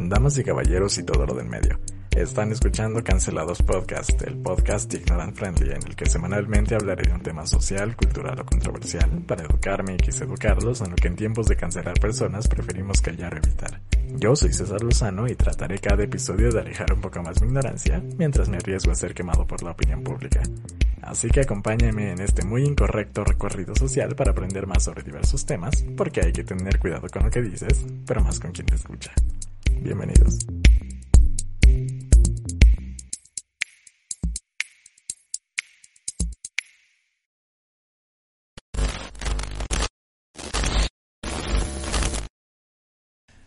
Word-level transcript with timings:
Damas 0.00 0.38
y 0.38 0.44
caballeros 0.44 0.96
y 0.98 1.02
todo 1.02 1.26
lo 1.26 1.34
del 1.34 1.48
medio. 1.48 1.80
Están 2.12 2.52
escuchando 2.52 3.02
Cancelados 3.02 3.60
Podcast, 3.62 4.22
el 4.22 4.36
podcast 4.36 4.94
ignorant 4.94 5.36
friendly 5.36 5.72
en 5.72 5.84
el 5.84 5.96
que 5.96 6.06
semanalmente 6.06 6.76
hablaré 6.76 7.08
de 7.08 7.14
un 7.14 7.20
tema 7.20 7.44
social, 7.46 7.96
cultural 7.96 8.38
o 8.38 8.46
controversial 8.46 9.10
para 9.26 9.42
educarme 9.42 9.94
y 9.94 9.96
quise 9.96 10.22
educarlos 10.22 10.82
en 10.82 10.90
lo 10.90 10.96
que 10.96 11.08
en 11.08 11.16
tiempos 11.16 11.48
de 11.48 11.56
cancelar 11.56 11.98
personas 11.98 12.46
preferimos 12.46 13.02
callar 13.02 13.34
o 13.34 13.38
evitar. 13.38 13.80
Yo 14.14 14.36
soy 14.36 14.52
César 14.52 14.82
Lozano 14.82 15.26
y 15.26 15.34
trataré 15.34 15.80
cada 15.80 16.04
episodio 16.04 16.52
de 16.52 16.60
alejar 16.60 16.92
un 16.92 17.00
poco 17.00 17.20
más 17.20 17.40
mi 17.40 17.48
ignorancia 17.48 18.00
mientras 18.16 18.48
me 18.48 18.58
arriesgo 18.58 18.92
a 18.92 18.94
ser 18.94 19.14
quemado 19.14 19.48
por 19.48 19.64
la 19.64 19.72
opinión 19.72 20.04
pública. 20.04 20.42
Así 21.02 21.28
que 21.28 21.40
acompáñenme 21.40 22.12
en 22.12 22.20
este 22.20 22.44
muy 22.44 22.64
incorrecto 22.64 23.24
recorrido 23.24 23.74
social 23.74 24.14
para 24.14 24.30
aprender 24.30 24.68
más 24.68 24.84
sobre 24.84 25.02
diversos 25.02 25.44
temas, 25.44 25.84
porque 25.96 26.20
hay 26.20 26.32
que 26.32 26.44
tener 26.44 26.78
cuidado 26.78 27.08
con 27.12 27.24
lo 27.24 27.30
que 27.30 27.42
dices, 27.42 27.84
pero 28.06 28.22
más 28.22 28.38
con 28.38 28.52
quien 28.52 28.66
te 28.66 28.76
escucha. 28.76 29.12
Bienvenidos. 29.82 30.38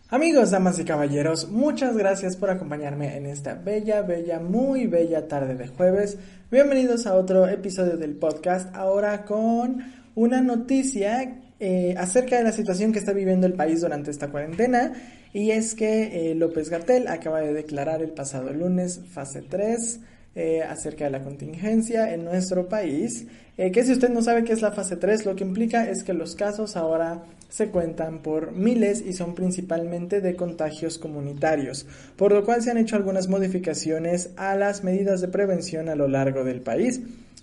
Amigos, 0.08 0.50
damas 0.50 0.78
y 0.78 0.84
caballeros, 0.84 1.48
muchas 1.48 1.96
gracias 1.96 2.36
por 2.36 2.50
acompañarme 2.50 3.16
en 3.16 3.24
esta 3.24 3.54
bella, 3.54 4.02
bella, 4.02 4.40
muy 4.40 4.86
bella 4.86 5.26
tarde 5.26 5.54
de 5.54 5.68
jueves. 5.68 6.18
Bienvenidos 6.50 7.06
a 7.06 7.14
otro 7.14 7.48
episodio 7.48 7.96
del 7.96 8.16
podcast, 8.16 8.74
ahora 8.76 9.24
con 9.24 9.78
una 10.14 10.42
noticia 10.42 11.40
eh, 11.58 11.94
acerca 11.96 12.36
de 12.36 12.44
la 12.44 12.52
situación 12.52 12.92
que 12.92 12.98
está 12.98 13.14
viviendo 13.14 13.46
el 13.46 13.54
país 13.54 13.80
durante 13.80 14.10
esta 14.10 14.28
cuarentena. 14.28 14.92
Y 15.32 15.50
es 15.50 15.74
que 15.74 16.30
eh, 16.30 16.34
López 16.34 16.68
Gatel 16.68 17.08
acaba 17.08 17.40
de 17.40 17.52
declarar 17.52 18.02
el 18.02 18.10
pasado 18.10 18.52
lunes 18.52 19.00
fase 19.10 19.42
3 19.42 20.00
eh, 20.34 20.62
acerca 20.62 21.04
de 21.04 21.10
la 21.10 21.22
contingencia 21.22 22.12
en 22.12 22.24
nuestro 22.24 22.68
país. 22.68 23.26
que 23.56 23.84
si 23.84 23.92
usted 23.92 24.08
no 24.10 24.22
sabe 24.22 24.44
qué 24.44 24.52
es 24.52 24.62
la 24.62 24.72
fase 24.72 24.96
3, 24.96 25.26
lo 25.26 25.36
que 25.36 25.44
implica 25.44 25.88
es 25.88 26.04
que 26.04 26.14
los 26.14 26.34
casos 26.34 26.76
ahora 26.76 27.22
se 27.48 27.68
cuentan 27.68 28.22
por 28.22 28.52
miles 28.52 29.04
y 29.06 29.12
son 29.12 29.34
principalmente 29.34 30.22
de 30.22 30.36
contagios 30.36 30.98
comunitarios, 30.98 31.86
por 32.16 32.32
lo 32.32 32.44
cual 32.46 32.62
se 32.62 32.70
han 32.70 32.78
hecho 32.78 32.96
algunas 32.96 33.28
modificaciones 33.28 34.30
a 34.36 34.56
las 34.56 34.82
medidas 34.84 35.20
de 35.20 35.28
prevención 35.28 35.90
a 35.90 35.94
lo 35.94 36.08
largo 36.08 36.44
del 36.44 36.62
país 36.62 37.02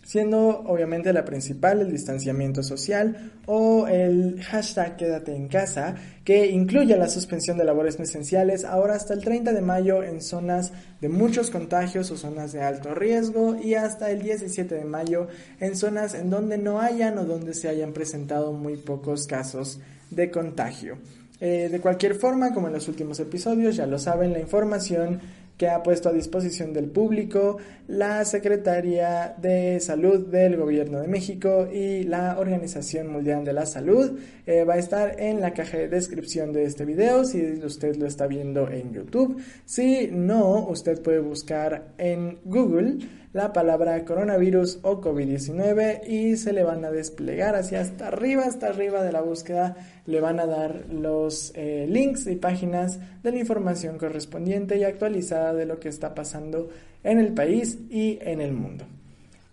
siendo 0.09 0.61
obviamente 0.65 1.13
la 1.13 1.23
principal 1.23 1.81
el 1.81 1.91
distanciamiento 1.91 2.63
social 2.63 3.31
o 3.45 3.85
el 3.85 4.41
hashtag 4.41 4.97
quédate 4.97 5.35
en 5.35 5.47
casa, 5.47 5.93
que 6.23 6.47
incluye 6.47 6.97
la 6.97 7.07
suspensión 7.07 7.59
de 7.59 7.63
labores 7.63 7.99
esenciales 7.99 8.65
ahora 8.65 8.95
hasta 8.95 9.13
el 9.13 9.23
30 9.23 9.53
de 9.53 9.61
mayo 9.61 10.01
en 10.01 10.23
zonas 10.23 10.73
de 10.99 11.09
muchos 11.09 11.51
contagios 11.51 12.09
o 12.09 12.17
zonas 12.17 12.53
de 12.53 12.63
alto 12.63 12.95
riesgo 12.95 13.55
y 13.61 13.75
hasta 13.75 14.09
el 14.09 14.23
17 14.23 14.73
de 14.73 14.83
mayo 14.83 15.27
en 15.59 15.75
zonas 15.75 16.15
en 16.15 16.31
donde 16.31 16.57
no 16.57 16.81
hayan 16.81 17.19
o 17.19 17.25
donde 17.25 17.53
se 17.53 17.69
hayan 17.69 17.93
presentado 17.93 18.51
muy 18.51 18.77
pocos 18.77 19.27
casos 19.27 19.79
de 20.09 20.31
contagio. 20.31 20.97
Eh, 21.41 21.69
de 21.71 21.79
cualquier 21.79 22.15
forma, 22.15 22.51
como 22.51 22.67
en 22.67 22.73
los 22.73 22.87
últimos 22.87 23.19
episodios, 23.19 23.75
ya 23.75 23.85
lo 23.85 23.99
saben, 23.99 24.33
la 24.33 24.39
información 24.39 25.21
que 25.59 25.67
ha 25.67 25.83
puesto 25.83 26.07
a 26.07 26.13
disposición 26.13 26.71
del 26.71 26.89
público 26.89 27.57
la 27.89 28.23
Secretaría 28.23 29.35
de 29.37 29.81
Salud 29.81 30.27
del 30.27 30.55
Gobierno 30.55 31.01
de 31.01 31.09
México 31.09 31.67
y 31.69 32.03
la 32.03 32.39
Organización 32.39 33.11
Mundial 33.11 33.43
de 33.43 33.51
la 33.51 33.65
Salud. 33.65 34.17
Eh, 34.47 34.63
va 34.63 34.75
a 34.75 34.77
estar 34.77 35.19
en 35.19 35.41
la 35.41 35.53
caja 35.53 35.77
de 35.77 35.89
descripción 35.89 36.53
de 36.53 36.63
este 36.63 36.85
video 36.85 37.25
si 37.25 37.41
usted 37.61 37.97
lo 37.97 38.07
está 38.07 38.25
viendo 38.25 38.69
en 38.69 38.93
YouTube. 38.93 39.41
Si 39.65 40.07
no, 40.09 40.65
usted 40.69 41.01
puede 41.01 41.19
buscar 41.19 41.89
en 41.97 42.39
Google 42.45 42.99
la 43.31 43.53
palabra 43.53 44.03
coronavirus 44.05 44.79
o 44.81 45.01
COVID-19 45.01 46.07
y 46.07 46.35
se 46.35 46.51
le 46.51 46.63
van 46.63 46.83
a 46.83 46.91
desplegar 46.91 47.55
hacia 47.55 47.81
hasta 47.81 48.07
arriba, 48.07 48.43
hasta 48.45 48.67
arriba 48.67 49.03
de 49.03 49.11
la 49.11 49.21
búsqueda, 49.21 49.75
le 50.07 50.19
van 50.19 50.39
a 50.39 50.47
dar 50.47 50.85
los 50.91 51.51
eh, 51.55 51.85
links 51.87 52.25
y 52.25 52.35
páginas 52.35 52.99
de 53.21 53.31
la 53.31 53.37
información 53.37 53.99
correspondiente 53.99 54.77
y 54.77 54.83
actualizada 54.83 55.53
de 55.53 55.67
lo 55.67 55.79
que 55.79 55.89
está 55.89 56.15
pasando 56.15 56.69
en 57.03 57.19
el 57.19 57.33
país 57.33 57.77
y 57.89 58.17
en 58.21 58.41
el 58.41 58.53
mundo. 58.53 58.85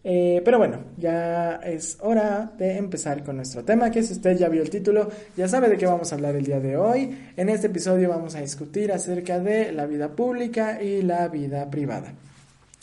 Eh, 0.08 0.40
pero 0.44 0.58
bueno, 0.58 0.78
ya 0.96 1.56
es 1.56 1.98
hora 2.00 2.52
de 2.56 2.76
empezar 2.78 3.24
con 3.24 3.36
nuestro 3.36 3.64
tema, 3.64 3.90
que 3.90 4.04
si 4.04 4.12
usted 4.12 4.38
ya 4.38 4.48
vio 4.48 4.62
el 4.62 4.70
título, 4.70 5.10
ya 5.36 5.48
sabe 5.48 5.68
de 5.68 5.76
qué 5.76 5.84
vamos 5.84 6.12
a 6.12 6.14
hablar 6.14 6.36
el 6.36 6.44
día 6.44 6.60
de 6.60 6.76
hoy. 6.76 7.18
En 7.36 7.48
este 7.48 7.66
episodio 7.66 8.08
vamos 8.08 8.36
a 8.36 8.40
discutir 8.40 8.92
acerca 8.92 9.40
de 9.40 9.72
la 9.72 9.84
vida 9.84 10.08
pública 10.14 10.80
y 10.80 11.02
la 11.02 11.26
vida 11.26 11.68
privada. 11.68 12.14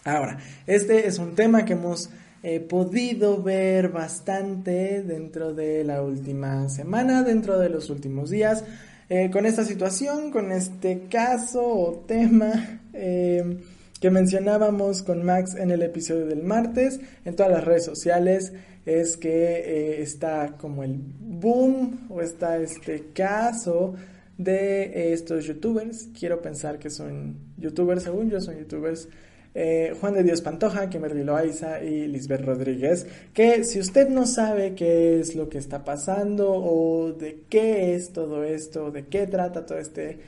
Ahora, 0.06 0.38
este 0.68 1.08
es 1.08 1.18
un 1.18 1.34
tema 1.34 1.64
que 1.64 1.74
hemos 1.74 2.10
eh, 2.42 2.60
podido 2.60 3.42
ver 3.42 3.88
bastante 3.88 5.02
dentro 5.02 5.54
de 5.54 5.86
la 5.86 6.02
última 6.02 6.68
semana, 6.68 7.24
dentro 7.24 7.58
de 7.58 7.70
los 7.70 7.90
últimos 7.90 8.30
días, 8.30 8.66
eh, 9.08 9.30
con 9.32 9.46
esta 9.46 9.64
situación, 9.64 10.30
con 10.30 10.52
este 10.52 11.08
caso 11.10 11.66
o 11.66 12.04
tema 12.06 12.82
eh, 12.92 13.60
que 14.02 14.12
mencionábamos 14.12 15.04
con 15.04 15.24
Max 15.24 15.56
en 15.56 15.72
el 15.72 15.82
episodio 15.84 16.26
del 16.26 16.44
martes, 16.44 17.00
en 17.24 17.38
todas 17.38 17.54
las 17.54 17.64
redes 17.64 17.86
sociales, 17.86 18.52
es 18.86 19.16
que 19.16 20.02
está 20.02 20.58
como 20.58 20.84
el 20.84 21.00
boom 21.00 22.08
o 22.10 22.22
está 22.22 22.58
este 22.58 23.06
caso 23.14 23.96
de 24.38 25.14
estos 25.14 25.46
youtubers, 25.46 26.10
quiero 26.20 26.42
pensar 26.42 26.78
que 26.78 26.90
son 26.90 27.38
youtubers, 27.58 28.04
según 28.04 28.30
yo 28.30 28.42
son 28.42 28.58
youtubers, 28.58 29.08
eh, 29.56 29.94
Juan 30.00 30.16
de 30.16 30.24
Dios 30.24 30.42
Pantoja, 30.42 30.90
Kimberly 30.90 31.24
Loaiza 31.24 31.84
y 31.84 32.08
Lisbeth 32.08 32.42
Rodríguez, 32.42 33.06
que 33.34 33.64
si 33.64 33.80
usted 33.80 34.10
no 34.10 34.26
sabe 34.26 34.74
qué 34.74 35.20
es 35.20 35.36
lo 35.36 35.50
que 35.50 35.60
está 35.60 35.84
pasando 35.84 36.52
o 36.52 37.14
de 37.14 37.44
qué 37.50 37.94
es 37.96 38.12
todo 38.12 38.44
esto, 38.44 38.92
de 38.92 39.06
qué 39.06 39.28
trata 39.28 39.66
todo 39.66 39.78
este 39.78 40.20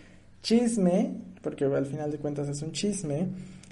chisme, 0.44 1.14
porque 1.42 1.66
al 1.66 1.86
final 1.86 2.12
de 2.12 2.18
cuentas 2.20 2.48
es 2.50 2.62
un 2.62 2.72
chisme, 2.72 3.28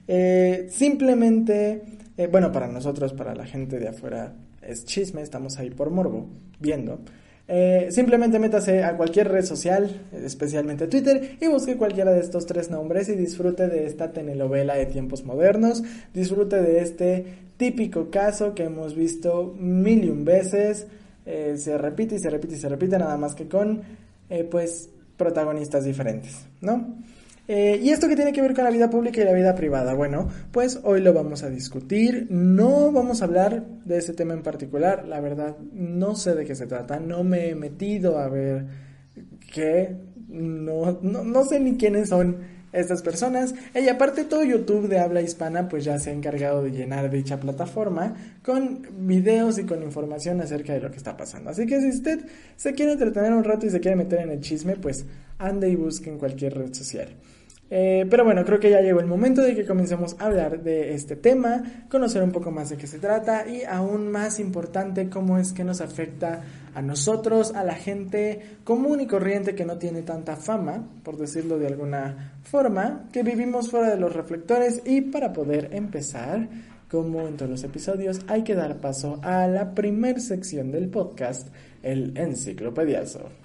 eh, 0.07 0.67
simplemente, 0.71 1.83
eh, 2.17 2.27
bueno, 2.27 2.51
para 2.51 2.67
nosotros, 2.67 3.13
para 3.13 3.35
la 3.35 3.45
gente 3.45 3.79
de 3.79 3.89
afuera, 3.89 4.33
es 4.61 4.85
chisme, 4.85 5.21
estamos 5.21 5.57
ahí 5.59 5.69
por 5.69 5.91
morbo, 5.91 6.27
viendo. 6.59 6.99
Eh, 7.45 7.89
simplemente 7.91 8.39
métase 8.39 8.83
a 8.83 8.95
cualquier 8.95 9.27
red 9.27 9.43
social, 9.43 10.07
especialmente 10.13 10.87
Twitter, 10.87 11.37
y 11.41 11.47
busque 11.47 11.75
cualquiera 11.75 12.13
de 12.13 12.21
estos 12.21 12.45
tres 12.45 12.69
nombres 12.71 13.09
y 13.09 13.15
disfrute 13.15 13.67
de 13.67 13.85
esta 13.85 14.11
telenovela 14.11 14.75
de 14.75 14.85
tiempos 14.85 15.25
modernos, 15.25 15.83
disfrute 16.13 16.61
de 16.61 16.79
este 16.79 17.25
típico 17.57 18.09
caso 18.09 18.55
que 18.55 18.63
hemos 18.63 18.95
visto 18.95 19.53
mil 19.59 20.05
y 20.05 20.09
un 20.09 20.23
veces, 20.23 20.87
eh, 21.25 21.55
se 21.57 21.77
repite 21.77 22.15
y 22.15 22.19
se 22.19 22.29
repite 22.29 22.55
y 22.55 22.57
se 22.57 22.69
repite, 22.69 22.97
nada 22.97 23.17
más 23.17 23.35
que 23.35 23.47
con, 23.47 23.81
eh, 24.29 24.45
pues, 24.49 24.89
protagonistas 25.17 25.83
diferentes, 25.83 26.45
¿no? 26.61 26.95
Eh, 27.47 27.79
¿Y 27.83 27.89
esto 27.89 28.07
qué 28.07 28.15
tiene 28.15 28.31
que 28.31 28.41
ver 28.41 28.53
con 28.53 28.63
la 28.63 28.69
vida 28.69 28.89
pública 28.89 29.19
y 29.21 29.25
la 29.25 29.33
vida 29.33 29.53
privada? 29.53 29.93
Bueno, 29.93 30.29
pues 30.51 30.79
hoy 30.83 31.01
lo 31.01 31.13
vamos 31.13 31.43
a 31.43 31.49
discutir. 31.49 32.27
No 32.29 32.91
vamos 32.91 33.21
a 33.21 33.25
hablar 33.25 33.65
de 33.83 33.97
ese 33.97 34.13
tema 34.13 34.33
en 34.33 34.43
particular. 34.43 35.05
La 35.07 35.19
verdad, 35.19 35.57
no 35.73 36.15
sé 36.15 36.35
de 36.35 36.45
qué 36.45 36.55
se 36.55 36.67
trata. 36.67 36.99
No 36.99 37.23
me 37.23 37.49
he 37.49 37.55
metido 37.55 38.17
a 38.17 38.29
ver 38.29 38.65
qué. 39.53 39.97
No, 40.29 40.99
no, 41.01 41.43
sé 41.43 41.59
ni 41.59 41.75
quiénes 41.77 42.09
son 42.09 42.37
estas 42.73 43.01
personas. 43.01 43.55
Y 43.73 43.87
aparte 43.87 44.25
todo 44.25 44.43
YouTube 44.43 44.87
de 44.87 44.99
habla 44.99 45.21
hispana 45.21 45.69
pues 45.69 45.85
ya 45.85 45.97
se 45.99 46.09
ha 46.09 46.13
encargado 46.13 46.63
de 46.63 46.71
llenar 46.71 47.09
dicha 47.09 47.39
plataforma 47.39 48.15
con 48.43 48.85
videos 49.07 49.59
y 49.59 49.65
con 49.65 49.83
información 49.83 50.41
acerca 50.41 50.73
de 50.73 50.81
lo 50.81 50.91
que 50.91 50.97
está 50.97 51.15
pasando. 51.15 51.51
Así 51.51 51.65
que 51.65 51.79
si 51.79 51.89
usted 51.89 52.25
se 52.57 52.73
quiere 52.73 52.93
entretener 52.93 53.31
un 53.31 53.43
rato 53.43 53.65
y 53.65 53.69
se 53.69 53.79
quiere 53.79 53.95
meter 53.95 54.19
en 54.19 54.31
el 54.31 54.41
chisme, 54.41 54.75
pues 54.75 55.05
ande 55.37 55.69
y 55.69 55.75
busque 55.75 56.09
en 56.09 56.17
cualquier 56.17 56.55
red 56.55 56.73
social. 56.73 57.09
Eh, 57.75 58.05
pero 58.07 58.23
bueno, 58.23 58.45
creo 58.45 58.59
que 58.59 58.69
ya 58.69 58.81
llegó 58.81 58.99
el 58.99 59.07
momento 59.07 59.41
de 59.41 59.55
que 59.55 59.65
comencemos 59.65 60.15
a 60.19 60.25
hablar 60.25 60.61
de 60.61 60.93
este 60.93 61.15
tema, 61.15 61.85
conocer 61.89 62.21
un 62.21 62.31
poco 62.31 62.51
más 62.51 62.69
de 62.69 62.77
qué 62.77 62.85
se 62.85 62.99
trata 62.99 63.47
y 63.47 63.63
aún 63.63 64.11
más 64.11 64.39
importante 64.39 65.09
cómo 65.09 65.39
es 65.39 65.53
que 65.53 65.63
nos 65.63 65.81
afecta 65.81 66.43
a 66.75 66.81
nosotros, 66.81 67.53
a 67.55 67.63
la 67.63 67.75
gente 67.75 68.57
común 68.63 69.01
y 69.01 69.07
corriente 69.07 69.55
que 69.55 69.65
no 69.65 69.77
tiene 69.77 70.01
tanta 70.01 70.35
fama, 70.35 70.87
por 71.03 71.17
decirlo 71.17 71.59
de 71.59 71.67
alguna 71.67 72.33
forma, 72.43 73.09
que 73.11 73.23
vivimos 73.23 73.69
fuera 73.69 73.89
de 73.89 73.99
los 73.99 74.13
reflectores 74.13 74.81
y 74.85 75.01
para 75.01 75.33
poder 75.33 75.69
empezar, 75.73 76.47
como 76.89 77.27
en 77.27 77.37
todos 77.37 77.51
los 77.51 77.63
episodios, 77.63 78.21
hay 78.27 78.43
que 78.43 78.55
dar 78.55 78.77
paso 78.77 79.19
a 79.23 79.47
la 79.47 79.73
primer 79.73 80.21
sección 80.21 80.71
del 80.71 80.89
podcast, 80.89 81.47
el 81.81 82.17
enciclopediazo. 82.17 83.42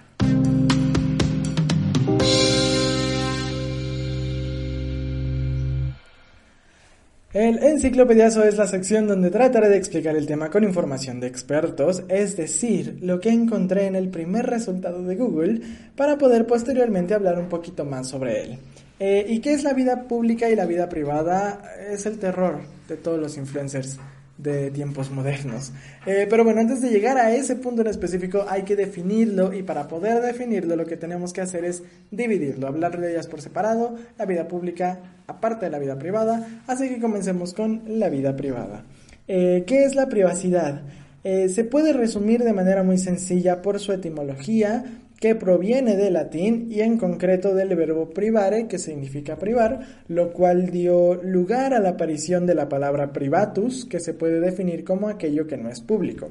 El 7.35 7.63
enciclopediazo 7.63 8.43
es 8.43 8.57
la 8.57 8.67
sección 8.67 9.07
donde 9.07 9.31
trataré 9.31 9.69
de 9.69 9.77
explicar 9.77 10.17
el 10.17 10.27
tema 10.27 10.49
con 10.49 10.65
información 10.65 11.21
de 11.21 11.27
expertos, 11.27 12.03
es 12.09 12.39
decir, 12.39 13.01
lo 13.03 13.21
que 13.21 13.29
encontré 13.29 13.85
en 13.85 13.97
el 13.97 14.09
primer 14.09 14.47
resultado 14.47 15.03
de 15.03 15.15
Google 15.15 15.61
para 15.95 16.17
poder 16.17 16.47
posteriormente 16.47 17.13
hablar 17.13 17.39
un 17.39 17.51
poquito 17.51 17.85
más 17.85 18.09
sobre 18.09 18.45
él. 18.45 18.59
Eh, 18.99 19.27
¿Y 19.29 19.41
qué 19.41 19.53
es 19.53 19.63
la 19.63 19.75
vida 19.75 20.05
pública 20.05 20.49
y 20.49 20.57
la 20.57 20.65
vida 20.65 20.89
privada? 20.89 21.61
Es 21.91 22.07
el 22.07 22.19
terror 22.19 22.61
de 22.89 22.97
todos 22.97 23.21
los 23.21 23.37
influencers 23.37 23.99
de 24.39 24.71
tiempos 24.71 25.11
modernos. 25.11 25.73
Eh, 26.07 26.27
pero 26.31 26.45
bueno, 26.45 26.61
antes 26.61 26.81
de 26.81 26.91
llegar 26.91 27.19
a 27.19 27.35
ese 27.35 27.57
punto 27.57 27.83
en 27.83 27.89
específico 27.89 28.47
hay 28.49 28.63
que 28.63 28.77
definirlo 28.77 29.53
y 29.53 29.63
para 29.63 29.89
poder 29.89 30.23
definirlo 30.23 30.77
lo 30.77 30.87
que 30.87 30.97
tenemos 30.97 31.33
que 31.33 31.41
hacer 31.41 31.65
es 31.65 31.83
dividirlo, 32.11 32.69
hablar 32.69 32.99
de 32.99 33.11
ellas 33.11 33.27
por 33.27 33.43
separado, 33.43 33.97
la 34.17 34.25
vida 34.25 34.47
pública 34.47 35.01
aparte 35.27 35.67
de 35.67 35.71
la 35.71 35.79
vida 35.79 35.99
privada, 35.99 36.63
así 36.67 36.89
que 36.89 37.01
comencemos 37.01 37.53
con 37.53 37.83
la 37.87 38.09
vida 38.09 38.35
privada. 38.37 38.85
Eh, 39.27 39.65
¿Qué 39.67 39.85
es 39.85 39.95
la 39.95 40.09
privacidad? 40.09 40.83
Eh, 41.25 41.49
se 41.49 41.65
puede 41.65 41.93
resumir 41.93 42.45
de 42.45 42.53
manera 42.53 42.83
muy 42.83 42.97
sencilla 42.97 43.61
por 43.61 43.81
su 43.81 43.93
etimología, 43.93 44.85
que 45.21 45.35
proviene 45.35 45.97
del 45.97 46.15
latín 46.15 46.69
y 46.71 46.81
en 46.81 46.97
concreto 46.97 47.55
del 47.55 47.75
verbo 47.75 48.11
privare, 48.11 48.69
que 48.69 48.79
significa 48.79 49.37
privar, 49.37 50.05
lo 50.07 50.33
cual 50.33 50.71
dio 50.71 51.15
lugar 51.15 51.75
a 51.75 51.81
la 51.81 51.91
aparición 51.91 52.47
de 52.47 52.55
la 52.55 52.69
palabra 52.69 53.13
privatus, 53.13 53.85
que 53.85 53.99
se 53.99 54.15
puede 54.15 54.41
definir 54.41 54.85
como 54.85 55.09
aquello 55.09 55.47
que 55.47 55.57
no 55.57 55.69
es 55.71 55.81
público. 55.81 56.31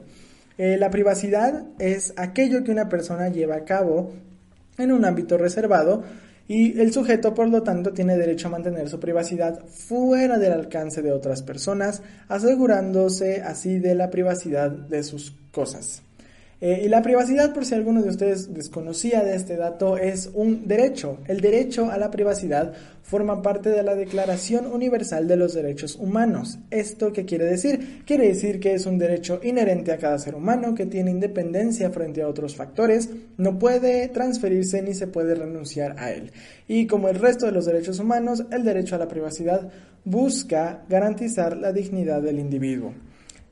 Eh, 0.57 0.77
la 0.77 0.89
privacidad 0.89 1.65
es 1.79 2.13
aquello 2.15 2.63
que 2.63 2.71
una 2.71 2.87
persona 2.87 3.27
lleva 3.29 3.55
a 3.55 3.65
cabo 3.65 4.13
en 4.77 4.91
un 4.91 5.03
ámbito 5.05 5.37
reservado 5.37 6.03
y 6.47 6.79
el 6.79 6.93
sujeto, 6.93 7.33
por 7.33 7.49
lo 7.49 7.61
tanto, 7.63 7.91
tiene 7.91 8.17
derecho 8.17 8.47
a 8.47 8.51
mantener 8.51 8.87
su 8.87 9.01
privacidad 9.01 9.65
fuera 9.65 10.37
del 10.37 10.53
alcance 10.53 11.01
de 11.01 11.11
otras 11.11 11.43
personas, 11.43 12.01
asegurándose 12.29 13.41
así 13.41 13.79
de 13.79 13.95
la 13.95 14.09
privacidad 14.09 14.71
de 14.71 15.03
sus 15.03 15.35
cosas. 15.51 16.03
Eh, 16.59 16.81
y 16.85 16.87
la 16.87 17.03
privacidad, 17.03 17.53
por 17.53 17.65
si 17.65 17.75
alguno 17.75 18.01
de 18.01 18.09
ustedes 18.09 18.51
desconocía 18.51 19.23
de 19.23 19.35
este 19.35 19.57
dato, 19.57 19.97
es 19.97 20.31
un 20.33 20.67
derecho. 20.67 21.19
El 21.27 21.39
derecho 21.39 21.91
a 21.91 21.99
la 21.99 22.09
privacidad 22.09 22.73
forma 23.03 23.43
parte 23.43 23.69
de 23.69 23.83
la 23.83 23.95
Declaración 23.95 24.65
Universal 24.65 25.27
de 25.27 25.35
los 25.35 25.53
Derechos 25.53 25.95
Humanos. 25.95 26.57
¿Esto 26.71 27.13
qué 27.13 27.25
quiere 27.25 27.45
decir? 27.45 28.03
Quiere 28.05 28.27
decir 28.27 28.59
que 28.59 28.73
es 28.73 28.87
un 28.87 28.97
derecho 28.97 29.39
inherente 29.43 29.91
a 29.91 29.97
cada 29.97 30.17
ser 30.17 30.33
humano 30.33 30.73
que 30.73 30.87
tiene 30.87 31.11
independencia 31.11 31.91
frente 31.91 32.23
a 32.23 32.27
otros 32.27 32.55
factores, 32.55 33.09
no 33.37 33.59
puede 33.59 34.07
transferirse 34.07 34.81
ni 34.81 34.95
se 34.95 35.07
puede 35.07 35.35
renunciar 35.35 35.95
a 35.99 36.11
él. 36.11 36.31
Y 36.67 36.87
como 36.87 37.07
el 37.07 37.19
resto 37.19 37.45
de 37.45 37.51
los 37.51 37.65
derechos 37.65 37.99
humanos, 37.99 38.43
el 38.51 38.63
derecho 38.63 38.95
a 38.95 38.99
la 38.99 39.07
privacidad 39.07 39.69
busca 40.03 40.83
garantizar 40.89 41.55
la 41.55 41.71
dignidad 41.71 42.21
del 42.21 42.39
individuo. 42.39 42.93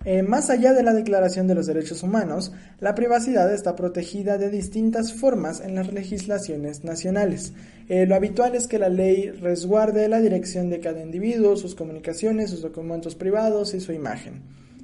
Eh, 0.06 0.22
más 0.22 0.52
allá 0.52 0.74
de 0.74 0.84
la 0.84 0.94
Declaración 0.94 1.48
de 1.48 1.56
los 1.56 1.66
Derechos 1.66 2.04
Humanos, 2.04 2.52
la 2.80 2.94
privacidad 2.94 3.52
está 3.52 3.76
protegida 3.76 4.38
de 4.38 4.52
distintas 4.52 5.14
formas 5.14 5.62
en 5.62 5.74
las 5.74 5.92
legislaciones 5.92 6.84
nacionales. 6.84 7.54
Eh, 7.90 8.06
lo 8.06 8.14
habitual 8.14 8.54
es 8.54 8.68
que 8.68 8.78
la 8.78 8.90
ley 8.90 9.32
resguarde 9.32 10.08
la 10.08 10.22
dirección 10.22 10.70
de 10.70 10.80
cada 10.80 11.02
individuo, 11.02 11.56
sus 11.56 11.74
comunicaciones, 11.74 12.52
sus 12.52 12.62
documentos 12.62 13.16
privados 13.16 13.74
y 13.74 13.82
su 13.82 13.94
imagen. 13.94 14.44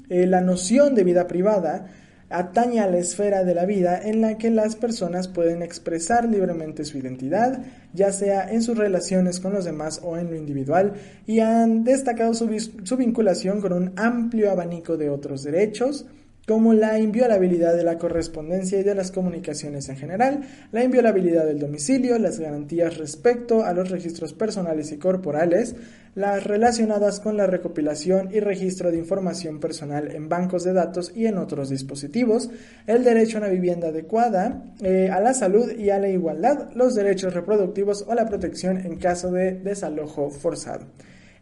Eh, 0.10 0.26
la 0.26 0.42
noción 0.42 0.96
de 0.96 1.04
vida 1.04 1.28
privada 1.28 1.86
atañe 2.32 2.80
a 2.80 2.88
la 2.90 2.98
esfera 2.98 3.44
de 3.44 3.54
la 3.54 3.66
vida 3.66 4.00
en 4.02 4.22
la 4.22 4.38
que 4.38 4.50
las 4.50 4.76
personas 4.76 5.28
pueden 5.28 5.62
expresar 5.62 6.28
libremente 6.28 6.86
su 6.86 6.98
identidad, 6.98 7.64
ya 7.94 8.12
sea 8.12 8.50
en 8.50 8.62
sus 8.62 8.78
relaciones 8.78 9.40
con 9.40 9.54
los 9.54 9.66
demás 9.66 10.00
o 10.04 10.18
en 10.18 10.30
lo 10.30 10.36
individual, 10.36 10.94
y 11.28 11.40
han 11.40 11.84
destacado 11.84 12.34
su, 12.34 12.48
su 12.84 12.98
vinculación 12.98 13.62
con 13.62 13.74
un 13.74 13.94
amplio 13.96 14.52
abanico 14.52 14.98
de 14.98 15.10
otros 15.10 15.44
derechos, 15.44 16.06
como 16.48 16.74
la 16.74 17.00
inviolabilidad 17.00 17.76
de 17.76 17.84
la 17.84 17.98
correspondencia 17.98 18.80
y 18.80 18.84
de 18.84 18.96
las 18.96 19.12
comunicaciones 19.12 19.90
en 19.90 19.98
general, 19.98 20.42
la 20.72 20.84
inviolabilidad 20.84 21.46
del 21.46 21.60
domicilio, 21.60 22.18
las 22.18 22.40
garantías 22.40 22.98
respecto 22.98 23.64
a 23.64 23.74
los 23.74 23.90
registros 23.90 24.34
personales 24.34 24.92
y 24.92 24.98
corporales, 24.98 25.76
las 26.16 26.44
relacionadas 26.44 27.20
con 27.20 27.38
la 27.38 27.48
recopilación 27.48 28.30
y 28.34 28.40
registro 28.40 28.92
de 28.92 28.98
información 28.98 29.60
personal 29.60 30.12
en 30.14 30.28
bancos 30.28 30.64
de 30.64 30.74
datos 30.74 31.14
y 31.16 31.28
en 31.28 31.38
otros 31.38 31.70
dispositivos, 31.70 32.50
el 32.88 33.04
derecho 33.04 33.38
a 33.38 33.42
una 33.42 33.50
vivienda 33.50 33.90
adecuada, 33.90 34.64
eh, 34.82 35.10
a 35.12 35.22
la 35.22 35.34
salud 35.34 35.72
y 35.72 35.90
a 35.90 36.00
la 36.00 36.10
igualdad, 36.10 36.72
los 36.76 36.96
derechos 36.96 37.34
reproductivos 37.34 38.04
o 38.08 38.14
la 38.14 38.26
protección 38.26 38.78
en 38.78 38.98
caso 38.98 39.32
de 39.32 39.54
desalojo 39.54 40.30
forzado. 40.30 40.86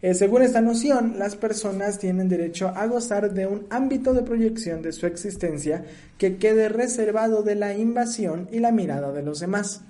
Eh, 0.01 0.13
según 0.13 0.43
esta 0.43 0.61
noción, 0.61 1.15
las 1.17 1.35
personas 1.35 1.99
tienen 1.99 2.29
derecho 2.29 2.69
a 2.69 2.85
gozar 2.87 3.33
de 3.33 3.47
un 3.47 3.65
ámbito 3.69 4.13
de 4.13 4.21
proyección 4.21 4.81
de 4.81 4.93
su 4.93 5.05
existencia 5.05 5.83
que 6.17 6.37
quede 6.37 6.69
reservado 6.69 7.43
de 7.43 7.55
la 7.55 7.75
invasión 7.75 8.47
y 8.51 8.59
la 8.59 8.71
mirada 8.71 9.11
de 9.11 9.23
los 9.23 9.41
demás, 9.41 9.81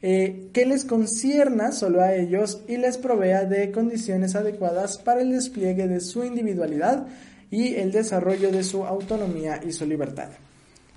eh, 0.00 0.48
que 0.52 0.64
les 0.64 0.84
concierna 0.84 1.72
solo 1.72 2.00
a 2.00 2.14
ellos 2.14 2.62
y 2.68 2.76
les 2.76 2.98
provea 2.98 3.46
de 3.46 3.72
condiciones 3.72 4.36
adecuadas 4.36 4.98
para 4.98 5.22
el 5.22 5.32
despliegue 5.32 5.88
de 5.88 6.00
su 6.00 6.22
individualidad 6.22 7.08
y 7.50 7.74
el 7.74 7.90
desarrollo 7.90 8.52
de 8.52 8.62
su 8.62 8.84
autonomía 8.84 9.60
y 9.66 9.72
su 9.72 9.86
libertad. 9.86 10.28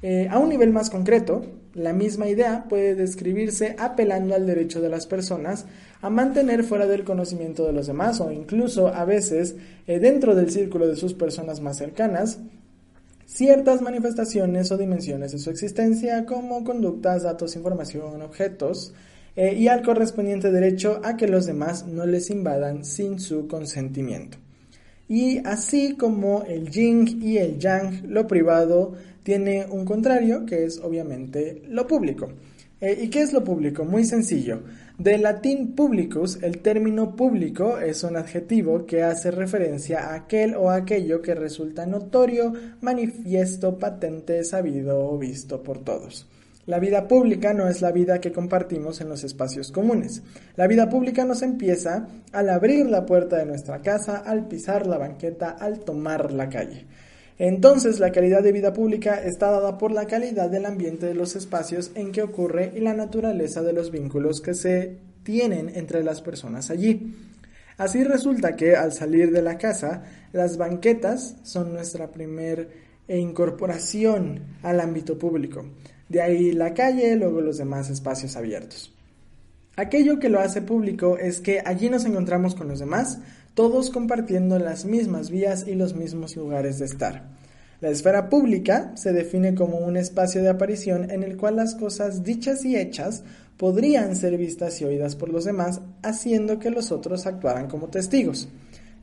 Eh, 0.04 0.28
a 0.30 0.38
un 0.38 0.50
nivel 0.50 0.72
más 0.72 0.92
concreto, 0.92 1.44
la 1.73 1.94
misma 1.94 2.27
idea 2.27 2.65
puede 2.68 2.95
describirse 2.95 3.75
apelando 3.79 4.35
al 4.35 4.45
derecho 4.45 4.81
de 4.81 4.89
las 4.89 5.07
personas 5.07 5.65
a 6.01 6.09
mantener 6.09 6.63
fuera 6.63 6.88
del 6.88 7.03
conocimiento 7.03 7.65
de 7.65 7.73
los 7.73 7.88
demás 7.88 8.19
o 8.19 8.31
incluso 8.31 8.88
a 8.88 9.06
veces 9.06 9.56
eh, 9.88 10.00
dentro 10.00 10.35
del 10.35 10.51
círculo 10.51 10.88
de 10.88 10.95
sus 10.95 11.13
personas 11.13 11.62
más 11.62 11.77
cercanas 11.77 12.39
ciertas 13.25 13.81
manifestaciones 13.81 14.71
o 14.71 14.77
dimensiones 14.77 15.31
de 15.31 15.39
su 15.39 15.50
existencia 15.50 16.25
como 16.25 16.65
conductas, 16.65 17.23
datos, 17.23 17.56
información, 17.56 18.21
objetos 18.21 18.94
eh, 19.38 19.53
y 19.53 19.69
al 19.69 19.83
correspondiente 19.83 20.51
derecho 20.51 21.00
a 21.03 21.15
que 21.15 21.27
los 21.27 21.45
demás 21.45 21.87
no 21.87 22.06
les 22.06 22.30
invadan 22.30 22.83
sin 22.83 23.19
su 23.19 23.47
consentimiento. 23.47 24.37
Y 25.07 25.40
así 25.45 25.95
como 25.95 26.44
el 26.44 26.69
yin 26.69 27.21
y 27.21 27.37
el 27.37 27.57
yang, 27.59 28.04
lo 28.07 28.28
privado 28.28 28.94
tiene 29.23 29.66
un 29.69 29.85
contrario, 29.85 30.45
que 30.45 30.66
es 30.66 30.80
obviamente 30.80 31.61
lo 31.68 31.87
público. 31.87 32.30
Eh, 32.80 32.97
¿Y 33.04 33.09
qué 33.09 33.21
es 33.21 33.31
lo 33.31 33.44
público? 33.44 33.85
Muy 33.85 34.06
sencillo. 34.06 34.63
Del 34.97 35.21
latín 35.21 35.75
publicus, 35.75 36.42
el 36.42 36.59
término 36.59 37.16
público 37.16 37.78
es 37.78 38.04
un 38.04 38.18
adjetivo 38.18 38.85
que 38.85 39.04
hace 39.04 39.30
referencia 39.30 40.09
a 40.09 40.16
aquel 40.16 40.56
o 40.56 40.71
aquello 40.71 41.21
que 41.21 41.35
resulta 41.35 41.85
notorio, 41.85 42.54
manifiesto, 42.81 43.78
patente, 43.78 44.44
sabido 44.44 44.99
o 44.99 45.18
visto 45.18 45.61
por 45.61 45.83
todos. 45.83 46.28
La 46.66 46.80
vida 46.80 47.07
pública 47.07 47.54
no 47.54 47.68
es 47.68 47.81
la 47.81 47.92
vida 47.92 48.21
que 48.21 48.31
compartimos 48.31 49.01
en 49.01 49.09
los 49.09 49.23
espacios 49.23 49.71
comunes. 49.71 50.21
La 50.56 50.68
vida 50.68 50.90
pública 50.90 51.25
nos 51.25 51.42
empieza 51.42 52.07
al 52.31 52.49
abrir 52.49 52.85
la 52.85 53.06
puerta 53.06 53.37
de 53.37 53.45
nuestra 53.45 53.81
casa, 53.81 54.18
al 54.18 54.47
pisar 54.47 54.85
la 54.85 54.97
banqueta, 54.97 55.51
al 55.51 55.80
tomar 55.80 56.31
la 56.31 56.49
calle. 56.49 56.85
Entonces, 57.44 58.00
la 58.00 58.12
calidad 58.12 58.44
de 58.44 58.52
vida 58.52 58.71
pública 58.71 59.16
está 59.16 59.50
dada 59.50 59.80
por 59.80 59.92
la 59.92 60.06
calidad 60.06 60.48
del 60.52 60.68
ambiente 60.68 61.07
de 61.07 61.16
los 61.16 61.36
espacios 61.36 61.90
en 61.95 62.12
que 62.12 62.21
ocurre 62.21 62.71
y 62.76 62.81
la 62.81 62.94
naturaleza 62.94 63.64
de 63.64 63.74
los 63.74 63.90
vínculos 63.90 64.42
que 64.42 64.54
se 64.54 65.00
tienen 65.24 65.71
entre 65.74 66.04
las 66.04 66.21
personas 66.21 66.69
allí. 66.69 67.16
Así 67.80 68.04
resulta 68.04 68.56
que 68.56 68.76
al 68.76 68.94
salir 68.94 69.31
de 69.31 69.42
la 69.42 69.57
casa, 69.57 70.04
las 70.33 70.57
banquetas 70.57 71.38
son 71.42 71.74
nuestra 71.74 72.12
primer 72.12 72.69
incorporación 73.07 74.42
al 74.62 74.80
ámbito 74.80 75.18
público. 75.18 75.66
De 76.10 76.21
ahí 76.21 76.52
la 76.52 76.76
calle, 76.76 77.16
luego 77.16 77.42
los 77.42 77.57
demás 77.57 77.90
espacios 77.90 78.36
abiertos. 78.36 78.94
Aquello 79.78 80.19
que 80.19 80.30
lo 80.30 80.42
hace 80.42 80.62
público 80.62 81.18
es 81.18 81.42
que 81.42 81.64
allí 81.66 81.90
nos 81.90 82.06
encontramos 82.06 82.54
con 82.54 82.68
los 82.68 82.78
demás, 82.78 83.18
todos 83.56 83.90
compartiendo 83.90 84.60
las 84.60 84.86
mismas 84.86 85.31
vías 85.31 85.66
y 85.68 85.74
los 85.74 85.95
mismos 85.95 86.36
lugares 86.36 86.78
de 86.78 86.86
estar. 86.86 87.31
La 87.81 87.90
esfera 87.90 88.30
pública 88.30 88.92
se 88.95 89.11
define 89.11 89.56
como 89.56 89.80
un 89.80 89.97
espacio 89.97 90.44
de 90.44 90.50
aparición 90.50 91.09
en 91.09 91.23
el 91.23 91.35
cual 91.35 91.56
las 91.56 91.73
cosas 91.73 92.23
dichas 92.23 92.64
y 92.64 92.76
hechas 92.78 93.23
podrían 93.57 94.16
ser 94.16 94.38
vistas 94.38 94.80
y 94.81 94.85
oídas 94.85 95.16
por 95.16 95.30
los 95.30 95.45
demás, 95.45 95.81
haciendo 96.04 96.59
que 96.59 96.69
los 96.69 96.92
otros 96.92 97.26
actuaran 97.26 97.68
como 97.68 97.88
testigos. 97.88 98.50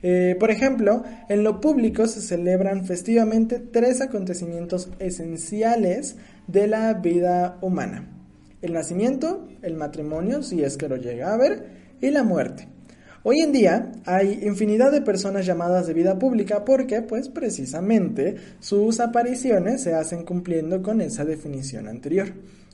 Eh, 0.02 0.36
por 0.38 0.52
ejemplo, 0.52 1.02
en 1.28 1.42
lo 1.42 1.60
público 1.60 2.06
se 2.06 2.20
celebran 2.20 2.84
festivamente 2.84 3.58
tres 3.58 4.00
acontecimientos 4.00 4.90
esenciales 5.00 6.14
de 6.46 6.68
la 6.68 6.94
vida 6.94 7.58
humana. 7.60 8.08
El 8.62 8.74
nacimiento, 8.74 9.48
el 9.62 9.74
matrimonio, 9.74 10.44
si 10.44 10.62
es 10.62 10.76
que 10.76 10.88
lo 10.88 10.96
llega 10.96 11.30
a 11.30 11.34
haber, 11.34 11.66
y 12.00 12.10
la 12.10 12.22
muerte. 12.22 12.68
Hoy 13.30 13.40
en 13.40 13.52
día 13.52 13.92
hay 14.06 14.40
infinidad 14.44 14.90
de 14.90 15.02
personas 15.02 15.44
llamadas 15.44 15.86
de 15.86 15.92
vida 15.92 16.18
pública 16.18 16.64
porque, 16.64 17.02
pues 17.02 17.28
precisamente, 17.28 18.36
sus 18.58 19.00
apariciones 19.00 19.82
se 19.82 19.92
hacen 19.92 20.24
cumpliendo 20.24 20.82
con 20.82 21.02
esa 21.02 21.26
definición 21.26 21.88
anterior, 21.88 22.32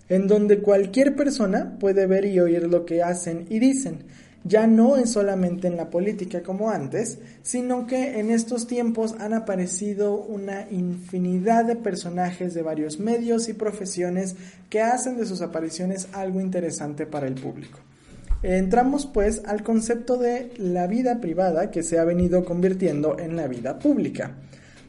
en 0.08 0.28
donde 0.28 0.60
cualquier 0.60 1.16
persona 1.16 1.76
puede 1.80 2.06
ver 2.06 2.24
y 2.26 2.38
oír 2.38 2.68
lo 2.68 2.84
que 2.84 3.02
hacen 3.02 3.46
y 3.50 3.58
dicen. 3.58 4.04
Ya 4.44 4.68
no 4.68 4.96
es 4.96 5.10
solamente 5.10 5.66
en 5.66 5.76
la 5.76 5.90
política 5.90 6.44
como 6.44 6.70
antes, 6.70 7.18
sino 7.42 7.88
que 7.88 8.20
en 8.20 8.30
estos 8.30 8.68
tiempos 8.68 9.16
han 9.18 9.34
aparecido 9.34 10.14
una 10.14 10.70
infinidad 10.70 11.64
de 11.64 11.74
personajes 11.74 12.54
de 12.54 12.62
varios 12.62 13.00
medios 13.00 13.48
y 13.48 13.54
profesiones 13.54 14.36
que 14.70 14.80
hacen 14.80 15.16
de 15.16 15.26
sus 15.26 15.42
apariciones 15.42 16.06
algo 16.12 16.40
interesante 16.40 17.06
para 17.06 17.26
el 17.26 17.34
público. 17.34 17.80
Entramos 18.44 19.06
pues 19.06 19.40
al 19.46 19.62
concepto 19.62 20.18
de 20.18 20.50
la 20.58 20.86
vida 20.86 21.18
privada 21.18 21.70
que 21.70 21.82
se 21.82 21.98
ha 21.98 22.04
venido 22.04 22.44
convirtiendo 22.44 23.18
en 23.18 23.36
la 23.36 23.48
vida 23.48 23.78
pública, 23.78 24.36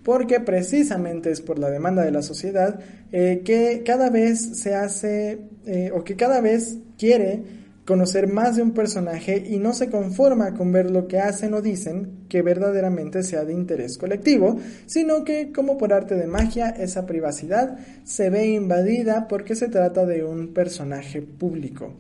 porque 0.04 0.42
precisamente 0.42 1.32
es 1.32 1.40
por 1.40 1.58
la 1.58 1.70
demanda 1.70 2.04
de 2.04 2.12
la 2.12 2.22
sociedad 2.22 2.82
eh, 3.14 3.44
que 3.46 3.82
cada 3.86 4.10
vez 4.10 4.60
se 4.60 4.76
hace 4.76 5.40
eh, 5.66 5.90
o 5.96 6.04
que 6.04 6.18
cada 6.18 6.42
vez 6.42 6.80
quiere 6.98 7.44
conocer 7.86 8.28
más 8.28 8.58
de 8.58 8.62
un 8.62 8.74
personaje 8.74 9.42
y 9.48 9.58
no 9.58 9.74
se 9.74 9.90
conforma 9.90 10.54
con 10.54 10.74
ver 10.74 10.92
lo 10.92 11.08
que 11.08 11.20
hacen 11.20 11.54
o 11.54 11.62
dicen 11.62 12.26
que 12.28 12.42
verdaderamente 12.42 13.24
sea 13.24 13.46
de 13.46 13.54
interés 13.54 13.98
colectivo, 13.98 14.58
sino 14.86 15.24
que 15.24 15.54
como 15.54 15.78
por 15.78 15.94
arte 15.94 16.16
de 16.16 16.28
magia 16.28 16.72
esa 16.72 17.06
privacidad 17.06 17.78
se 18.04 18.30
ve 18.30 18.48
invadida 18.48 19.30
porque 19.30 19.56
se 19.56 19.70
trata 19.70 20.06
de 20.06 20.26
un 20.26 20.54
personaje 20.54 21.22
público. 21.22 21.94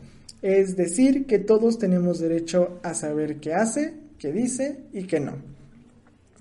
Es 0.45 0.77
decir, 0.77 1.25
que 1.25 1.39
todos 1.39 1.79
tenemos 1.79 2.19
derecho 2.19 2.77
a 2.83 2.93
saber 2.93 3.37
qué 3.37 3.55
hace, 3.55 3.95
qué 4.19 4.31
dice 4.31 4.77
y 4.93 5.05
qué 5.05 5.19
no. 5.19 5.37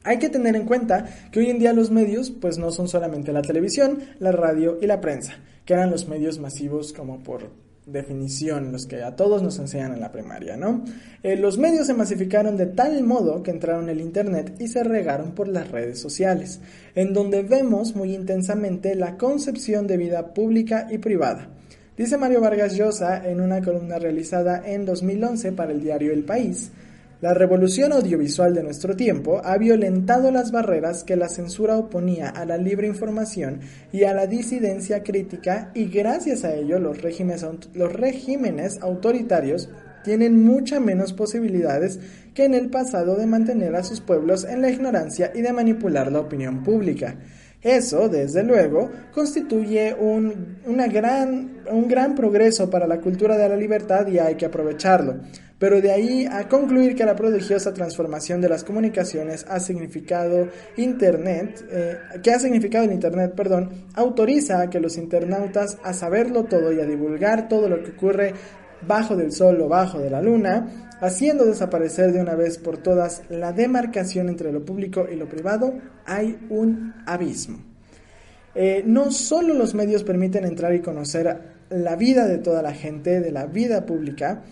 Hay 0.02 0.18
que 0.18 0.28
tener 0.28 0.56
en 0.56 0.66
cuenta 0.66 1.06
que 1.32 1.40
hoy 1.40 1.48
en 1.48 1.58
día 1.58 1.72
los 1.72 1.90
medios 1.90 2.30
pues 2.30 2.58
no 2.58 2.70
son 2.70 2.86
solamente 2.86 3.32
la 3.32 3.40
televisión, 3.40 4.00
la 4.18 4.30
radio 4.30 4.76
y 4.78 4.86
la 4.86 5.00
prensa, 5.00 5.36
que 5.64 5.72
eran 5.72 5.90
los 5.90 6.06
medios 6.06 6.38
masivos 6.38 6.92
como 6.92 7.22
por 7.22 7.48
definición, 7.86 8.72
los 8.72 8.84
que 8.84 9.02
a 9.02 9.16
todos 9.16 9.42
nos 9.42 9.58
enseñan 9.58 9.94
en 9.94 10.00
la 10.00 10.12
primaria, 10.12 10.58
¿no? 10.58 10.84
Eh, 11.22 11.36
los 11.36 11.56
medios 11.56 11.86
se 11.86 11.94
masificaron 11.94 12.58
de 12.58 12.66
tal 12.66 13.02
modo 13.04 13.42
que 13.42 13.52
entraron 13.52 13.84
en 13.84 13.96
el 13.96 14.02
Internet 14.02 14.54
y 14.58 14.68
se 14.68 14.84
regaron 14.84 15.34
por 15.34 15.48
las 15.48 15.70
redes 15.70 15.98
sociales, 15.98 16.60
en 16.94 17.14
donde 17.14 17.42
vemos 17.42 17.96
muy 17.96 18.14
intensamente 18.14 18.96
la 18.96 19.16
concepción 19.16 19.86
de 19.86 19.96
vida 19.96 20.34
pública 20.34 20.88
y 20.90 20.98
privada. 20.98 21.53
Dice 21.96 22.18
Mario 22.18 22.40
Vargas 22.40 22.74
Llosa 22.74 23.24
en 23.24 23.40
una 23.40 23.62
columna 23.62 24.00
realizada 24.00 24.60
en 24.66 24.84
2011 24.84 25.52
para 25.52 25.70
el 25.70 25.80
diario 25.80 26.12
El 26.12 26.24
País, 26.24 26.72
la 27.20 27.34
revolución 27.34 27.92
audiovisual 27.92 28.52
de 28.52 28.64
nuestro 28.64 28.96
tiempo 28.96 29.40
ha 29.44 29.56
violentado 29.58 30.32
las 30.32 30.50
barreras 30.50 31.04
que 31.04 31.14
la 31.14 31.28
censura 31.28 31.78
oponía 31.78 32.30
a 32.30 32.44
la 32.46 32.58
libre 32.58 32.88
información 32.88 33.60
y 33.92 34.02
a 34.02 34.12
la 34.12 34.26
disidencia 34.26 35.04
crítica 35.04 35.70
y 35.72 35.84
gracias 35.84 36.42
a 36.42 36.52
ello 36.56 36.80
los 36.80 37.00
regímenes, 37.00 37.46
los 37.74 37.92
regímenes 37.92 38.82
autoritarios 38.82 39.70
tienen 40.02 40.44
muchas 40.44 40.80
menos 40.80 41.12
posibilidades 41.12 42.00
que 42.34 42.44
en 42.44 42.54
el 42.54 42.70
pasado 42.70 43.14
de 43.14 43.26
mantener 43.26 43.76
a 43.76 43.84
sus 43.84 44.00
pueblos 44.00 44.44
en 44.44 44.62
la 44.62 44.70
ignorancia 44.70 45.30
y 45.32 45.42
de 45.42 45.52
manipular 45.52 46.10
la 46.10 46.20
opinión 46.20 46.64
pública. 46.64 47.14
Eso, 47.64 48.10
desde 48.10 48.42
luego, 48.42 48.90
constituye 49.10 49.96
un, 49.98 50.58
una 50.66 50.86
gran, 50.86 51.62
un 51.70 51.88
gran 51.88 52.14
progreso 52.14 52.68
para 52.68 52.86
la 52.86 53.00
cultura 53.00 53.38
de 53.38 53.48
la 53.48 53.56
libertad 53.56 54.06
y 54.06 54.18
hay 54.18 54.34
que 54.34 54.44
aprovecharlo. 54.44 55.20
Pero 55.58 55.80
de 55.80 55.90
ahí 55.90 56.26
a 56.30 56.46
concluir 56.46 56.94
que 56.94 57.06
la 57.06 57.16
prodigiosa 57.16 57.72
transformación 57.72 58.42
de 58.42 58.50
las 58.50 58.64
comunicaciones 58.64 59.46
ha 59.48 59.60
significado 59.60 60.48
Internet, 60.76 61.64
eh, 61.70 61.96
que 62.22 62.32
ha 62.32 62.38
significado 62.38 62.84
el 62.84 62.92
Internet, 62.92 63.32
perdón, 63.34 63.70
autoriza 63.94 64.60
a 64.60 64.68
que 64.68 64.78
los 64.78 64.98
internautas 64.98 65.78
a 65.82 65.94
saberlo 65.94 66.44
todo 66.44 66.70
y 66.70 66.80
a 66.80 66.84
divulgar 66.84 67.48
todo 67.48 67.70
lo 67.70 67.82
que 67.82 67.92
ocurre 67.92 68.34
bajo 68.86 69.16
del 69.16 69.32
sol 69.32 69.58
o 69.62 69.68
bajo 69.68 69.98
de 70.00 70.10
la 70.10 70.20
luna, 70.20 70.90
haciendo 71.04 71.44
desaparecer 71.44 72.12
de 72.12 72.20
una 72.20 72.34
vez 72.34 72.56
por 72.56 72.78
todas 72.78 73.22
la 73.28 73.52
demarcación 73.52 74.28
entre 74.28 74.52
lo 74.52 74.64
público 74.64 75.06
y 75.10 75.16
lo 75.16 75.28
privado, 75.28 75.74
hay 76.06 76.38
un 76.48 76.94
abismo. 77.06 77.58
Eh, 78.54 78.82
no 78.86 79.10
solo 79.10 79.52
los 79.52 79.74
medios 79.74 80.02
permiten 80.02 80.44
entrar 80.44 80.74
y 80.74 80.80
conocer 80.80 81.54
la 81.68 81.96
vida 81.96 82.26
de 82.26 82.38
toda 82.38 82.62
la 82.62 82.72
gente, 82.72 83.20
de 83.20 83.32
la 83.32 83.46
vida 83.46 83.84
pública, 83.84 84.44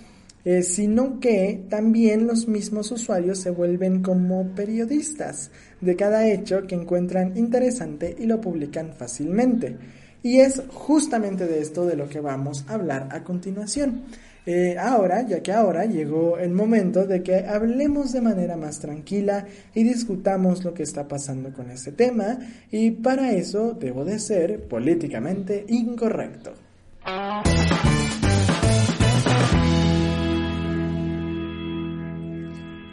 eh, 0.45 0.63
sino 0.63 1.21
que 1.21 1.65
también 1.71 2.27
los 2.27 2.49
mismos 2.49 2.91
usuarios 2.91 3.39
se 3.39 3.51
vuelven 3.51 4.03
como 4.03 4.55
periodistas 4.55 5.53
de 5.81 5.97
cada 5.97 6.29
hecho 6.29 6.67
que 6.67 6.75
encuentran 6.75 7.37
interesante 7.37 8.15
y 8.19 8.27
lo 8.27 8.41
publican 8.41 8.93
fácilmente. 8.93 9.79
Y 10.23 10.41
es 10.41 10.63
justamente 10.69 11.47
de 11.47 11.61
esto 11.61 11.87
de 11.87 11.97
lo 11.97 12.09
que 12.09 12.21
vamos 12.21 12.65
a 12.69 12.75
hablar 12.75 13.09
a 13.11 13.25
continuación. 13.25 14.03
Eh, 14.45 14.77
ahora, 14.79 15.23
ya 15.23 15.41
que 15.41 15.53
ahora 15.53 15.85
llegó 15.85 16.39
el 16.39 16.51
momento 16.51 17.07
de 17.07 17.23
que 17.23 17.47
hablemos 17.47 18.13
de 18.13 18.21
manera 18.21 18.57
más 18.57 18.81
tranquila 18.81 19.47
y 19.75 19.85
discutamos 19.85 20.65
lo 20.65 20.75
que 20.75 20.83
está 20.83 21.07
pasando 21.07 21.53
con 21.53 21.71
este 21.71 21.93
tema, 21.93 22.39
y 22.71 22.91
para 22.91 23.33
eso 23.33 23.75
debo 23.75 24.05
de 24.05 24.19
ser 24.19 24.67
políticamente 24.67 25.65
incorrecto. 25.69 26.55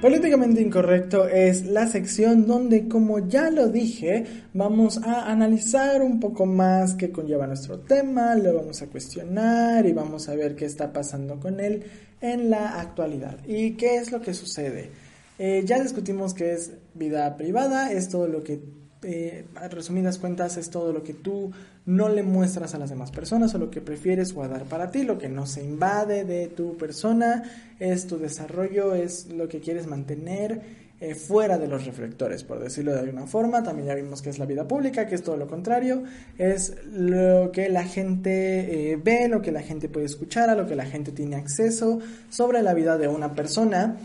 Políticamente 0.01 0.61
Incorrecto 0.61 1.27
es 1.27 1.65
la 1.65 1.85
sección 1.85 2.47
donde, 2.47 2.87
como 2.87 3.27
ya 3.27 3.51
lo 3.51 3.67
dije, 3.67 4.23
vamos 4.53 4.97
a 5.03 5.29
analizar 5.29 6.01
un 6.01 6.21
poco 6.21 6.45
más 6.45 6.93
qué 6.93 7.11
conlleva 7.11 7.47
nuestro 7.47 7.79
tema, 7.79 8.33
lo 8.35 8.53
vamos 8.53 8.81
a 8.81 8.87
cuestionar 8.87 9.85
y 9.85 9.91
vamos 9.91 10.29
a 10.29 10.35
ver 10.35 10.55
qué 10.55 10.63
está 10.63 10.93
pasando 10.93 11.37
con 11.37 11.59
él 11.59 11.83
en 12.21 12.49
la 12.49 12.79
actualidad 12.79 13.39
y 13.45 13.71
qué 13.71 13.97
es 13.97 14.13
lo 14.13 14.21
que 14.21 14.33
sucede. 14.33 14.89
Eh, 15.37 15.63
ya 15.65 15.83
discutimos 15.83 16.33
qué 16.33 16.53
es 16.53 16.71
vida 16.93 17.35
privada, 17.35 17.91
es 17.91 18.07
todo 18.07 18.29
lo 18.29 18.41
que 18.41 18.61
eh, 19.01 19.45
resumidas 19.69 20.17
cuentas 20.17 20.57
es 20.57 20.69
todo 20.69 20.91
lo 20.91 21.03
que 21.03 21.13
tú 21.13 21.51
no 21.85 22.09
le 22.09 22.23
muestras 22.23 22.75
a 22.75 22.77
las 22.77 22.89
demás 22.89 23.11
personas 23.11 23.55
o 23.55 23.57
lo 23.57 23.71
que 23.71 23.81
prefieres 23.81 24.33
guardar 24.33 24.65
para 24.65 24.91
ti, 24.91 25.03
lo 25.03 25.17
que 25.17 25.29
no 25.29 25.45
se 25.45 25.63
invade 25.63 26.25
de 26.25 26.47
tu 26.47 26.75
persona, 26.77 27.43
es 27.79 28.07
tu 28.07 28.17
desarrollo, 28.17 28.93
es 28.93 29.27
lo 29.27 29.47
que 29.47 29.59
quieres 29.59 29.87
mantener 29.87 30.89
eh, 31.01 31.15
fuera 31.15 31.57
de 31.57 31.69
los 31.69 31.85
reflectores, 31.85 32.43
por 32.43 32.59
decirlo 32.59 32.91
de 32.91 32.99
alguna 32.99 33.25
forma. 33.25 33.63
También 33.63 33.87
ya 33.87 33.95
vimos 33.95 34.21
que 34.21 34.29
es 34.29 34.37
la 34.37 34.45
vida 34.45 34.67
pública, 34.67 35.07
que 35.07 35.15
es 35.15 35.23
todo 35.23 35.37
lo 35.37 35.47
contrario, 35.47 36.03
es 36.37 36.75
lo 36.91 37.53
que 37.53 37.69
la 37.69 37.85
gente 37.85 38.91
eh, 38.91 38.99
ve, 39.01 39.29
lo 39.29 39.41
que 39.41 39.53
la 39.53 39.61
gente 39.61 39.87
puede 39.87 40.07
escuchar, 40.07 40.49
a 40.49 40.55
lo 40.55 40.67
que 40.67 40.75
la 40.75 40.85
gente 40.85 41.13
tiene 41.13 41.37
acceso 41.37 41.99
sobre 42.29 42.61
la 42.61 42.73
vida 42.73 42.97
de 42.97 43.07
una 43.07 43.33
persona 43.33 43.95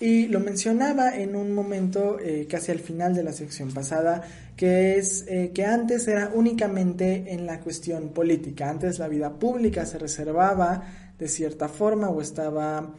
y 0.00 0.28
lo 0.28 0.40
mencionaba 0.40 1.16
en 1.16 1.34
un 1.34 1.52
momento 1.52 2.18
eh, 2.20 2.46
casi 2.48 2.70
al 2.70 2.78
final 2.78 3.14
de 3.14 3.24
la 3.24 3.32
sección 3.32 3.72
pasada, 3.72 4.22
que 4.56 4.96
es 4.96 5.24
eh, 5.28 5.50
que 5.52 5.64
antes 5.64 6.06
era 6.06 6.30
únicamente 6.34 7.32
en 7.32 7.46
la 7.46 7.60
cuestión 7.60 8.10
política, 8.10 8.70
antes 8.70 8.98
la 8.98 9.08
vida 9.08 9.32
pública 9.32 9.86
se 9.86 9.98
reservaba 9.98 10.84
de 11.18 11.28
cierta 11.28 11.68
forma 11.68 12.10
o 12.10 12.20
estaba 12.20 12.94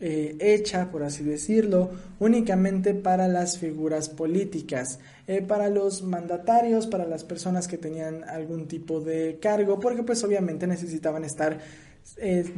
eh, 0.00 0.36
hecha, 0.38 0.90
por 0.90 1.02
así 1.02 1.24
decirlo, 1.24 1.90
únicamente 2.20 2.94
para 2.94 3.26
las 3.26 3.58
figuras 3.58 4.08
políticas, 4.08 5.00
para 5.48 5.70
los 5.70 6.02
mandatarios, 6.02 6.86
para 6.86 7.06
las 7.06 7.24
personas 7.24 7.66
que 7.66 7.78
tenían 7.78 8.24
algún 8.24 8.68
tipo 8.68 9.00
de 9.00 9.38
cargo, 9.40 9.80
porque 9.80 10.02
pues 10.02 10.22
obviamente 10.22 10.66
necesitaban 10.66 11.24
estar 11.24 11.58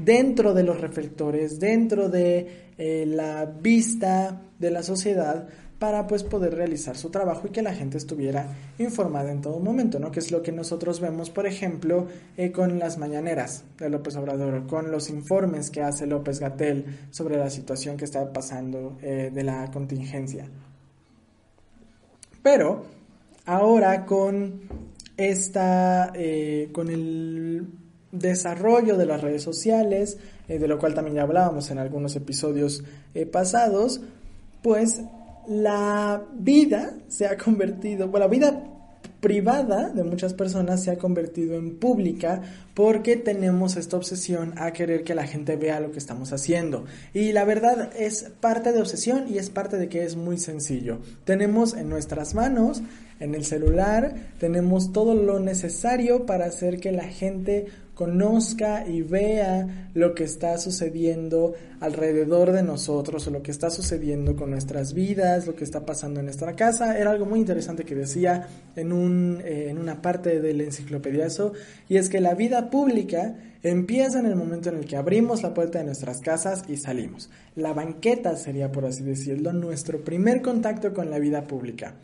dentro 0.05 0.55
de 0.55 0.63
los 0.63 0.81
reflectores, 0.81 1.59
dentro 1.59 2.09
de 2.09 2.67
eh, 2.79 3.05
la 3.07 3.47
vista 3.47 4.43
de 4.59 4.71
la 4.71 4.83
sociedad 4.83 5.49
para 5.79 6.07
pues 6.07 6.25
poder 6.25 6.55
realizar 6.55 6.97
su 6.97 7.11
trabajo 7.11 7.47
y 7.47 7.51
que 7.51 7.63
la 7.63 7.75
gente 7.75 7.99
estuviera 7.99 8.55
informada 8.79 9.31
en 9.31 9.43
todo 9.43 9.61
momento, 9.61 9.99
¿no? 9.99 10.11
Que 10.11 10.21
es 10.21 10.31
lo 10.31 10.43
que 10.43 10.53
nosotros 10.53 11.01
vemos, 11.01 11.29
por 11.31 11.47
ejemplo, 11.47 12.07
eh, 12.37 12.51
con 12.51 12.79
las 12.79 12.97
mañaneras 12.97 13.65
de 13.79 13.91
López 13.91 14.17
Obrador, 14.17 14.67
con 14.67 14.91
los 14.91 15.11
informes 15.11 15.71
que 15.71 15.83
hace 15.83 16.07
López 16.07 16.41
Gatel 16.41 17.09
sobre 17.11 17.37
la 17.37 17.51
situación 17.51 17.97
que 17.97 18.07
está 18.07 18.33
pasando 18.33 18.99
eh, 19.03 19.31
de 19.33 19.43
la 19.43 19.71
contingencia. 19.71 20.47
Pero 22.43 22.85
ahora 23.45 24.07
con 24.07 24.61
esta, 25.17 26.13
con 26.73 26.91
el 26.91 27.67
desarrollo 28.13 28.97
de 28.97 29.07
las 29.07 29.21
redes 29.21 29.43
sociales, 29.43 30.19
eh, 30.49 30.59
de 30.59 30.69
lo 30.69 30.79
cual 30.79 30.95
también 30.95 31.17
ya 31.17 31.23
hablábamos 31.23 31.71
en 31.71 31.79
algunos 31.79 32.17
episodios 32.17 32.83
eh, 33.15 33.27
pasados, 33.27 34.01
pues 34.63 35.03
la 35.49 36.23
vida 36.35 36.95
se 37.09 37.27
ha 37.27 37.37
convertido, 37.37 38.09
bueno, 38.09 38.27
la 38.27 38.31
vida 38.31 38.73
privada 39.21 39.91
de 39.91 40.05
muchas 40.05 40.35
personas 40.35 40.83
se 40.83 40.91
ha 40.91 40.99
convertido 40.99 41.57
en 41.57 41.79
pública 41.79 42.43
porque 42.75 43.17
tenemos 43.17 43.77
esta 43.77 43.97
obsesión 43.97 44.55
a 44.57 44.73
querer 44.73 45.05
que 45.05 45.15
la 45.15 45.27
gente 45.27 45.57
vea 45.57 45.81
lo 45.81 45.91
que 45.91 45.99
estamos 45.99 46.33
haciendo. 46.33 46.85
Y 47.15 47.33
la 47.33 47.45
verdad 47.45 47.91
es 47.99 48.31
parte 48.41 48.73
de 48.73 48.81
obsesión 48.81 49.25
y 49.29 49.39
es 49.39 49.51
parte 49.51 49.79
de 49.79 49.89
que 49.89 50.05
es 50.05 50.17
muy 50.17 50.39
sencillo. 50.39 51.01
Tenemos 51.25 51.75
en 51.75 51.89
nuestras 51.89 52.35
manos, 52.35 52.83
en 53.19 53.35
el 53.35 53.45
celular, 53.45 54.15
tenemos 54.39 54.93
todo 54.93 55.15
lo 55.15 55.41
necesario 55.41 56.27
para 56.27 56.47
hacer 56.47 56.79
que 56.79 56.93
la 56.93 57.05
gente 57.05 57.67
conozca 57.97 58.87
y 58.87 59.01
vea 59.01 59.89
lo 59.95 60.15
que 60.15 60.25
está 60.25 60.59
sucediendo 60.59 61.55
alrededor 61.81 62.53
de 62.53 62.63
nosotros 62.63 63.27
o 63.27 63.31
lo 63.31 63.43
que 63.43 63.51
está 63.51 63.71
sucediendo 63.71 64.37
con 64.37 64.51
nuestras 64.51 64.93
vidas, 64.93 65.47
lo 65.47 65.57
que 65.57 65.65
está 65.65 65.87
pasando 65.87 66.21
en 66.21 66.27
nuestra 66.27 66.55
casa. 66.55 66.99
Era 66.99 67.11
algo 67.11 67.25
muy 67.25 67.41
interesante 67.41 67.85
que 67.85 67.95
decía 67.95 68.49
en, 68.77 68.93
un, 68.93 69.41
eh, 69.43 69.69
en 69.71 69.79
una 69.79 70.03
parte 70.03 70.43
del 70.43 70.61
enciclopediazo 70.61 71.55
y 71.89 71.97
es 71.97 72.11
que 72.11 72.21
la 72.21 72.35
vida 72.35 72.69
pública 72.69 73.35
empieza 73.63 74.19
en 74.19 74.27
el 74.27 74.37
momento 74.37 74.69
en 74.69 74.77
el 74.77 74.85
que 74.85 74.97
abrimos 74.97 75.43
la 75.43 75.55
puerta 75.55 75.79
de 75.79 75.87
nuestras 75.87 76.21
casas 76.21 76.65
y 76.69 76.77
salimos. 76.77 77.31
La 77.55 77.73
banqueta 77.73 78.37
sería, 78.37 78.71
por 78.71 78.85
así 78.85 79.05
decirlo, 79.05 79.55
nuestro 79.55 80.05
primer 80.05 80.43
contacto 80.43 80.93
con 80.93 81.09
la 81.09 81.19
vida 81.19 81.47
pública. 81.47 81.95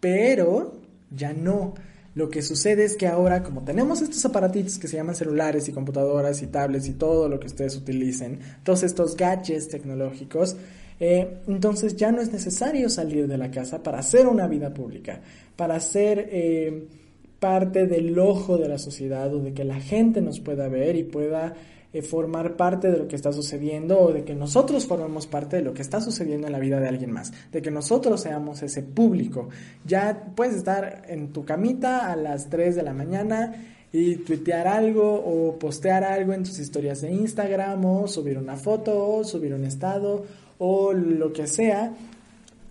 Pero 0.00 0.80
ya 1.10 1.34
no 1.34 1.74
lo 2.16 2.30
que 2.30 2.40
sucede 2.40 2.84
es 2.84 2.96
que 2.96 3.06
ahora, 3.06 3.42
como 3.42 3.62
tenemos 3.62 4.00
estos 4.00 4.24
aparatitos 4.24 4.78
que 4.78 4.88
se 4.88 4.96
llaman 4.96 5.14
celulares 5.14 5.68
y 5.68 5.72
computadoras 5.72 6.40
y 6.40 6.46
tablets 6.46 6.88
y 6.88 6.94
todo 6.94 7.28
lo 7.28 7.38
que 7.38 7.46
ustedes 7.46 7.76
utilicen, 7.76 8.40
todos 8.64 8.84
estos 8.84 9.14
gadgets 9.18 9.68
tecnológicos, 9.68 10.56
eh, 10.98 11.42
entonces 11.46 11.94
ya 11.94 12.10
no 12.12 12.22
es 12.22 12.32
necesario 12.32 12.88
salir 12.88 13.28
de 13.28 13.36
la 13.36 13.50
casa 13.50 13.82
para 13.82 13.98
hacer 13.98 14.26
una 14.26 14.46
vida 14.46 14.72
pública, 14.72 15.20
para 15.56 15.78
ser 15.78 16.30
eh, 16.32 16.86
parte 17.38 17.86
del 17.86 18.18
ojo 18.18 18.56
de 18.56 18.68
la 18.68 18.78
sociedad 18.78 19.34
o 19.34 19.42
de 19.42 19.52
que 19.52 19.64
la 19.64 19.78
gente 19.78 20.22
nos 20.22 20.40
pueda 20.40 20.68
ver 20.68 20.96
y 20.96 21.02
pueda 21.02 21.54
eh, 21.96 22.02
formar 22.02 22.56
parte 22.56 22.90
de 22.90 22.98
lo 22.98 23.08
que 23.08 23.16
está 23.16 23.32
sucediendo 23.32 23.98
o 23.98 24.12
de 24.12 24.22
que 24.22 24.34
nosotros 24.34 24.84
formemos 24.84 25.26
parte 25.26 25.56
de 25.56 25.62
lo 25.62 25.72
que 25.72 25.80
está 25.80 26.00
sucediendo 26.00 26.46
en 26.46 26.52
la 26.52 26.58
vida 26.58 26.78
de 26.78 26.88
alguien 26.88 27.10
más, 27.10 27.32
de 27.50 27.62
que 27.62 27.70
nosotros 27.70 28.20
seamos 28.20 28.62
ese 28.62 28.82
público. 28.82 29.48
Ya 29.86 30.32
puedes 30.34 30.56
estar 30.56 31.04
en 31.08 31.32
tu 31.32 31.44
camita 31.46 32.12
a 32.12 32.16
las 32.16 32.50
3 32.50 32.76
de 32.76 32.82
la 32.82 32.92
mañana 32.92 33.54
y 33.92 34.16
tuitear 34.16 34.68
algo 34.68 35.14
o 35.14 35.58
postear 35.58 36.04
algo 36.04 36.34
en 36.34 36.42
tus 36.42 36.58
historias 36.58 37.00
de 37.00 37.12
Instagram 37.12 37.82
o 37.84 38.06
subir 38.06 38.36
una 38.36 38.56
foto 38.56 39.08
o 39.08 39.24
subir 39.24 39.54
un 39.54 39.64
estado 39.64 40.24
o 40.58 40.92
lo 40.92 41.32
que 41.32 41.46
sea 41.46 41.94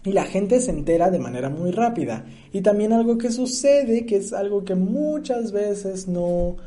y 0.04 0.12
la 0.12 0.26
gente 0.26 0.60
se 0.60 0.70
entera 0.70 1.10
de 1.10 1.18
manera 1.18 1.50
muy 1.50 1.72
rápida. 1.72 2.26
Y 2.54 2.62
también 2.62 2.94
algo 2.94 3.18
que 3.18 3.32
sucede, 3.32 4.06
que 4.06 4.18
es 4.18 4.34
algo 4.34 4.64
que 4.64 4.76
muchas 4.76 5.52
veces 5.52 6.08
no, 6.08 6.58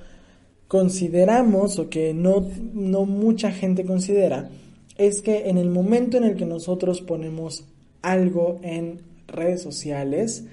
consideramos 0.68 1.78
o 1.78 1.88
que 1.88 2.14
no, 2.14 2.46
no 2.74 3.06
mucha 3.06 3.50
gente 3.50 3.84
considera 3.84 4.50
es 4.98 5.22
que 5.22 5.48
en 5.48 5.56
el 5.56 5.70
momento 5.70 6.16
en 6.16 6.24
el 6.24 6.36
que 6.36 6.44
nosotros 6.44 7.00
ponemos 7.00 7.64
algo 8.02 8.58
en 8.62 9.00
redes 9.28 9.62
sociales, 9.62 10.44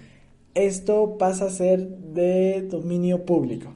esto 0.53 1.17
pasa 1.17 1.45
a 1.45 1.49
ser 1.49 1.87
de 1.87 2.61
dominio 2.61 3.25
público. 3.25 3.73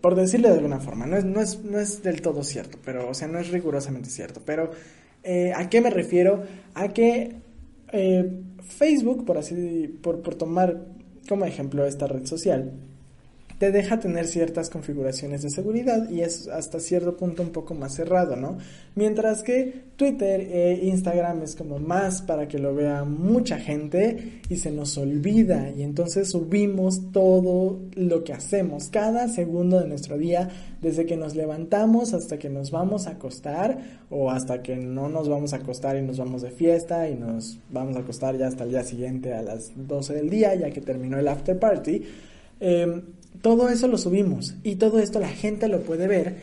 Por 0.00 0.14
decirlo 0.14 0.48
de 0.48 0.54
alguna 0.54 0.80
forma, 0.80 1.06
no 1.06 1.16
es, 1.16 1.24
no 1.24 1.40
es, 1.40 1.62
no 1.62 1.78
es 1.78 2.02
del 2.02 2.22
todo 2.22 2.42
cierto, 2.42 2.78
pero, 2.84 3.08
o 3.08 3.14
sea, 3.14 3.28
no 3.28 3.38
es 3.38 3.50
rigurosamente 3.50 4.08
cierto. 4.08 4.40
Pero, 4.44 4.70
eh, 5.22 5.52
¿a 5.54 5.68
qué 5.68 5.80
me 5.80 5.90
refiero? 5.90 6.42
A 6.74 6.88
que 6.88 7.36
eh, 7.92 8.30
Facebook, 8.60 9.24
por 9.24 9.38
así, 9.38 9.98
por, 10.02 10.22
por 10.22 10.34
tomar 10.34 10.86
como 11.28 11.44
ejemplo 11.44 11.84
esta 11.86 12.06
red 12.06 12.26
social, 12.26 12.72
te 13.58 13.72
deja 13.72 13.98
tener 13.98 14.26
ciertas 14.26 14.70
configuraciones 14.70 15.42
de 15.42 15.50
seguridad 15.50 16.08
y 16.08 16.20
es 16.20 16.46
hasta 16.46 16.78
cierto 16.78 17.16
punto 17.16 17.42
un 17.42 17.50
poco 17.50 17.74
más 17.74 17.94
cerrado, 17.94 18.36
¿no? 18.36 18.56
Mientras 18.94 19.42
que 19.42 19.88
Twitter 19.96 20.40
e 20.40 20.80
Instagram 20.84 21.42
es 21.42 21.56
como 21.56 21.80
más 21.80 22.22
para 22.22 22.46
que 22.46 22.58
lo 22.58 22.72
vea 22.72 23.02
mucha 23.04 23.58
gente 23.58 24.40
y 24.48 24.56
se 24.56 24.70
nos 24.70 24.96
olvida 24.96 25.70
y 25.76 25.82
entonces 25.82 26.30
subimos 26.30 27.10
todo 27.10 27.80
lo 27.94 28.22
que 28.22 28.32
hacemos 28.32 28.88
cada 28.90 29.26
segundo 29.28 29.80
de 29.80 29.88
nuestro 29.88 30.16
día 30.16 30.48
desde 30.80 31.04
que 31.04 31.16
nos 31.16 31.34
levantamos 31.34 32.14
hasta 32.14 32.38
que 32.38 32.48
nos 32.48 32.70
vamos 32.70 33.08
a 33.08 33.12
acostar 33.12 33.78
o 34.08 34.30
hasta 34.30 34.62
que 34.62 34.76
no 34.76 35.08
nos 35.08 35.28
vamos 35.28 35.52
a 35.52 35.56
acostar 35.56 35.96
y 35.96 36.02
nos 36.02 36.18
vamos 36.18 36.42
de 36.42 36.52
fiesta 36.52 37.08
y 37.08 37.16
nos 37.16 37.58
vamos 37.70 37.96
a 37.96 38.00
acostar 38.00 38.38
ya 38.38 38.46
hasta 38.46 38.62
el 38.62 38.70
día 38.70 38.84
siguiente 38.84 39.34
a 39.34 39.42
las 39.42 39.72
12 39.74 40.14
del 40.14 40.30
día 40.30 40.54
ya 40.54 40.70
que 40.70 40.80
terminó 40.80 41.18
el 41.18 41.26
after 41.26 41.58
party. 41.58 42.02
Eh, 42.60 43.02
todo 43.42 43.68
eso 43.68 43.88
lo 43.88 43.98
subimos 43.98 44.56
y 44.62 44.76
todo 44.76 44.98
esto 44.98 45.20
la 45.20 45.28
gente 45.28 45.68
lo 45.68 45.82
puede 45.82 46.06
ver 46.06 46.36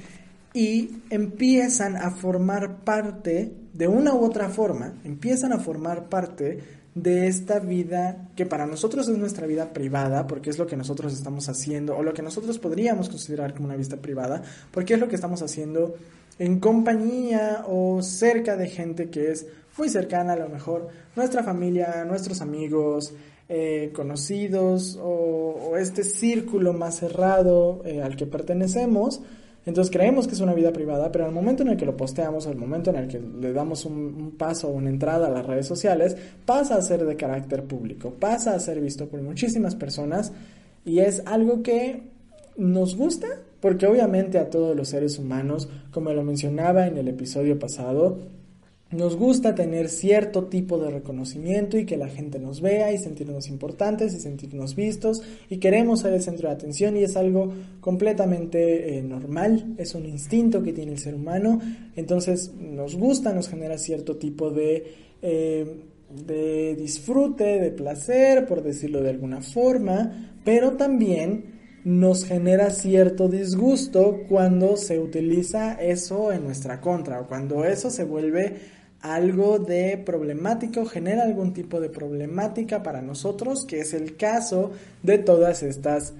y 0.53 1.01
empiezan 1.09 1.97
a 1.97 2.11
formar 2.11 2.83
parte, 2.85 3.51
de 3.73 3.89
una 3.89 4.13
u 4.13 4.23
otra 4.23 4.49
forma, 4.49 4.93
empiezan 5.03 5.51
a 5.51 5.59
formar 5.59 6.07
parte 6.07 6.59
de 6.95 7.27
esta 7.27 7.59
vida 7.59 8.29
que 8.37 8.45
para 8.45 8.65
nosotros 8.65 9.09
es 9.09 9.17
nuestra 9.17 9.45
vida 9.45 9.73
privada, 9.73 10.27
porque 10.27 10.49
es 10.49 10.57
lo 10.57 10.65
que 10.65 10.77
nosotros 10.77 11.13
estamos 11.13 11.49
haciendo, 11.49 11.97
o 11.97 12.03
lo 12.03 12.13
que 12.13 12.21
nosotros 12.21 12.57
podríamos 12.57 13.09
considerar 13.09 13.53
como 13.53 13.67
una 13.67 13.75
vida 13.75 13.97
privada, 13.97 14.41
porque 14.71 14.93
es 14.93 14.99
lo 14.99 15.09
que 15.09 15.15
estamos 15.15 15.41
haciendo 15.41 15.95
en 16.39 16.61
compañía 16.61 17.65
o 17.67 18.01
cerca 18.01 18.55
de 18.55 18.69
gente 18.69 19.09
que 19.09 19.31
es 19.31 19.45
muy 19.77 19.89
cercana 19.89 20.33
a 20.33 20.37
lo 20.37 20.47
mejor, 20.47 20.87
nuestra 21.17 21.43
familia, 21.43 22.05
nuestros 22.05 22.39
amigos, 22.39 23.13
eh, 23.47 23.91
conocidos 23.93 24.99
o, 25.01 25.77
este 25.77 26.03
círculo 26.03 26.73
más 26.73 26.95
cerrado 26.95 27.81
eh, 27.85 28.01
al 28.01 28.15
que 28.15 28.25
pertenecemos. 28.25 29.21
Entonces 29.65 29.91
creemos 29.91 30.27
que 30.27 30.33
es 30.33 30.39
una 30.39 30.53
vida 30.53 30.71
privada, 30.71 31.11
pero 31.11 31.25
al 31.25 31.31
momento 31.31 31.63
en 31.63 31.69
el 31.69 31.77
que 31.77 31.85
lo 31.85 31.97
posteamos, 31.97 32.47
al 32.47 32.55
momento 32.55 32.91
en 32.91 32.95
el 32.97 33.07
que 33.07 33.19
le 33.19 33.51
damos 33.51 33.85
un, 33.85 34.35
paso 34.37 34.69
o 34.69 34.71
una 34.71 34.89
entrada 34.89 35.27
a 35.27 35.31
las 35.31 35.45
redes 35.45 35.67
sociales, 35.67 36.15
pasa 36.45 36.75
a 36.75 36.81
ser 36.81 37.05
de 37.05 37.15
carácter 37.15 37.63
público, 37.63 38.11
pasa 38.11 38.55
a 38.55 38.59
ser 38.59 38.79
visto 38.79 39.07
por 39.07 39.21
muchísimas 39.21 39.75
personas 39.75 40.31
y 40.85 40.99
es 40.99 41.23
algo 41.25 41.61
que 41.61 42.03
nos 42.57 42.95
gusta, 42.95 43.27
porque 43.59 43.87
obviamente 43.87 44.37
a 44.37 44.49
todos 44.49 44.75
los 44.75 44.89
seres 44.89 45.17
humanos, 45.17 45.67
como 45.91 46.13
lo 46.13 46.23
mencionaba 46.23 46.87
en 46.87 46.97
el 46.97 47.07
episodio 47.07 47.57
pasado, 47.59 48.19
nos 48.95 49.15
gusta 49.15 49.55
tener 49.55 49.89
cierto 49.89 50.45
tipo 50.45 50.77
de 50.77 50.89
reconocimiento 50.89 51.77
y 51.77 51.85
que 51.85 51.97
la 51.97 52.07
gente 52.07 52.39
nos 52.39 52.61
vea 52.61 52.91
y 52.91 52.97
sentirnos 52.97 53.47
importantes 53.49 54.13
y 54.13 54.19
sentirnos 54.19 54.75
vistos 54.75 55.21
y 55.49 55.57
queremos 55.57 56.01
ser 56.01 56.13
el 56.13 56.21
centro 56.21 56.49
de 56.49 56.55
atención 56.55 56.97
y 56.97 57.03
es 57.03 57.15
algo 57.15 57.53
completamente 57.81 58.97
eh, 58.97 59.01
normal, 59.03 59.75
es 59.77 59.95
un 59.95 60.05
instinto 60.05 60.63
que 60.63 60.73
tiene 60.73 60.93
el 60.93 60.99
ser 60.99 61.15
humano, 61.15 61.59
entonces 61.95 62.51
nos 62.59 62.95
gusta, 62.95 63.33
nos 63.33 63.49
genera 63.49 63.77
cierto 63.77 64.17
tipo 64.17 64.49
de, 64.49 64.93
eh, 65.21 65.83
de 66.25 66.75
disfrute, 66.75 67.59
de 67.59 67.71
placer, 67.71 68.45
por 68.45 68.63
decirlo 68.63 69.01
de 69.01 69.09
alguna 69.09 69.41
forma, 69.41 70.33
pero 70.43 70.73
también 70.73 71.55
nos 71.85 72.25
genera 72.25 72.71
cierto 72.71 73.29
disgusto 73.29 74.23
cuando 74.27 74.75
se 74.75 74.99
utiliza 74.99 75.73
eso 75.73 76.31
en 76.31 76.43
nuestra 76.43 76.81
contra 76.81 77.21
o 77.21 77.27
cuando 77.27 77.63
eso 77.63 77.91
se 77.91 78.03
vuelve 78.03 78.55
algo 79.13 79.59
de 79.59 79.97
problemático, 79.97 80.85
genera 80.85 81.23
algún 81.23 81.53
tipo 81.53 81.79
de 81.79 81.89
problemática 81.89 82.81
para 82.81 83.01
nosotros, 83.01 83.65
que 83.65 83.79
es 83.81 83.93
el 83.93 84.17
caso 84.17 84.71
de 85.03 85.19
todas 85.19 85.63
estas 85.63 86.13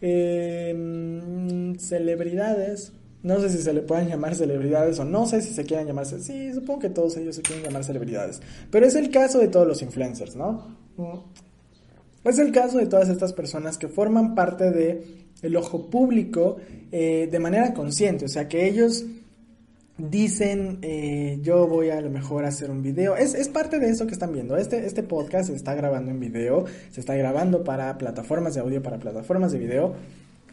em, 0.00 1.76
celebridades. 1.78 2.92
No 3.22 3.40
sé 3.40 3.50
si 3.50 3.58
se 3.58 3.72
le 3.72 3.82
pueden 3.82 4.08
llamar 4.08 4.34
celebridades 4.34 4.98
o 4.98 5.04
no 5.04 5.26
sé 5.26 5.42
si 5.42 5.52
se 5.54 5.64
quieren 5.64 5.86
llamarse. 5.86 6.20
Sí, 6.20 6.52
supongo 6.52 6.80
que 6.80 6.90
todos 6.90 7.16
ellos 7.16 7.36
se 7.36 7.42
quieren 7.42 7.64
llamar 7.64 7.84
celebridades. 7.84 8.40
Pero 8.70 8.86
es 8.86 8.94
el 8.94 9.10
caso 9.10 9.38
de 9.38 9.48
todos 9.48 9.66
los 9.66 9.82
influencers, 9.82 10.36
¿no? 10.36 10.76
Es 12.24 12.38
el 12.38 12.52
caso 12.52 12.78
de 12.78 12.86
todas 12.86 13.08
estas 13.08 13.32
personas 13.32 13.78
que 13.78 13.88
forman 13.88 14.34
parte 14.34 14.70
de 14.70 15.56
ojo 15.56 15.90
público 15.90 16.56
eh, 16.90 17.28
de 17.30 17.38
manera 17.38 17.72
consciente. 17.74 18.26
O 18.26 18.28
sea, 18.28 18.48
que 18.48 18.68
ellos 18.68 19.04
dicen, 19.98 20.78
eh, 20.82 21.38
yo 21.42 21.66
voy 21.66 21.90
a 21.90 22.00
lo 22.00 22.10
mejor 22.10 22.44
hacer 22.44 22.70
un 22.70 22.82
video. 22.82 23.16
Es, 23.16 23.34
es, 23.34 23.48
parte 23.48 23.78
de 23.78 23.90
eso 23.90 24.06
que 24.06 24.12
están 24.12 24.32
viendo. 24.32 24.56
Este, 24.56 24.86
este 24.86 25.02
podcast 25.02 25.48
se 25.48 25.54
está 25.54 25.74
grabando 25.74 26.10
en 26.10 26.20
video, 26.20 26.64
se 26.90 27.00
está 27.00 27.14
grabando 27.14 27.64
para 27.64 27.98
plataformas 27.98 28.54
de 28.54 28.60
audio, 28.60 28.82
para 28.82 28.98
plataformas 28.98 29.52
de 29.52 29.58
video. 29.58 29.94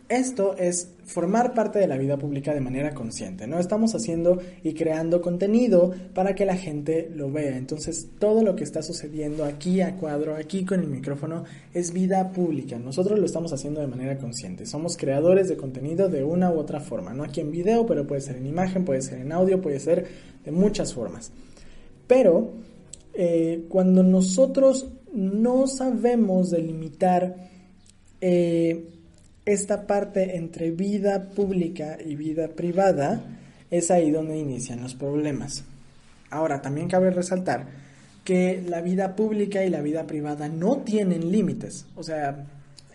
Esto 0.10 0.56
es 0.58 0.90
formar 1.06 1.54
parte 1.54 1.78
de 1.78 1.88
la 1.88 1.98
vida 1.98 2.18
pública 2.18 2.54
de 2.54 2.62
manera 2.62 2.96
consciente, 2.96 3.46
¿no? 3.46 3.60
Estamos 3.60 3.94
haciendo 3.94 4.40
y 4.64 4.74
creando 4.74 5.22
contenido 5.22 5.94
para 6.16 6.34
que 6.34 6.46
la 6.46 6.58
gente 6.58 7.12
lo 7.16 7.32
vea. 7.32 7.56
Entonces, 7.58 8.10
todo 8.18 8.44
lo 8.44 8.56
que 8.56 8.64
está 8.64 8.82
sucediendo 8.82 9.46
aquí 9.46 9.82
a 9.82 9.96
cuadro, 9.98 10.36
aquí 10.36 10.66
con 10.66 10.80
el 10.80 10.88
micrófono, 10.88 11.44
es 11.74 11.94
vida 11.94 12.32
pública. 12.32 12.80
Nosotros 12.80 13.20
lo 13.20 13.26
estamos 13.26 13.54
haciendo 13.54 13.82
de 13.82 13.88
manera 13.88 14.18
consciente. 14.18 14.66
Somos 14.66 14.98
creadores 14.98 15.48
de 15.48 15.58
contenido 15.58 16.10
de 16.10 16.24
una 16.24 16.52
u 16.52 16.58
otra 16.58 16.80
forma, 16.80 17.14
no 17.14 17.24
aquí 17.24 17.42
en 17.42 17.52
video, 17.52 17.86
pero 17.86 18.08
puede 18.08 18.22
ser 18.22 18.38
en 18.38 18.48
imagen, 18.48 18.86
puede 18.86 19.04
ser 19.04 19.20
en 19.20 19.32
audio, 19.32 19.62
puede 19.62 19.80
ser 19.80 20.08
de 20.44 20.52
muchas 20.52 20.94
formas. 20.94 21.32
Pero 22.08 22.54
eh, 23.14 23.66
cuando 23.70 24.02
nosotros 24.02 24.88
no 25.14 25.68
sabemos 25.68 26.50
delimitar 26.50 27.36
eh, 28.22 28.99
esta 29.46 29.88
parte 29.88 30.36
entre 30.38 30.72
vida 30.72 31.30
pública 31.30 31.98
y 32.04 32.16
vida 32.16 32.50
privada, 32.50 33.22
es 33.72 33.92
ahí 33.92 34.12
donde 34.12 34.38
inician 34.38 34.82
los 34.82 34.96
problemas. 34.96 35.64
Ahora, 36.30 36.62
también 36.62 36.88
cabe 36.88 37.12
resaltar 37.12 37.68
que 38.24 38.62
la 38.68 38.82
vida 38.82 39.16
pública 39.16 39.64
y 39.64 39.70
la 39.70 39.82
vida 39.82 40.06
privada 40.06 40.48
no 40.50 40.78
tienen 40.78 41.32
límites. 41.32 41.86
O 41.96 42.04
sea, 42.04 42.46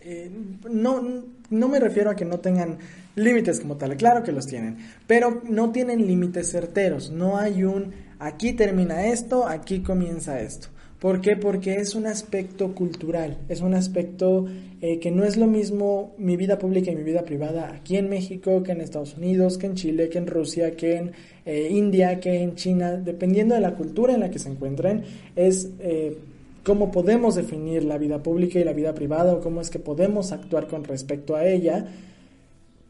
eh, 0.02 0.30
no, 0.70 1.24
no 1.50 1.68
me 1.68 1.80
refiero 1.80 2.10
a 2.10 2.16
que 2.16 2.24
no 2.24 2.38
tengan 2.38 2.78
límites 3.16 3.60
como 3.60 3.76
tal, 3.76 3.96
claro 3.96 4.22
que 4.22 4.32
los 4.32 4.46
tienen, 4.46 4.78
pero 5.06 5.42
no 5.48 5.70
tienen 5.72 6.06
límites 6.06 6.50
certeros. 6.50 7.10
No 7.10 7.38
hay 7.38 7.64
un 7.64 7.92
aquí 8.18 8.52
termina 8.52 9.06
esto, 9.06 9.46
aquí 9.46 9.80
comienza 9.80 10.40
esto. 10.40 10.68
¿Por 11.04 11.20
qué? 11.20 11.36
Porque 11.36 11.74
es 11.74 11.94
un 11.94 12.06
aspecto 12.06 12.74
cultural, 12.74 13.36
es 13.50 13.60
un 13.60 13.74
aspecto 13.74 14.46
eh, 14.80 15.00
que 15.00 15.10
no 15.10 15.24
es 15.24 15.36
lo 15.36 15.46
mismo 15.46 16.14
mi 16.16 16.38
vida 16.38 16.58
pública 16.58 16.90
y 16.90 16.96
mi 16.96 17.02
vida 17.02 17.26
privada 17.26 17.74
aquí 17.74 17.98
en 17.98 18.08
México 18.08 18.62
que 18.62 18.72
en 18.72 18.80
Estados 18.80 19.18
Unidos, 19.18 19.58
que 19.58 19.66
en 19.66 19.74
Chile, 19.74 20.08
que 20.08 20.16
en 20.16 20.26
Rusia, 20.26 20.74
que 20.74 20.96
en 20.96 21.12
eh, 21.44 21.68
India, 21.70 22.20
que 22.20 22.40
en 22.40 22.54
China, 22.54 22.92
dependiendo 22.92 23.54
de 23.54 23.60
la 23.60 23.74
cultura 23.74 24.14
en 24.14 24.20
la 24.20 24.30
que 24.30 24.38
se 24.38 24.48
encuentren, 24.48 25.02
es 25.36 25.72
eh, 25.80 26.16
cómo 26.62 26.90
podemos 26.90 27.34
definir 27.34 27.84
la 27.84 27.98
vida 27.98 28.22
pública 28.22 28.58
y 28.58 28.64
la 28.64 28.72
vida 28.72 28.94
privada 28.94 29.34
o 29.34 29.40
cómo 29.40 29.60
es 29.60 29.68
que 29.68 29.80
podemos 29.80 30.32
actuar 30.32 30.68
con 30.68 30.84
respecto 30.84 31.36
a 31.36 31.46
ella, 31.46 31.86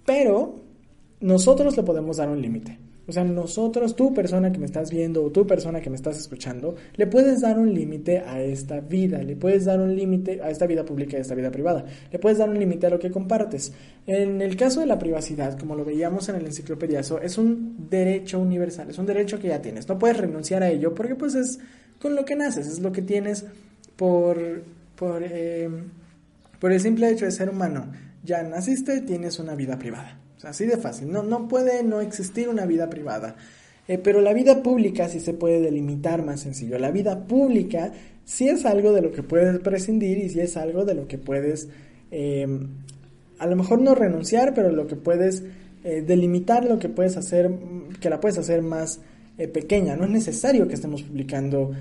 pero 0.07 0.55
nosotros 1.19 1.77
le 1.77 1.83
podemos 1.83 2.19
dar 2.19 2.29
un 2.29 2.41
límite. 2.41 2.79
O 3.07 3.13
sea, 3.13 3.23
nosotros, 3.25 3.95
tú 3.95 4.15
persona 4.15 4.51
que 4.51 4.59
me 4.59 4.67
estás 4.67 4.91
viendo 4.91 5.23
o 5.23 5.31
tú 5.31 5.47
persona 5.47 5.81
que 5.81 5.91
me 5.91 5.97
estás 5.97 6.19
escuchando, 6.19 6.75
le 6.97 7.07
puedes 7.07 7.43
dar 7.43 7.59
un 7.59 7.73
límite 7.73 8.21
a 8.21 8.41
esta 8.41 8.81
vida, 8.81 9.23
le 9.23 9.37
puedes 9.37 9.67
dar 9.67 9.79
un 9.79 9.95
límite 9.95 10.41
a 10.43 10.51
esta 10.51 10.67
vida 10.67 10.85
pública 10.85 11.17
y 11.17 11.19
a 11.19 11.23
esta 11.23 11.35
vida 11.35 11.51
privada, 11.51 11.85
le 12.11 12.19
puedes 12.19 12.39
dar 12.39 12.49
un 12.49 12.59
límite 12.59 12.87
a 12.87 12.91
lo 12.91 12.99
que 12.99 13.11
compartes. 13.11 13.73
En 14.07 14.41
el 14.41 14.57
caso 14.57 14.81
de 14.81 14.87
la 14.87 14.99
privacidad, 14.99 15.59
como 15.59 15.75
lo 15.75 15.85
veíamos 15.85 16.29
en 16.31 16.37
el 16.37 16.47
enciclopediazo, 16.47 17.21
es 17.21 17.37
un 17.37 17.89
derecho 17.91 18.39
universal, 18.39 18.89
es 18.89 18.99
un 18.99 19.07
derecho 19.07 19.39
que 19.39 19.49
ya 19.49 19.61
tienes, 19.61 19.89
no 19.89 19.99
puedes 19.99 20.17
renunciar 20.17 20.63
a 20.63 20.71
ello 20.71 20.95
porque 20.95 21.15
pues 21.15 21.35
es 21.35 21.59
con 22.01 22.15
lo 22.15 22.25
que 22.25 22.37
naces, 22.37 22.67
es 22.67 22.81
lo 22.81 22.91
que 22.91 23.03
tienes 23.03 23.45
por, 23.97 24.63
por, 24.97 25.23
eh, 25.23 25.69
por 26.59 26.73
el 26.73 26.81
simple 26.81 27.11
hecho 27.11 27.27
de 27.27 27.31
ser 27.31 27.51
humano. 27.51 27.87
Ya 28.25 28.43
naciste, 28.43 29.03
tienes 29.03 29.39
una 29.39 29.55
vida 29.55 29.79
privada. 29.79 30.24
Así 30.47 30.67
de 30.67 30.77
fácil. 30.77 31.11
No, 31.11 31.23
no 31.23 31.49
puede 31.49 31.83
no 31.83 32.01
existir 32.01 32.49
una 32.49 32.67
vida 32.67 32.89
privada. 32.91 33.37
Eh, 33.87 33.99
pero 33.99 34.21
la 34.21 34.33
vida 34.33 34.63
pública 34.63 35.09
sí 35.09 35.21
se 35.21 35.35
puede 35.35 35.61
delimitar 35.61 36.25
más 36.25 36.41
sencillo. 36.41 36.79
La 36.79 36.91
vida 36.91 37.27
pública 37.27 37.93
sí 38.25 38.49
es 38.49 38.65
algo 38.65 38.93
de 38.93 39.03
lo 39.03 39.13
que 39.13 39.23
puedes 39.23 39.59
prescindir 39.61 40.19
y 40.19 40.31
sí 40.31 40.41
es 40.41 40.57
algo 40.57 40.85
de 40.85 40.95
lo 40.95 41.07
que 41.07 41.19
puedes, 41.19 41.69
eh, 42.11 42.47
a 43.39 43.47
lo 43.47 43.57
mejor 43.57 43.83
no 43.83 43.95
renunciar, 43.95 44.55
pero 44.55 44.71
lo 44.71 44.87
que 44.87 44.97
puedes 44.97 45.43
eh, 45.85 46.03
delimitar, 46.07 46.65
lo 46.65 46.79
que 46.79 46.89
puedes 46.89 47.19
hacer, 47.19 47.51
que 48.01 48.09
la 48.09 48.21
puedes 48.21 48.39
hacer 48.39 48.63
más 48.63 49.01
pequeña. 49.37 49.97
No 49.97 50.05
es 50.05 50.11
necesario 50.11 50.69
que 50.69 50.75
estemos 50.75 51.03
publicando 51.03 51.73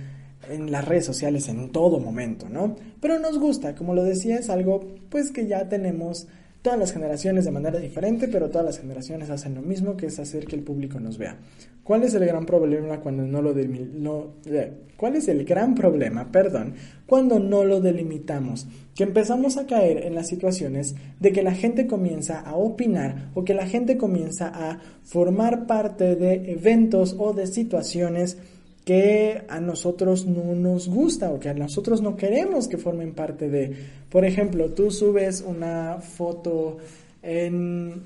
en 0.50 0.72
las 0.72 0.86
redes 0.86 1.06
sociales 1.06 1.48
en 1.48 1.70
todo 1.72 2.00
momento, 2.00 2.50
¿no? 2.50 2.76
Pero 3.00 3.20
nos 3.20 3.38
gusta, 3.40 3.76
como 3.76 3.94
lo 3.94 4.04
decía, 4.04 4.38
es 4.38 4.50
algo 4.50 4.82
pues 5.10 5.32
que 5.32 5.48
ya 5.48 5.70
tenemos 5.70 6.28
todas 6.64 6.80
las 6.80 6.94
generaciones 6.94 7.44
de 7.44 7.52
manera 7.52 7.78
diferente, 7.78 8.30
pero 8.30 8.50
todas 8.50 8.66
las 8.66 8.80
generaciones 8.80 9.30
hacen 9.30 9.54
lo 9.54 9.62
mismo, 9.62 9.98
que 9.98 10.08
es 10.08 10.18
hacer 10.18 10.46
que 10.46 10.56
el 10.56 10.64
público 10.64 10.98
nos 11.00 11.18
vea. 11.18 11.38
¿Cuál 11.84 12.04
es 12.04 12.14
el 12.14 12.26
gran 12.26 12.46
problema 12.46 13.02
cuando 13.02 13.24
no 13.24 13.42
lo 13.42 13.54
eh, 13.60 14.74
¿Cuál 14.96 15.18
es 15.18 15.28
el 15.28 15.44
gran 15.44 15.76
problema, 15.76 16.32
perdón, 16.32 16.76
cuando 17.06 17.38
no 17.38 17.66
lo 17.66 17.82
delimitamos? 17.82 18.66
Que 18.96 19.04
empezamos 19.04 19.58
a 19.58 19.68
caer 19.68 20.06
en 20.06 20.16
las 20.16 20.30
situaciones 20.30 20.96
de 21.20 21.34
que 21.34 21.44
la 21.44 21.54
gente 21.54 21.86
comienza 21.86 22.40
a 22.40 22.56
opinar 22.56 23.32
o 23.34 23.44
que 23.44 23.54
la 23.54 23.68
gente 23.68 23.98
comienza 23.98 24.48
a 24.48 24.80
formar 25.04 25.68
parte 25.68 26.16
de 26.16 26.54
eventos 26.54 27.18
o 27.20 27.34
de 27.34 27.48
situaciones 27.48 28.38
que 28.86 29.44
a 29.48 29.60
nosotros 29.60 30.26
no 30.26 30.56
nos 30.56 30.90
gusta 30.90 31.32
o 31.32 31.40
que 31.40 31.50
a 31.50 31.54
nosotros 31.54 32.02
no 32.02 32.18
queremos 32.18 32.68
que 32.68 32.78
formen 32.78 33.14
parte 33.14 33.50
de. 33.50 33.76
Por 34.10 34.26
ejemplo, 34.26 34.72
tú 34.72 34.92
subes 34.92 35.42
una 35.42 36.00
foto 36.02 36.78
en 37.22 38.02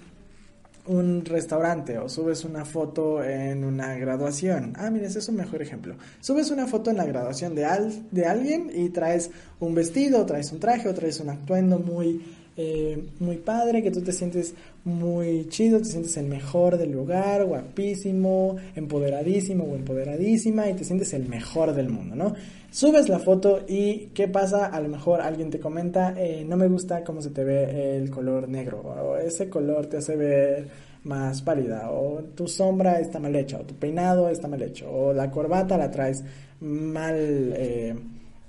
un 0.88 1.26
restaurante 1.26 1.98
o 1.98 2.08
subes 2.08 2.46
una 2.46 2.63
foto 2.63 3.24
en 3.24 3.63
una 3.63 3.96
graduación. 3.96 4.74
Ah, 4.78 4.90
mira, 4.90 5.08
es 5.08 5.28
un 5.28 5.36
mejor 5.36 5.62
ejemplo. 5.62 5.96
Subes 6.22 6.52
una 6.52 6.68
foto 6.68 6.92
en 6.92 6.98
la 6.98 7.06
graduación 7.06 7.56
de, 7.56 7.68
de 8.12 8.26
alguien 8.26 8.72
y 8.74 8.90
traes 8.90 9.32
un 9.60 9.76
vestido, 9.76 10.26
traes 10.26 10.52
un 10.52 10.60
traje 10.60 10.88
o 10.88 10.94
traes 10.94 11.20
un 11.20 11.30
atuendo 11.30 11.80
muy 11.80 12.22
eh, 12.60 13.10
muy 13.20 13.38
padre, 13.38 13.84
que 13.84 13.91
tú 13.91 14.02
te 14.02 14.12
sientes 14.12 14.56
muy 14.84 15.48
chido, 15.48 15.78
te 15.78 15.86
sientes 15.86 16.17
el 16.17 16.26
mejor 16.26 16.78
del 16.78 16.91
lugar, 16.91 17.46
guapísimo, 17.46 18.56
empoderadísimo 18.76 19.63
o 19.63 19.76
empoderadísima 19.76 20.67
y 20.67 20.74
te 20.74 20.84
sientes 20.84 21.13
el 21.13 21.30
mejor 21.30 21.76
del 21.76 21.89
mundo, 21.89 22.15
¿no? 22.15 22.34
Subes 22.72 23.10
la 23.10 23.20
foto 23.20 23.63
y 23.67 24.08
¿qué 24.08 24.28
pasa? 24.28 24.65
A 24.65 24.82
lo 24.82 24.89
mejor 24.89 25.22
alguien 25.22 25.52
te 25.52 25.60
comenta, 25.60 26.15
eh, 26.17 26.43
no 26.48 26.58
me 26.58 26.67
gusta 26.67 27.04
cómo 27.04 27.22
se 27.22 27.30
te 27.30 27.43
ve 27.43 27.98
el 27.98 28.10
color 28.10 28.50
negro, 28.50 28.80
o 28.82 29.17
ese 29.17 29.50
color 29.50 29.86
te 29.86 29.98
hace 29.98 30.15
ver 30.15 30.67
más 31.04 31.43
pálida, 31.43 31.91
o 31.91 32.24
tu 32.36 32.48
sombra 32.48 33.00
está 33.00 33.20
mal 33.20 33.36
hecha, 33.36 33.60
o 33.60 33.65
tu 33.65 33.76
peinado 33.76 34.30
está 34.30 34.48
mal 34.48 34.62
hecho, 34.63 34.91
o 34.91 35.13
la 35.13 35.30
corbata 35.30 35.78
la 35.78 35.91
traes 35.91 36.24
mal, 36.60 37.54
eh, 37.56 37.96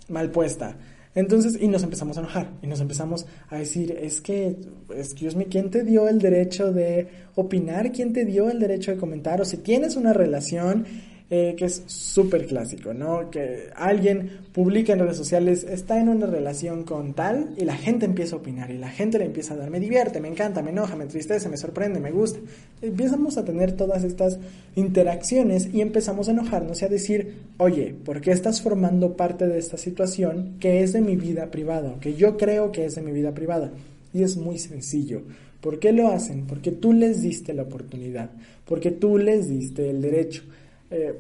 mal 0.09 0.31
puesta. 0.31 0.75
Entonces, 1.15 1.61
y 1.61 1.69
nos 1.69 1.83
empezamos 1.83 2.17
a 2.17 2.21
enojar, 2.21 2.51
y 2.63 2.67
nos 2.67 2.81
empezamos 2.81 3.27
a 3.49 3.57
decir, 3.57 3.97
es 4.01 4.21
que, 4.21 4.57
excuse 4.95 5.37
me, 5.37 5.47
¿quién 5.47 5.71
te 5.71 5.83
dio 5.83 6.09
el 6.09 6.19
derecho 6.19 6.73
de 6.73 7.09
opinar? 7.35 7.93
¿Quién 7.93 8.13
te 8.13 8.25
dio 8.25 8.51
el 8.51 8.59
derecho 8.59 8.93
de 8.93 8.99
comentar? 8.99 9.41
O 9.41 9.45
si 9.45 9.59
tienes 9.59 9.97
una 9.97 10.13
relación 10.13 10.85
eh, 11.31 11.55
que 11.59 11.67
es 11.67 11.83
súper 11.87 12.47
clásico, 12.47 12.95
¿no? 12.95 13.31
Que 13.31 13.69
alguien 13.77 14.31
publica 14.51 14.95
en 14.95 15.01
redes 15.01 15.19
sociales, 15.19 15.63
está 15.63 16.01
en 16.01 16.09
una 16.09 16.25
relación 16.25 16.85
con 16.85 17.13
tal 17.13 17.51
y 17.59 17.67
la 17.67 17.77
gente 17.77 18.07
empieza 18.07 18.35
a 18.35 18.39
opinar 18.39 18.71
y 18.71 18.79
la 18.79 18.89
gente 18.89 19.19
le 19.19 19.27
empieza 19.27 19.53
a 19.53 19.59
dar, 19.59 19.69
me 19.69 19.79
divierte, 19.79 20.21
me 20.21 20.29
encanta, 20.29 20.63
me 20.63 20.71
enoja, 20.71 20.97
me 20.97 21.05
entristece, 21.05 21.51
me 21.51 21.59
sorprende, 21.59 22.01
me 22.01 22.13
gusta. 22.13 22.39
Empezamos 22.81 23.37
a 23.37 23.45
tener 23.45 23.73
todas 23.73 24.05
estas 24.05 24.39
interacciones 24.75 25.69
y 25.71 25.83
empezamos 25.83 26.29
a 26.29 26.31
enojarnos 26.31 26.81
y 26.81 26.87
a 26.87 26.89
decir, 26.89 27.35
oye, 27.59 27.95
¿por 28.07 28.23
qué 28.23 28.31
estás 28.31 28.63
formando 28.63 29.15
parte 29.15 29.47
de 29.47 29.59
esta 29.59 29.77
situación 29.77 30.55
que 30.61 30.83
es 30.83 30.95
de 30.95 31.03
mi 31.03 31.17
vida 31.17 31.51
privada, 31.51 31.97
que 32.01 32.15
yo 32.15 32.39
creo 32.39 32.73
que 32.73 32.87
es 32.87 32.95
de 32.95 33.03
mi 33.03 33.13
vida 33.13 33.35
privada? 33.35 33.71
Y 34.15 34.23
es 34.23 34.39
muy 34.39 34.59
sencillo. 34.59 35.25
¿Por 35.61 35.79
qué 35.79 35.93
lo 35.93 36.09
hacen? 36.09 36.47
Porque 36.47 36.71
tú 36.71 36.95
les 36.95 37.21
diste 37.21 37.53
la 37.53 37.65
oportunidad, 37.65 38.31
porque 38.65 38.93
tú 38.93 39.19
les 39.19 39.49
diste 39.51 39.91
el 39.91 40.01
derecho. 40.01 40.45
Eh, 40.91 41.15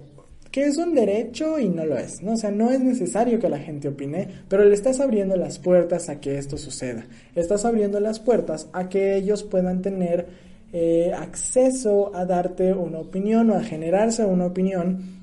que 0.50 0.64
es 0.64 0.78
un 0.78 0.94
derecho 0.94 1.58
y 1.58 1.68
no 1.68 1.84
lo 1.84 1.98
es, 1.98 2.22
¿no? 2.22 2.32
O 2.32 2.36
sea, 2.36 2.50
no 2.50 2.70
es 2.70 2.80
necesario 2.80 3.38
que 3.38 3.48
la 3.48 3.58
gente 3.58 3.88
opine, 3.88 4.28
pero 4.48 4.64
le 4.64 4.74
estás 4.74 4.98
abriendo 5.00 5.36
las 5.36 5.58
puertas 5.58 6.08
a 6.08 6.20
que 6.20 6.38
esto 6.38 6.56
suceda. 6.56 7.06
Estás 7.34 7.64
abriendo 7.64 8.00
las 8.00 8.18
puertas 8.18 8.68
a 8.72 8.88
que 8.88 9.16
ellos 9.16 9.42
puedan 9.42 9.82
tener 9.82 10.26
eh, 10.72 11.12
acceso 11.14 12.14
a 12.14 12.24
darte 12.24 12.72
una 12.72 12.98
opinión 12.98 13.50
o 13.50 13.56
a 13.56 13.62
generarse 13.62 14.24
una 14.24 14.46
opinión 14.46 15.18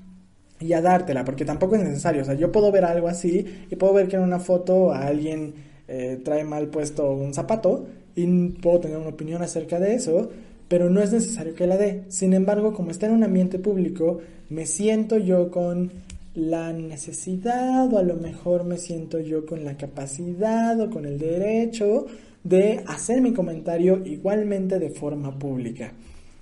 y 0.59 0.73
a 0.73 0.81
dártela, 0.81 1.25
porque 1.25 1.43
tampoco 1.43 1.75
es 1.75 1.83
necesario. 1.83 2.21
O 2.21 2.25
sea, 2.25 2.35
yo 2.35 2.51
puedo 2.51 2.71
ver 2.71 2.85
algo 2.85 3.07
así 3.07 3.45
y 3.69 3.75
puedo 3.75 3.93
ver 3.93 4.07
que 4.07 4.15
en 4.17 4.23
una 4.23 4.39
foto 4.39 4.91
alguien 4.93 5.53
eh, 5.87 6.19
trae 6.23 6.43
mal 6.43 6.67
puesto 6.67 7.11
un 7.11 7.33
zapato 7.33 7.85
y 8.15 8.49
puedo 8.49 8.79
tener 8.79 8.97
una 8.97 9.09
opinión 9.09 9.41
acerca 9.41 9.79
de 9.79 9.95
eso, 9.95 10.29
pero 10.67 10.89
no 10.89 11.01
es 11.01 11.11
necesario 11.11 11.53
que 11.53 11.67
la 11.67 11.77
dé. 11.77 12.03
Sin 12.09 12.33
embargo, 12.33 12.73
como 12.73 12.91
está 12.91 13.05
en 13.07 13.13
un 13.13 13.23
ambiente 13.23 13.59
público, 13.59 14.19
me 14.49 14.65
siento 14.65 15.17
yo 15.17 15.51
con 15.51 15.91
la 16.33 16.73
necesidad 16.73 17.91
o 17.93 17.97
a 17.97 18.03
lo 18.03 18.15
mejor 18.15 18.65
me 18.65 18.77
siento 18.77 19.19
yo 19.19 19.45
con 19.45 19.63
la 19.63 19.77
capacidad 19.77 20.79
o 20.81 20.89
con 20.89 21.05
el 21.05 21.17
derecho 21.17 22.07
de 22.43 22.83
hacer 22.87 23.21
mi 23.21 23.33
comentario 23.33 24.01
igualmente 24.05 24.79
de 24.79 24.89
forma 24.89 25.37
pública. 25.37 25.93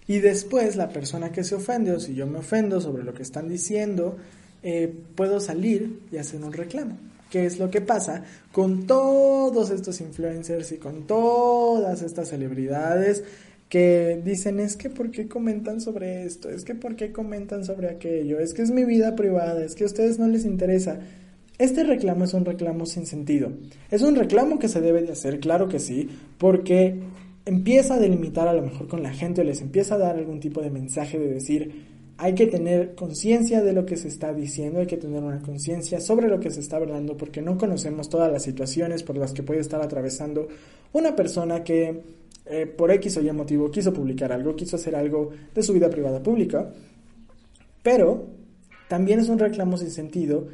Y 0.07 0.19
después 0.19 0.75
la 0.75 0.89
persona 0.89 1.31
que 1.31 1.43
se 1.43 1.55
ofende 1.55 1.91
o 1.91 1.99
si 1.99 2.13
yo 2.13 2.27
me 2.27 2.39
ofendo 2.39 2.81
sobre 2.81 3.03
lo 3.03 3.13
que 3.13 3.23
están 3.23 3.47
diciendo, 3.47 4.17
eh, 4.63 4.93
puedo 5.15 5.39
salir 5.39 5.99
y 6.11 6.17
hacer 6.17 6.43
un 6.43 6.51
reclamo 6.51 6.97
qué 7.33 7.47
es 7.47 7.57
lo 7.57 7.71
que 7.71 7.81
pasa 7.81 8.23
con 8.51 8.85
todos 8.85 9.71
estos 9.71 9.99
influencers 10.01 10.71
y 10.71 10.77
con 10.77 11.07
todas 11.07 12.03
estas 12.03 12.29
celebridades 12.29 13.23
que 13.73 14.21
dicen 14.23 14.59
es 14.59 14.77
que 14.77 14.91
por 14.91 15.09
qué 15.09 15.27
comentan 15.27 15.81
sobre 15.81 16.25
esto, 16.25 16.47
es 16.47 16.63
que 16.63 16.75
por 16.75 16.95
qué 16.95 17.11
comentan 17.11 17.65
sobre 17.65 17.89
aquello, 17.89 18.39
es 18.39 18.53
que 18.53 18.61
es 18.61 18.69
mi 18.69 18.85
vida 18.85 19.15
privada, 19.15 19.65
es 19.65 19.73
que 19.73 19.83
a 19.83 19.87
ustedes 19.87 20.19
no 20.19 20.27
les 20.27 20.45
interesa. 20.45 20.99
Este 21.57 21.83
reclamo 21.83 22.25
es 22.25 22.35
un 22.35 22.45
reclamo 22.45 22.85
sin 22.85 23.07
sentido. 23.07 23.51
Es 23.89 24.03
un 24.03 24.15
reclamo 24.15 24.59
que 24.59 24.67
se 24.67 24.79
debe 24.79 25.01
de 25.01 25.13
hacer, 25.13 25.39
claro 25.39 25.69
que 25.69 25.79
sí, 25.79 26.07
porque 26.37 26.99
empieza 27.47 27.95
a 27.95 27.99
delimitar 27.99 28.47
a 28.47 28.53
lo 28.53 28.61
mejor 28.61 28.87
con 28.87 29.01
la 29.01 29.11
gente 29.11 29.41
o 29.41 29.43
les 29.43 29.61
empieza 29.61 29.95
a 29.95 29.97
dar 29.97 30.17
algún 30.17 30.39
tipo 30.39 30.61
de 30.61 30.69
mensaje 30.69 31.17
de 31.17 31.33
decir, 31.33 31.71
hay 32.19 32.35
que 32.35 32.45
tener 32.45 32.93
conciencia 32.93 33.63
de 33.63 33.73
lo 33.73 33.87
que 33.87 33.97
se 33.97 34.07
está 34.07 34.35
diciendo, 34.35 34.81
hay 34.81 34.85
que 34.85 34.97
tener 34.97 35.23
una 35.23 35.41
conciencia 35.41 35.99
sobre 35.99 36.27
lo 36.27 36.39
que 36.39 36.51
se 36.51 36.59
está 36.59 36.75
hablando, 36.75 37.17
porque 37.17 37.41
no 37.41 37.57
conocemos 37.57 38.07
todas 38.07 38.31
las 38.31 38.43
situaciones 38.43 39.01
por 39.01 39.17
las 39.17 39.33
que 39.33 39.41
puede 39.41 39.61
estar 39.61 39.81
atravesando 39.81 40.47
una 40.91 41.15
persona 41.15 41.63
que 41.63 42.03
eh, 42.45 42.65
por 42.65 42.91
X 42.91 43.17
o 43.17 43.21
Y 43.21 43.31
motivo 43.31 43.71
quiso 43.71 43.93
publicar 43.93 44.31
algo, 44.31 44.55
quiso 44.55 44.75
hacer 44.75 44.95
algo 44.95 45.31
de 45.53 45.63
su 45.63 45.73
vida 45.73 45.89
privada 45.89 46.21
pública, 46.21 46.71
pero 47.81 48.27
también 48.87 49.19
es 49.19 49.29
un 49.29 49.39
reclamo 49.39 49.77
sin 49.77 49.91
sentido 49.91 50.47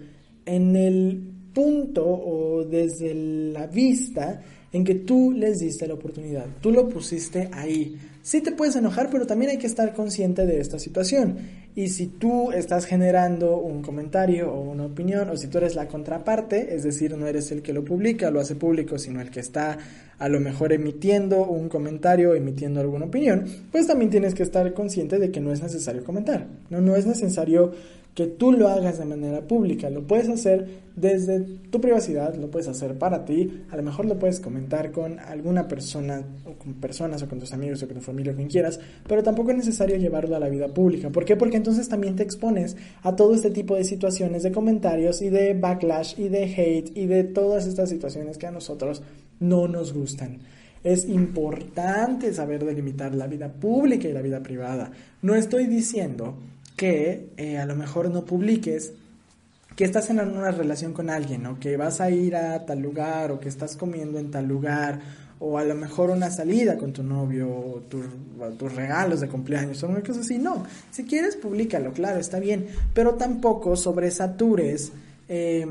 en 0.46 0.76
el 0.76 1.22
punto 1.54 2.06
o 2.06 2.64
desde 2.64 3.14
la 3.14 3.68
vista 3.68 4.42
en 4.72 4.84
que 4.84 4.96
tú 4.96 5.32
les 5.32 5.60
diste 5.60 5.88
la 5.88 5.96
oportunidad, 5.96 6.46
tú 6.62 6.72
lo 6.72 6.88
pusiste 6.88 7.50
ahí. 7.52 7.98
Sí 8.22 8.42
te 8.42 8.52
puedes 8.52 8.76
enojar, 8.76 9.10
pero 9.10 9.26
también 9.26 9.52
hay 9.52 9.58
que 9.58 9.68
estar 9.68 9.94
consciente 9.94 10.46
de 10.46 10.60
esta 10.60 10.78
situación. 10.78 11.38
Y 11.76 11.90
si 11.90 12.08
tú 12.08 12.52
estás 12.52 12.86
generando 12.86 13.58
un 13.58 13.82
comentario 13.82 14.52
o 14.52 14.60
una 14.60 14.86
opinión, 14.86 15.30
o 15.30 15.38
si 15.38 15.48
tú 15.48 15.60
eres 15.60 15.76
la 15.76 15.88
contraparte, 15.88 16.76
es 16.76 16.84
decir, 16.84 17.16
no 17.16 17.28
eres 17.28 17.52
el 17.52 17.62
que 17.62 17.74
lo 17.74 17.86
publica, 17.86 18.32
lo 18.32 18.40
hace 18.40 18.56
público, 18.56 18.98
sino 18.98 19.22
el 19.22 19.30
que 19.30 19.40
está 19.40 19.78
a 20.18 20.30
lo 20.30 20.40
mejor 20.40 20.74
emitiendo 20.74 21.46
un 21.46 21.70
comentario, 21.70 22.36
emitiendo 22.36 22.82
alguna 22.82 23.06
opinión, 23.06 23.46
pues 23.72 23.88
también 23.88 24.12
tienes 24.12 24.34
que 24.34 24.44
estar 24.44 24.74
consciente 24.74 25.20
de 25.20 25.32
que 25.32 25.40
no 25.40 25.54
es 25.54 25.62
necesario 25.62 26.04
comentar. 26.04 26.48
No, 26.70 26.82
no 26.82 26.96
es 26.96 27.06
necesario 27.06 27.72
que 28.20 28.28
tú 28.28 28.52
lo 28.52 28.68
hagas 28.68 29.00
de 29.00 29.06
manera 29.06 29.48
pública, 29.48 29.90
lo 29.90 30.06
puedes 30.06 30.28
hacer 30.28 30.68
desde 30.94 31.40
tu 31.70 31.80
privacidad, 31.80 32.36
lo 32.36 32.52
puedes 32.52 32.68
hacer 32.68 32.98
para 32.98 33.24
ti, 33.24 33.64
a 33.70 33.78
lo 33.78 33.84
mejor 33.84 34.04
lo 34.08 34.20
puedes 34.20 34.42
comentar 34.42 34.92
con 34.92 35.20
alguna 35.20 35.70
persona 35.70 36.22
o 36.46 36.52
con 36.56 36.74
personas 36.74 37.24
o 37.24 37.30
con 37.30 37.40
tus 37.40 37.54
amigos 37.54 37.82
o 37.82 37.88
con 37.88 37.96
tu 37.96 38.04
familia 38.04 38.34
o 38.34 38.36
quien 38.36 38.50
quieras, 38.50 38.78
pero 39.08 39.24
tampoco 39.24 39.52
es 39.52 39.58
necesario 39.58 39.96
llevarlo 39.96 40.36
a 40.36 40.40
la 40.40 40.50
vida 40.50 40.68
pública. 40.68 41.10
¿Por 41.10 41.24
qué? 41.24 41.38
Porque 41.38 41.56
entonces 41.56 41.88
también 41.88 42.18
te 42.18 42.24
expones 42.24 42.76
a 43.04 43.16
todo 43.16 43.34
este 43.34 43.52
tipo 43.52 43.78
de 43.78 43.86
situaciones 43.86 44.44
de 44.44 44.52
comentarios 44.52 45.22
y 45.22 45.30
de 45.30 45.54
backlash 45.54 46.20
y 46.20 46.28
de 46.28 46.44
hate 46.44 46.98
y 46.98 47.06
de 47.06 47.24
todas 47.24 47.68
estas 47.68 47.90
situaciones 47.90 48.38
que 48.38 48.48
a 48.48 48.52
nosotros 48.52 49.02
no 49.40 49.70
nos 49.70 49.94
gustan. 49.94 50.40
Es 50.84 51.08
importante 51.08 52.34
saber 52.34 52.66
delimitar 52.66 53.16
la 53.16 53.28
vida 53.28 53.48
pública 53.48 54.10
y 54.10 54.14
la 54.14 54.22
vida 54.22 54.44
privada. 54.44 54.92
No 55.22 55.36
estoy 55.36 55.68
diciendo 55.68 56.36
que 56.80 57.28
eh, 57.36 57.58
a 57.58 57.66
lo 57.66 57.76
mejor 57.76 58.10
no 58.10 58.24
publiques 58.24 58.94
que 59.76 59.84
estás 59.84 60.10
en 60.12 60.22
una 60.22 60.52
relación 60.52 60.94
con 60.94 61.10
alguien 61.10 61.46
o 61.46 61.60
que 61.60 61.76
vas 61.76 62.00
a 62.00 62.10
ir 62.10 62.38
a 62.38 62.66
tal 62.66 62.80
lugar 62.80 63.34
o 63.34 63.40
que 63.42 63.50
estás 63.50 63.76
comiendo 63.76 64.18
en 64.18 64.32
tal 64.32 64.48
lugar 64.48 65.02
o 65.40 65.58
a 65.58 65.66
lo 65.66 65.76
mejor 65.76 66.10
una 66.10 66.32
salida 66.32 66.78
con 66.78 66.94
tu 66.94 67.04
novio 67.04 67.50
o, 67.50 67.82
tus 67.90 68.74
regalos 68.74 69.20
de 69.20 69.28
cumpleaños 69.28 69.84
o 69.84 69.90
una 69.90 70.02
cosa 70.02 70.22
así. 70.22 70.38
No, 70.38 70.64
si 70.90 71.04
quieres 71.04 71.36
públicalo, 71.36 71.92
claro, 71.92 72.18
está 72.18 72.40
bien, 72.40 72.68
pero 72.94 73.16
tampoco 73.16 73.76
sobresatures 73.76 74.94
eh, 75.28 75.68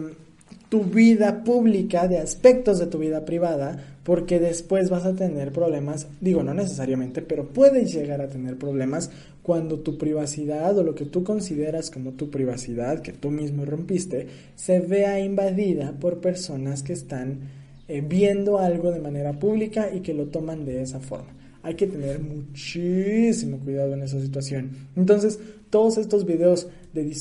tu 0.68 0.84
vida 0.84 1.44
pública 1.44 2.08
de 2.08 2.18
aspectos 2.18 2.78
de 2.78 2.86
tu 2.86 2.98
vida 2.98 3.24
privada 3.24 3.98
porque 4.04 4.40
después 4.40 4.88
vas 4.88 5.04
a 5.04 5.14
tener 5.14 5.52
problemas, 5.52 6.06
digo 6.20 6.42
no 6.42 6.54
necesariamente, 6.54 7.20
pero 7.20 7.48
puedes 7.48 7.92
llegar 7.92 8.22
a 8.22 8.28
tener 8.28 8.56
problemas 8.56 9.10
cuando 9.42 9.80
tu 9.80 9.98
privacidad 9.98 10.76
o 10.78 10.82
lo 10.82 10.94
que 10.94 11.04
tú 11.04 11.24
consideras 11.24 11.90
como 11.90 12.12
tu 12.12 12.30
privacidad, 12.30 13.00
que 13.02 13.12
tú 13.12 13.30
mismo 13.30 13.64
rompiste, 13.64 14.26
se 14.56 14.80
vea 14.80 15.20
invadida 15.20 15.92
por 15.92 16.20
personas 16.20 16.82
que 16.82 16.92
están 16.94 17.38
eh, 17.86 18.02
viendo 18.06 18.58
algo 18.58 18.92
de 18.92 19.00
manera 19.00 19.32
pública 19.32 19.90
y 19.92 20.00
que 20.00 20.14
lo 20.14 20.26
toman 20.26 20.64
de 20.64 20.82
esa 20.82 21.00
forma. 21.00 21.28
Hay 21.62 21.74
que 21.74 21.86
tener 21.86 22.20
muchísimo 22.20 23.58
cuidado 23.58 23.94
en 23.94 24.02
esa 24.02 24.20
situación. 24.20 24.70
Entonces, 24.96 25.38
todos 25.70 25.98
estos 25.98 26.24
videos 26.24 26.68
de 26.94 27.14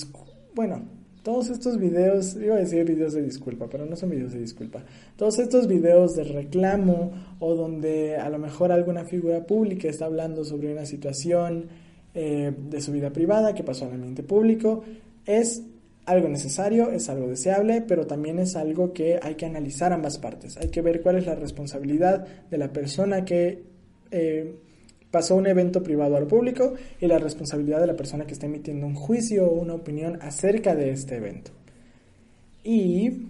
bueno, 0.55 0.96
todos 1.27 1.49
estos 1.49 1.77
videos, 1.77 2.37
iba 2.37 2.55
a 2.55 2.59
decir 2.59 2.85
videos 2.85 3.11
de 3.11 3.21
disculpa, 3.21 3.67
pero 3.69 3.85
no 3.85 3.97
son 3.97 4.11
videos 4.11 4.31
de 4.31 4.39
disculpa. 4.39 4.85
Todos 5.17 5.39
estos 5.39 5.67
videos 5.67 6.15
de 6.15 6.23
reclamo 6.23 7.11
o 7.39 7.53
donde 7.53 8.15
a 8.15 8.29
lo 8.29 8.39
mejor 8.39 8.71
alguna 8.71 9.03
figura 9.03 9.45
pública 9.45 9.89
está 9.89 10.05
hablando 10.05 10.45
sobre 10.45 10.71
una 10.71 10.85
situación 10.85 11.65
eh, 12.13 12.53
de 12.69 12.79
su 12.79 12.93
vida 12.93 13.11
privada 13.11 13.53
que 13.53 13.61
pasó 13.61 13.87
al 13.87 13.95
ambiente 13.95 14.23
público. 14.23 14.85
Es 15.25 15.63
algo 16.05 16.29
necesario, 16.29 16.91
es 16.91 17.09
algo 17.09 17.27
deseable, 17.27 17.81
pero 17.85 18.07
también 18.07 18.39
es 18.39 18.55
algo 18.55 18.93
que 18.93 19.19
hay 19.21 19.35
que 19.35 19.47
analizar 19.47 19.91
ambas 19.91 20.19
partes. 20.19 20.55
Hay 20.55 20.69
que 20.69 20.81
ver 20.81 21.01
cuál 21.01 21.17
es 21.17 21.25
la 21.25 21.35
responsabilidad 21.35 22.25
de 22.49 22.57
la 22.57 22.71
persona 22.71 23.25
que 23.25 23.63
eh, 24.11 24.55
pasó 25.11 25.35
un 25.35 25.47
evento 25.47 25.81
privado 25.83 26.17
al 26.17 26.27
público 26.27 26.73
y 26.99 27.07
la 27.07 27.19
responsabilidad 27.19 27.79
de 27.79 27.87
la 27.87 27.95
persona 27.95 28.25
que 28.25 28.33
está 28.33 28.45
emitiendo 28.45 28.85
un 28.85 28.95
juicio 28.95 29.45
o 29.47 29.59
una 29.59 29.73
opinión 29.73 30.19
acerca 30.21 30.75
de 30.75 30.91
este 30.91 31.15
evento. 31.15 31.51
Y 32.63 33.27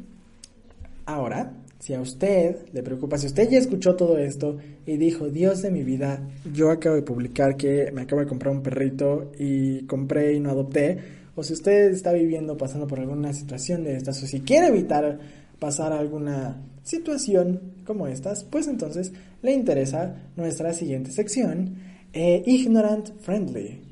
ahora 1.05 1.53
si 1.79 1.93
a 1.93 2.01
usted 2.01 2.67
le 2.73 2.81
preocupa, 2.81 3.17
si 3.17 3.27
usted 3.27 3.49
ya 3.49 3.59
escuchó 3.59 3.95
todo 3.95 4.17
esto 4.17 4.57
y 4.85 4.97
dijo, 4.97 5.29
Dios 5.29 5.61
de 5.61 5.71
mi 5.71 5.83
vida, 5.83 6.27
yo 6.53 6.71
acabo 6.71 6.95
de 6.95 7.03
publicar 7.03 7.55
que 7.55 7.91
me 7.93 8.01
acabo 8.01 8.21
de 8.21 8.27
comprar 8.27 8.53
un 8.53 8.63
perrito 8.63 9.31
y 9.37 9.85
compré 9.85 10.33
y 10.33 10.39
no 10.39 10.49
adopté, 10.49 10.97
o 11.35 11.43
si 11.43 11.53
usted 11.53 11.91
está 11.91 12.11
viviendo, 12.13 12.57
pasando 12.57 12.87
por 12.87 12.99
alguna 12.99 13.31
situación 13.31 13.83
de 13.83 13.95
estas, 13.95 14.21
o 14.23 14.25
si 14.25 14.41
quiere 14.41 14.67
evitar 14.67 15.19
pasar 15.59 15.93
alguna 15.93 16.57
situación 16.87 17.73
como 17.85 18.07
estas, 18.07 18.43
pues 18.45 18.67
entonces 18.67 19.11
le 19.41 19.53
interesa 19.53 20.15
nuestra 20.35 20.73
siguiente 20.73 21.11
sección, 21.11 21.75
eh, 22.13 22.41
Ignorant 22.45 23.19
Friendly. 23.19 23.86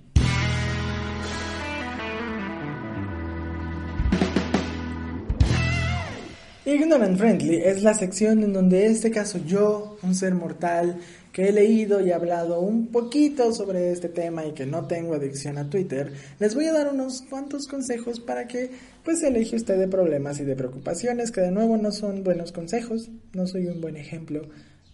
Ignorant 6.66 7.16
Friendly 7.16 7.58
es 7.58 7.84
la 7.84 7.94
sección 7.94 8.42
en 8.42 8.52
donde 8.52 8.88
este 8.88 9.12
caso 9.12 9.38
yo, 9.46 9.98
un 10.02 10.16
ser 10.16 10.34
mortal, 10.34 10.98
que 11.32 11.50
he 11.50 11.52
leído 11.52 12.02
y 12.02 12.12
hablado 12.12 12.60
un 12.60 12.88
poquito 12.88 13.54
sobre 13.54 13.92
este 13.92 14.10
tema 14.10 14.48
y 14.48 14.54
que 14.54 14.66
no 14.66 14.88
tengo 14.88 15.14
adicción 15.14 15.60
a 15.60 15.70
Twitter, 15.70 16.12
les 16.40 16.56
voy 16.56 16.66
a 16.66 16.74
dar 16.74 16.92
unos 16.92 17.22
cuantos 17.22 17.68
consejos 17.68 18.20
para 18.20 18.48
que 18.48 18.72
pues 19.04 19.24
aleje 19.24 19.58
usted 19.58 19.78
de 19.78 19.88
problemas 19.88 20.40
y 20.40 20.44
de 20.44 20.56
preocupaciones 20.56 21.30
que 21.30 21.42
de 21.42 21.52
nuevo 21.52 21.78
no 21.78 21.92
son 21.92 22.24
buenos 22.24 22.52
consejos, 22.52 23.12
no 23.34 23.46
soy 23.46 23.68
un 23.68 23.80
buen 23.80 23.96
ejemplo 23.96 24.42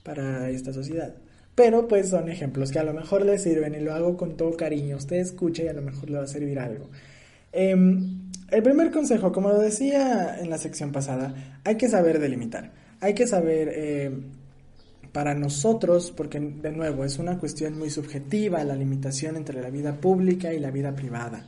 para 0.04 0.50
esta 0.50 0.74
sociedad. 0.74 1.16
Pero 1.56 1.88
pues 1.88 2.10
son 2.10 2.28
ejemplos 2.28 2.72
que 2.72 2.80
a 2.80 2.84
lo 2.84 2.94
mejor 2.94 3.26
le 3.26 3.40
sirven 3.40 3.76
y 3.76 3.80
lo 3.80 3.94
hago 3.94 4.18
con 4.18 4.36
todo 4.36 4.58
cariño. 4.58 4.98
Usted 4.98 5.18
escucha 5.18 5.64
y 5.64 5.68
a 5.70 5.74
lo 5.74 5.82
mejor 5.82 6.10
le 6.10 6.18
va 6.18 6.24
a 6.24 6.28
servir 6.28 6.60
algo. 6.60 6.90
Em, 7.54 8.21
el 8.52 8.64
primer 8.64 8.92
consejo, 8.92 9.32
como 9.32 9.50
lo 9.50 9.60
decía 9.60 10.38
en 10.40 10.50
la 10.50 10.58
sección 10.58 10.92
pasada, 10.92 11.60
hay 11.64 11.78
que 11.78 11.88
saber 11.88 12.20
delimitar. 12.20 12.72
Hay 13.00 13.14
que 13.14 13.26
saber 13.26 13.72
eh, 13.74 14.12
para 15.12 15.34
nosotros, 15.34 16.14
porque 16.16 16.40
de 16.40 16.72
nuevo 16.72 17.06
es 17.06 17.18
una 17.18 17.40
cuestión 17.40 17.78
muy 17.78 17.90
subjetiva 17.90 18.64
la 18.64 18.76
limitación 18.76 19.38
entre 19.38 19.62
la 19.62 19.70
vida 19.70 19.96
pública 19.96 20.54
y 20.54 20.60
la 20.60 20.70
vida 20.70 20.94
privada. 20.94 21.46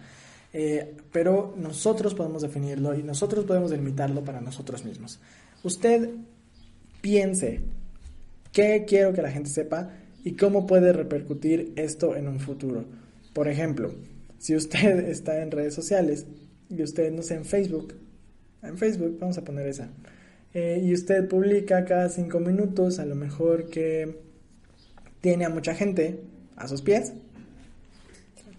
Eh, 0.53 0.95
pero 1.11 1.53
nosotros 1.57 2.13
podemos 2.13 2.41
definirlo 2.41 2.97
y 2.97 3.03
nosotros 3.03 3.43
podemos 3.45 3.71
delimitarlo 3.71 4.23
para 4.23 4.39
nosotros 4.39 4.85
mismos. 4.85 5.19
Usted 5.63 6.09
piense 7.01 7.61
qué 8.51 8.85
quiero 8.87 9.13
que 9.13 9.21
la 9.21 9.31
gente 9.31 9.49
sepa 9.49 9.89
y 10.23 10.33
cómo 10.33 10.65
puede 10.65 10.93
repercutir 10.93 11.73
esto 11.75 12.15
en 12.15 12.29
un 12.29 12.39
futuro. 12.39 12.85
Por 13.33 13.49
ejemplo, 13.49 13.93
si 14.37 14.55
usted 14.55 14.99
está 15.09 15.41
en 15.41 15.51
redes 15.51 15.73
sociales 15.73 16.25
y 16.77 16.83
usted, 16.83 17.11
no 17.11 17.21
sé, 17.21 17.35
en 17.35 17.45
Facebook, 17.45 17.93
en 18.61 18.77
Facebook, 18.77 19.17
vamos 19.19 19.37
a 19.37 19.43
poner 19.43 19.67
esa, 19.67 19.89
eh, 20.53 20.81
y 20.83 20.93
usted 20.93 21.27
publica 21.27 21.83
cada 21.85 22.09
cinco 22.09 22.39
minutos, 22.39 22.99
a 22.99 23.05
lo 23.05 23.15
mejor 23.15 23.69
que 23.69 24.19
tiene 25.21 25.45
a 25.45 25.49
mucha 25.49 25.73
gente 25.73 26.19
a 26.55 26.67
sus 26.67 26.81
pies, 26.81 27.13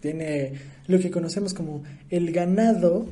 tiene 0.01 0.55
lo 0.87 0.99
que 0.99 1.11
conocemos 1.11 1.55
como 1.55 1.83
el 2.11 2.33
ganado 2.33 3.07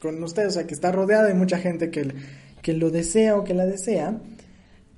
con 0.00 0.22
usted, 0.22 0.48
o 0.48 0.50
sea, 0.50 0.66
que 0.66 0.74
está 0.74 0.90
rodeado 0.90 1.28
de 1.28 1.34
mucha 1.34 1.58
gente 1.58 1.90
que, 1.90 2.12
que 2.60 2.72
lo 2.74 2.90
desea 2.90 3.36
o 3.36 3.44
que 3.44 3.54
la 3.54 3.66
desea, 3.66 4.20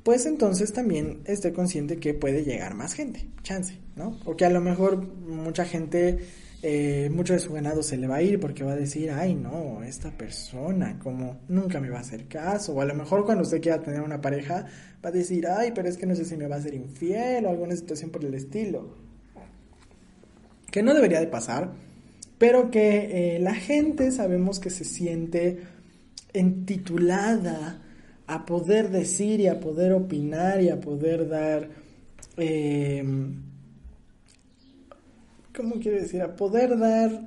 pues 0.02 0.26
entonces 0.26 0.72
también 0.72 1.20
esté 1.26 1.52
consciente 1.52 1.98
que 1.98 2.14
puede 2.14 2.42
llegar 2.42 2.74
más 2.74 2.94
gente, 2.94 3.26
chance, 3.42 3.78
¿no? 3.96 4.18
O 4.24 4.36
que 4.36 4.44
a 4.44 4.50
lo 4.50 4.60
mejor 4.60 4.96
mucha 4.96 5.64
gente 5.64 6.18
eh, 6.66 7.10
mucho 7.10 7.34
de 7.34 7.40
su 7.40 7.52
ganado 7.52 7.82
se 7.82 7.98
le 7.98 8.06
va 8.06 8.16
a 8.16 8.22
ir 8.22 8.40
porque 8.40 8.64
va 8.64 8.72
a 8.72 8.76
decir, 8.76 9.10
ay 9.10 9.34
no, 9.34 9.82
esta 9.82 10.10
persona 10.10 10.98
como 10.98 11.42
nunca 11.46 11.78
me 11.78 11.90
va 11.90 11.98
a 11.98 12.00
hacer 12.00 12.26
caso, 12.26 12.72
o 12.72 12.80
a 12.80 12.86
lo 12.86 12.94
mejor 12.94 13.26
cuando 13.26 13.42
usted 13.42 13.60
quiera 13.60 13.82
tener 13.82 14.00
una 14.00 14.22
pareja 14.22 14.64
va 15.04 15.10
a 15.10 15.12
decir, 15.12 15.46
ay, 15.46 15.72
pero 15.74 15.90
es 15.90 15.98
que 15.98 16.06
no 16.06 16.16
sé 16.16 16.24
si 16.24 16.38
me 16.38 16.48
va 16.48 16.56
a 16.56 16.62
ser 16.62 16.72
infiel 16.72 17.44
o 17.44 17.50
alguna 17.50 17.76
situación 17.76 18.08
por 18.08 18.24
el 18.24 18.32
estilo. 18.32 18.96
Que 20.70 20.82
no 20.82 20.94
debería 20.94 21.20
de 21.20 21.26
pasar, 21.26 21.70
pero 22.38 22.70
que 22.70 23.34
eh, 23.36 23.38
la 23.40 23.54
gente 23.54 24.10
sabemos 24.10 24.58
que 24.58 24.70
se 24.70 24.84
siente 24.86 25.64
entitulada 26.32 27.82
a 28.26 28.46
poder 28.46 28.88
decir 28.88 29.38
y 29.40 29.48
a 29.48 29.60
poder 29.60 29.92
opinar 29.92 30.62
y 30.62 30.70
a 30.70 30.80
poder 30.80 31.28
dar... 31.28 31.68
Eh, 32.38 33.04
¿cómo 35.54 35.76
quiere 35.76 36.00
decir? 36.00 36.22
A 36.22 36.36
poder 36.36 36.78
dar 36.78 37.26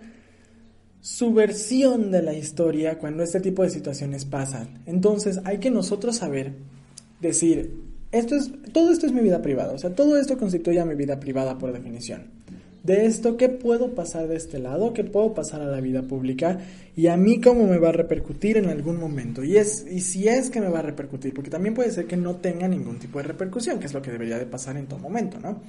su 1.02 1.34
versión 1.34 2.12
de 2.12 2.22
la 2.22 2.34
historia 2.34 2.98
cuando 2.98 3.24
este 3.24 3.40
tipo 3.40 3.64
de 3.64 3.70
situaciones 3.70 4.26
pasan. 4.26 4.82
Entonces 4.86 5.40
hay 5.46 5.60
que 5.60 5.72
nosotros 5.72 6.18
saber 6.18 6.54
decir, 7.22 7.82
esto 8.12 8.36
es, 8.36 8.52
todo 8.74 8.92
esto 8.92 9.06
es 9.06 9.12
mi 9.12 9.22
vida 9.22 9.42
privada, 9.42 9.74
o 9.74 9.78
sea, 9.78 9.92
todo 9.92 10.18
esto 10.18 10.38
constituye 10.38 10.80
a 10.80 10.86
mi 10.86 10.96
vida 10.96 11.20
privada 11.20 11.58
por 11.58 11.72
definición. 11.72 12.36
De 12.84 13.06
esto, 13.06 13.36
¿qué 13.36 13.50
puedo 13.50 13.96
pasar 13.96 14.28
de 14.30 14.38
este 14.38 14.60
lado? 14.60 14.94
¿Qué 14.94 15.04
puedo 15.04 15.34
pasar 15.34 15.62
a 15.62 15.66
la 15.66 15.82
vida 15.82 16.04
pública? 16.04 16.60
Y 16.96 17.08
a 17.08 17.18
mí, 17.18 17.42
¿cómo 17.42 17.68
me 17.68 17.80
va 17.80 17.90
a 17.90 17.92
repercutir 17.92 18.56
en 18.56 18.68
algún 18.68 18.98
momento? 18.98 19.44
Y, 19.44 19.58
es, 19.58 19.86
y 19.90 20.00
si 20.00 20.30
es 20.30 20.50
que 20.50 20.62
me 20.62 20.70
va 20.70 20.80
a 20.80 20.84
repercutir, 20.84 21.34
porque 21.34 21.50
también 21.50 21.74
puede 21.76 21.92
ser 21.92 22.06
que 22.06 22.16
no 22.16 22.38
tenga 22.38 22.68
ningún 22.68 22.98
tipo 22.98 23.20
de 23.20 23.26
repercusión, 23.26 23.80
que 23.80 23.88
es 23.88 23.94
lo 23.94 24.02
que 24.02 24.12
debería 24.12 24.38
de 24.38 24.46
pasar 24.46 24.78
en 24.78 24.88
todo 24.88 25.00
momento, 25.00 25.38
¿no? 25.40 25.62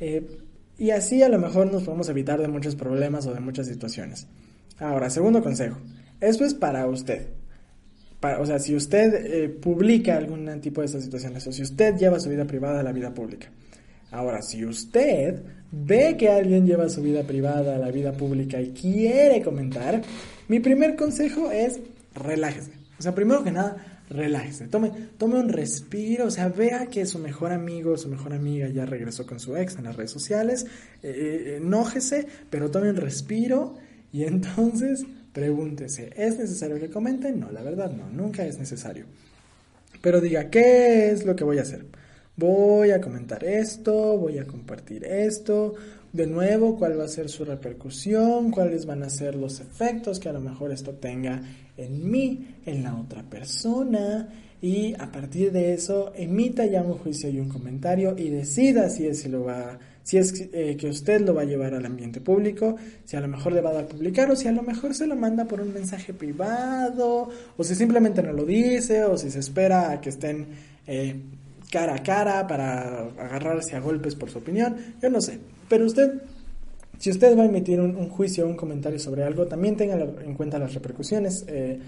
Eh, 0.00 0.26
y 0.78 0.90
así 0.90 1.22
a 1.22 1.28
lo 1.28 1.38
mejor 1.38 1.70
nos 1.70 1.84
podemos 1.84 2.08
evitar 2.08 2.40
de 2.40 2.48
muchos 2.48 2.74
problemas 2.74 3.26
o 3.26 3.34
de 3.34 3.40
muchas 3.40 3.66
situaciones. 3.66 4.26
Ahora, 4.78 5.08
segundo 5.10 5.42
consejo. 5.42 5.78
Esto 6.20 6.44
es 6.44 6.54
para 6.54 6.86
usted. 6.86 7.28
o 8.40 8.46
sea, 8.46 8.58
si 8.58 8.74
usted 8.74 9.14
eh, 9.14 9.48
publica 9.48 10.16
algún 10.16 10.60
tipo 10.60 10.80
de 10.80 10.86
estas 10.86 11.04
situaciones 11.04 11.46
o 11.46 11.52
si 11.52 11.62
usted 11.62 11.96
lleva 11.96 12.18
su 12.18 12.28
vida 12.28 12.44
privada 12.44 12.80
a 12.80 12.82
la 12.82 12.92
vida 12.92 13.12
pública. 13.12 13.48
Ahora, 14.10 14.42
si 14.42 14.64
usted 14.64 15.42
ve 15.70 16.16
que 16.16 16.28
alguien 16.30 16.66
lleva 16.66 16.88
su 16.88 17.02
vida 17.02 17.24
privada 17.24 17.74
a 17.74 17.78
la 17.78 17.90
vida 17.90 18.12
pública 18.12 18.60
y 18.60 18.70
quiere 18.70 19.42
comentar, 19.42 20.02
mi 20.48 20.60
primer 20.60 20.94
consejo 20.94 21.50
es 21.50 21.80
relájese. 22.14 22.72
O 22.98 23.02
sea, 23.02 23.14
primero 23.14 23.42
que 23.42 23.50
nada, 23.50 23.93
relájese, 24.10 24.66
tome, 24.68 24.92
tome 25.18 25.38
un 25.38 25.48
respiro, 25.48 26.26
o 26.26 26.30
sea, 26.30 26.48
vea 26.48 26.86
que 26.86 27.06
su 27.06 27.18
mejor 27.18 27.52
amigo, 27.52 27.96
su 27.96 28.08
mejor 28.08 28.34
amiga 28.34 28.68
ya 28.68 28.84
regresó 28.84 29.26
con 29.26 29.40
su 29.40 29.56
ex 29.56 29.76
en 29.76 29.84
las 29.84 29.96
redes 29.96 30.10
sociales, 30.10 30.66
eh, 31.02 31.10
eh, 31.10 31.56
enójese, 31.56 32.26
pero 32.50 32.70
tome 32.70 32.90
un 32.90 32.96
respiro 32.96 33.76
y 34.12 34.24
entonces 34.24 35.04
pregúntese, 35.32 36.10
¿es 36.16 36.38
necesario 36.38 36.78
que 36.78 36.90
comente? 36.90 37.32
No, 37.32 37.50
la 37.50 37.62
verdad 37.62 37.90
no, 37.90 38.08
nunca 38.08 38.44
es 38.46 38.58
necesario. 38.58 39.06
Pero 40.00 40.20
diga, 40.20 40.50
¿qué 40.50 41.10
es 41.10 41.24
lo 41.24 41.34
que 41.34 41.44
voy 41.44 41.58
a 41.58 41.62
hacer? 41.62 41.86
Voy 42.36 42.90
a 42.90 43.00
comentar 43.00 43.42
esto, 43.42 44.18
voy 44.18 44.38
a 44.38 44.46
compartir 44.46 45.04
esto, 45.04 45.74
de 46.14 46.28
nuevo, 46.28 46.76
cuál 46.76 46.98
va 46.98 47.04
a 47.04 47.08
ser 47.08 47.28
su 47.28 47.44
repercusión, 47.44 48.52
cuáles 48.52 48.86
van 48.86 49.02
a 49.02 49.10
ser 49.10 49.34
los 49.34 49.58
efectos 49.58 50.20
que 50.20 50.28
a 50.28 50.32
lo 50.32 50.40
mejor 50.40 50.70
esto 50.70 50.92
tenga 50.92 51.42
en 51.76 52.08
mí, 52.08 52.54
en 52.64 52.84
la 52.84 52.94
otra 52.94 53.24
persona, 53.24 54.28
y 54.62 54.94
a 54.94 55.10
partir 55.10 55.50
de 55.50 55.74
eso 55.74 56.12
emita 56.14 56.66
ya 56.66 56.82
un 56.82 56.94
juicio 56.94 57.28
y 57.28 57.40
un 57.40 57.48
comentario 57.48 58.14
y 58.16 58.30
decida 58.30 58.88
si 58.90 59.08
es, 59.08 59.22
si 59.22 59.28
lo 59.28 59.42
va, 59.42 59.76
si 60.04 60.18
es 60.18 60.32
eh, 60.52 60.76
que 60.78 60.86
usted 60.86 61.20
lo 61.20 61.34
va 61.34 61.42
a 61.42 61.46
llevar 61.46 61.74
al 61.74 61.84
ambiente 61.84 62.20
público, 62.20 62.76
si 63.04 63.16
a 63.16 63.20
lo 63.20 63.26
mejor 63.26 63.52
le 63.52 63.60
va 63.60 63.70
a 63.70 63.74
dar 63.74 63.88
publicar 63.88 64.30
o 64.30 64.36
si 64.36 64.46
a 64.46 64.52
lo 64.52 64.62
mejor 64.62 64.94
se 64.94 65.08
lo 65.08 65.16
manda 65.16 65.46
por 65.46 65.60
un 65.60 65.74
mensaje 65.74 66.14
privado, 66.14 67.28
o 67.56 67.64
si 67.64 67.74
simplemente 67.74 68.22
no 68.22 68.32
lo 68.32 68.44
dice, 68.44 69.02
o 69.02 69.18
si 69.18 69.32
se 69.32 69.40
espera 69.40 69.90
a 69.90 70.00
que 70.00 70.10
estén 70.10 70.46
eh, 70.86 71.16
cara 71.72 71.96
a 71.96 72.02
cara 72.04 72.46
para 72.46 73.08
agarrarse 73.18 73.74
a 73.74 73.80
golpes 73.80 74.14
por 74.14 74.30
su 74.30 74.38
opinión, 74.38 74.76
yo 75.02 75.10
no 75.10 75.20
sé. 75.20 75.40
Pero 75.74 75.86
usted, 75.86 76.22
si 77.00 77.10
usted 77.10 77.36
va 77.36 77.42
a 77.42 77.46
emitir 77.46 77.80
un, 77.80 78.08
juicio 78.08 78.44
o 78.44 78.48
un 78.48 78.54
comentario 78.54 79.00
sobre 79.00 79.24
algo, 79.24 79.46
también 79.46 79.76
tenga 79.76 79.96
en 79.96 80.34
cuenta 80.34 80.56
las 80.56 80.72
repercusiones 80.72 81.44
eh, 81.48 81.80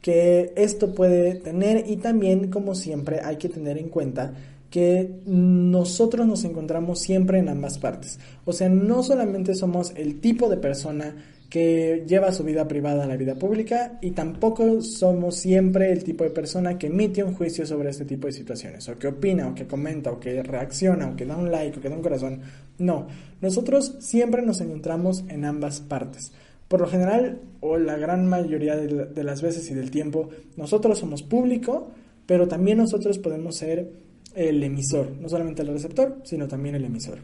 que 0.00 0.52
esto 0.54 0.94
puede 0.94 1.34
tener 1.34 1.90
y 1.90 1.96
también, 1.96 2.52
como 2.52 2.76
siempre, 2.76 3.18
hay 3.18 3.38
que 3.38 3.48
tener 3.48 3.78
en 3.78 3.88
cuenta 3.88 4.32
que 4.70 5.10
nosotros 5.26 6.24
nos 6.24 6.44
encontramos 6.44 7.00
siempre 7.00 7.40
en 7.40 7.48
ambas 7.48 7.80
partes. 7.80 8.20
O 8.44 8.52
sea, 8.52 8.68
no 8.68 9.02
solamente 9.02 9.56
somos 9.56 9.92
el 9.96 10.20
tipo 10.20 10.48
de 10.48 10.58
persona 10.58 11.16
que 11.52 12.06
lleva 12.08 12.32
su 12.32 12.44
vida 12.44 12.66
privada 12.66 13.04
a 13.04 13.06
la 13.06 13.18
vida 13.18 13.34
pública 13.34 13.98
y 14.00 14.12
tampoco 14.12 14.80
somos 14.80 15.36
siempre 15.36 15.92
el 15.92 16.02
tipo 16.02 16.24
de 16.24 16.30
persona 16.30 16.78
que 16.78 16.86
emite 16.86 17.22
un 17.22 17.34
juicio 17.34 17.66
sobre 17.66 17.90
este 17.90 18.06
tipo 18.06 18.26
de 18.26 18.32
situaciones, 18.32 18.88
o 18.88 18.98
que 18.98 19.08
opina, 19.08 19.48
o 19.48 19.54
que 19.54 19.66
comenta, 19.66 20.10
o 20.10 20.18
que 20.18 20.42
reacciona, 20.42 21.10
o 21.10 21.14
que 21.14 21.26
da 21.26 21.36
un 21.36 21.50
like, 21.50 21.78
o 21.78 21.82
que 21.82 21.90
da 21.90 21.96
un 21.96 22.00
corazón. 22.00 22.40
No, 22.78 23.06
nosotros 23.42 23.96
siempre 24.00 24.40
nos 24.40 24.62
encontramos 24.62 25.24
en 25.28 25.44
ambas 25.44 25.82
partes. 25.82 26.32
Por 26.68 26.80
lo 26.80 26.86
general, 26.86 27.42
o 27.60 27.76
la 27.76 27.98
gran 27.98 28.26
mayoría 28.26 28.74
de, 28.74 29.22
las 29.22 29.42
veces 29.42 29.70
y 29.70 29.74
del 29.74 29.90
tiempo, 29.90 30.30
nosotros 30.56 31.00
somos 31.00 31.22
público, 31.22 31.90
pero 32.24 32.48
también 32.48 32.78
nosotros 32.78 33.18
podemos 33.18 33.56
ser 33.56 33.90
el 34.34 34.62
emisor, 34.62 35.10
no 35.20 35.28
solamente 35.28 35.60
el 35.60 35.68
receptor, 35.68 36.16
sino 36.24 36.48
también 36.48 36.76
el 36.76 36.86
emisor. 36.86 37.18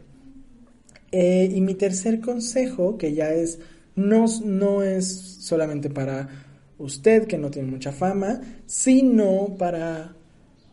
Eh, 1.11 1.51
y 1.51 1.61
mi 1.61 1.73
tercer 1.73 2.19
consejo, 2.19 2.95
que 2.95 3.15
ya 3.15 3.33
es 3.33 3.57
no, 3.99 4.83
es 4.83 5.37
solamente 5.41 5.89
para 5.89 6.29
usted 6.77 7.27
que 7.27 7.37
no 7.37 7.49
tiene 7.49 7.69
mucha 7.69 7.91
fama, 7.91 8.41
sino 8.65 9.55
para... 9.57 10.15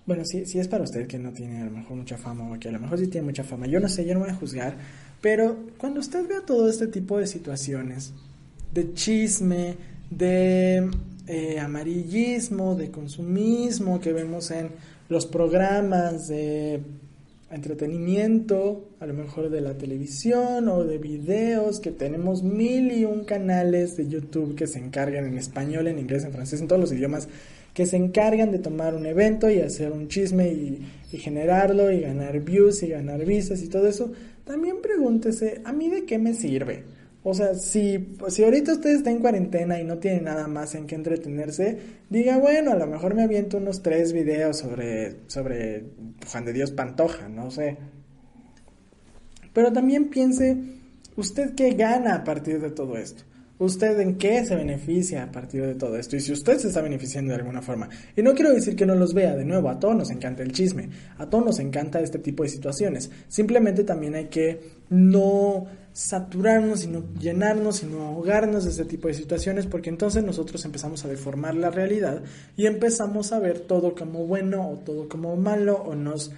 Bueno, 0.07 0.25
si, 0.25 0.39
es 0.39 0.69
para 0.69 0.85
usted 0.85 1.09
que 1.09 1.19
no 1.19 1.33
tiene 1.33 1.63
a 1.63 1.65
lo 1.65 1.73
mejor 1.73 1.97
mucha 1.97 2.17
fama 2.17 2.53
o 2.53 2.59
que 2.61 2.69
a 2.69 2.73
lo 2.73 2.79
mejor 2.79 2.99
sí 2.99 3.09
tiene 3.09 3.27
mucha 3.27 3.43
fama, 3.43 3.67
yo 3.67 3.81
no 3.81 3.89
sé, 3.89 4.05
yo 4.05 4.15
no 4.15 4.21
voy 4.21 4.31
a 4.31 4.35
juzgar, 4.35 4.77
pero 5.21 5.57
cuando 5.79 5.99
usted 5.99 6.29
vea 6.29 6.43
todo 6.43 6.71
este 6.71 6.87
tipo 6.87 7.19
de 7.19 7.27
situaciones, 7.27 8.13
de 8.73 8.95
chisme, 8.95 9.75
de 10.11 10.89
eh, 11.27 11.59
amarillismo, 11.59 12.77
de 12.77 12.93
consumismo 12.93 14.01
que 14.01 14.13
vemos 14.13 14.53
en 14.53 14.71
los 15.09 15.27
programas 15.27 16.29
de 16.29 16.81
entretenimiento, 17.51 18.89
a 18.99 19.07
lo 19.07 19.15
mejor 19.15 19.51
de 19.51 19.61
la 19.61 19.79
televisión 19.79 20.69
o 20.69 20.85
de 20.85 20.99
videos, 20.99 21.81
que 21.81 21.93
tenemos 21.93 22.43
mil 22.43 22.91
y 22.93 23.05
un 23.05 23.25
canales 23.25 23.97
de 23.97 24.09
YouTube 24.09 24.57
que 24.57 24.67
se 24.67 24.79
encargan 24.79 25.27
en 25.27 25.39
español, 25.39 25.87
en 25.87 25.99
inglés, 25.99 26.25
en 26.25 26.33
francés, 26.33 26.61
en 26.61 26.69
todos 26.69 26.81
los 26.81 26.93
idiomas, 26.93 27.29
que 27.73 27.87
se 27.87 27.97
encargan 27.97 28.51
de 28.51 28.59
tomar 28.59 28.95
un 28.95 29.07
evento 29.07 29.51
y 29.51 29.61
hacer 29.61 29.93
un 29.93 30.09
chisme 30.09 30.49
y, 30.49 30.83
y 31.13 31.19
generarlo 31.19 31.91
y 31.91 32.01
ganar 32.01 32.41
views 32.41 32.83
y 32.83 32.89
ganar 32.89 33.25
vistas 33.25 33.63
y 33.63 33.69
todo 33.69 33.87
eso, 33.87 34.13
también 34.45 34.77
pregúntese, 34.83 35.61
¿a 35.65 35.73
mí 35.73 35.89
de 35.89 36.05
qué 36.05 36.19
me 36.19 36.35
sirve? 36.35 36.96
O 37.29 37.35
sea, 37.35 37.57
si, 37.57 38.15
si 38.29 38.45
ahorita 38.45 38.75
usted 38.75 38.91
está 38.91 39.11
en 39.11 39.19
cuarentena 39.19 39.81
y 39.81 39.85
no 39.85 39.99
tiene 39.99 40.21
nada 40.21 40.47
más 40.47 40.77
en 40.77 40.87
que 40.87 40.95
entretenerse, 40.95 41.77
diga, 42.09 42.39
bueno, 42.39 42.71
a 42.71 42.77
lo 42.77 42.87
mejor 42.87 43.17
me 43.17 43.25
aviento 43.25 43.57
unos 43.57 43.83
tres 43.83 44.13
videos 44.13 44.59
sobre, 44.59 45.17
sobre 45.27 45.87
Juan 46.31 46.45
de 46.45 46.53
Dios 46.53 46.71
Pantoja, 46.71 47.29
no 47.29 47.51
sé. 47.51 47.79
Pero 49.53 49.73
también 49.73 50.09
piense, 50.09 50.57
¿usted 51.17 51.57
qué 51.57 51.73
gana 51.73 52.15
a 52.15 52.23
partir 52.23 52.61
de 52.61 52.71
todo 52.71 52.97
esto? 52.97 53.25
¿Usted 53.59 53.99
en 54.01 54.17
qué 54.19 54.45
se 54.45 54.55
beneficia 54.55 55.23
a 55.23 55.33
partir 55.33 55.65
de 55.65 55.75
todo 55.75 55.97
esto? 55.97 56.15
Y 56.15 56.21
si 56.21 56.33
usted 56.33 56.59
se 56.59 56.69
está 56.69 56.83
beneficiando 56.83 57.33
de 57.33 57.39
alguna 57.39 57.63
forma. 57.63 57.89
Y 58.15 58.23
no 58.23 58.35
quiero 58.35 58.53
decir 58.53 58.77
que 58.77 58.85
no 58.85 58.95
los 58.95 59.15
vea, 59.15 59.35
de 59.35 59.47
nuevo, 59.47 59.71
a 59.71 59.79
todos 59.79 59.97
nos 59.97 60.11
encanta 60.11 60.43
el 60.43 60.53
chisme, 60.53 60.91
a 61.17 61.31
todos 61.31 61.45
nos 61.45 61.59
encanta 61.59 62.01
este 62.01 62.19
tipo 62.19 62.43
de 62.43 62.51
situaciones. 62.51 63.11
Simplemente 63.29 63.83
también 63.83 64.15
hay 64.15 64.27
que 64.27 64.61
no 64.91 65.67
saturarnos, 65.95 66.81
sino 66.81 67.05
llenarnos, 67.19 67.77
sino 67.77 68.03
ahogarnos 68.03 68.65
de 68.65 68.71
este 68.71 68.85
tipo 68.85 69.09
de 69.09 69.15
situaciones, 69.15 69.67
porque 69.67 69.89
entonces 69.89 70.23
nosotros 70.23 70.63
empezamos 70.67 71.07
a 71.07 71.09
deformar 71.09 71.55
la 71.55 71.71
realidad 71.71 72.23
y 72.59 72.67
empezamos 72.67 73.33
a 73.33 73.39
ver 73.39 73.61
todo 73.61 73.95
como 73.95 74.27
bueno 74.27 74.69
o 74.69 74.77
todo 74.77 75.09
como 75.09 75.35
malo 75.37 75.77
o 75.77 75.95
nos 75.95 76.33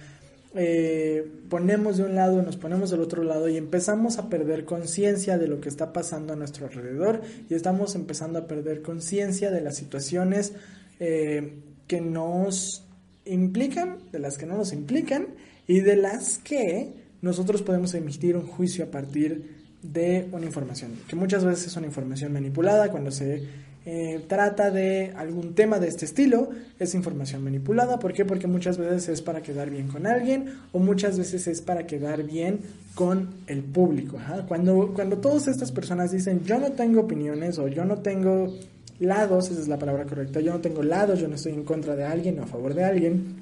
eh, 0.55 1.29
ponemos 1.47 1.97
de 1.97 2.03
un 2.03 2.15
lado, 2.15 2.41
nos 2.41 2.57
ponemos 2.57 2.89
del 2.89 3.01
otro 3.01 3.23
lado 3.23 3.47
y 3.49 3.57
empezamos 3.57 4.17
a 4.17 4.29
perder 4.29 4.65
conciencia 4.65 5.37
de 5.37 5.47
lo 5.47 5.61
que 5.61 5.69
está 5.69 5.93
pasando 5.93 6.33
a 6.33 6.35
nuestro 6.35 6.65
alrededor 6.65 7.21
y 7.49 7.53
estamos 7.53 7.93
empezando 7.95 8.39
a 8.39 8.47
perder 8.47 8.81
conciencia 8.81 9.51
de 9.51 9.61
las 9.61 9.77
situaciones 9.77 10.53
eh, 10.99 11.53
que 11.87 12.01
nos 12.01 12.83
implican, 13.25 13.99
de 14.11 14.19
las 14.19 14.37
que 14.37 14.47
no 14.47 14.57
nos 14.57 14.73
implican 14.73 15.27
y 15.67 15.81
de 15.81 15.95
las 15.95 16.39
que 16.39 16.93
nosotros 17.21 17.61
podemos 17.61 17.93
emitir 17.93 18.35
un 18.35 18.47
juicio 18.47 18.85
a 18.85 18.87
partir 18.87 19.59
de 19.83 20.27
una 20.31 20.45
información, 20.45 20.91
que 21.07 21.15
muchas 21.15 21.45
veces 21.45 21.67
es 21.67 21.75
una 21.77 21.85
información 21.85 22.33
manipulada 22.33 22.89
cuando 22.89 23.11
se 23.11 23.43
eh, 23.85 24.23
trata 24.27 24.71
de 24.71 25.13
algún 25.15 25.55
tema 25.55 25.79
de 25.79 25.87
este 25.87 26.05
estilo, 26.05 26.49
es 26.79 26.93
información 26.93 27.43
manipulada. 27.43 27.97
¿Por 27.97 28.13
qué? 28.13 28.25
Porque 28.25 28.47
muchas 28.47 28.77
veces 28.77 29.09
es 29.09 29.21
para 29.21 29.41
quedar 29.41 29.69
bien 29.69 29.87
con 29.87 30.05
alguien 30.05 30.53
o 30.71 30.79
muchas 30.79 31.17
veces 31.17 31.47
es 31.47 31.61
para 31.61 31.87
quedar 31.87 32.23
bien 32.23 32.59
con 32.93 33.29
el 33.47 33.63
público. 33.63 34.17
Cuando, 34.47 34.91
cuando 34.93 35.17
todas 35.17 35.47
estas 35.47 35.71
personas 35.71 36.11
dicen 36.11 36.43
yo 36.43 36.59
no 36.59 36.73
tengo 36.73 37.01
opiniones 37.01 37.57
o 37.57 37.67
yo 37.67 37.85
no 37.85 37.99
tengo 37.99 38.53
lados, 38.99 39.49
esa 39.49 39.61
es 39.61 39.67
la 39.67 39.79
palabra 39.79 40.05
correcta, 40.05 40.41
yo 40.41 40.51
no 40.51 40.59
tengo 40.59 40.83
lados, 40.83 41.19
yo 41.19 41.27
no 41.27 41.35
estoy 41.35 41.53
en 41.53 41.63
contra 41.63 41.95
de 41.95 42.03
alguien 42.03 42.37
o 42.39 42.43
a 42.43 42.47
favor 42.47 42.73
de 42.73 42.83
alguien, 42.83 43.37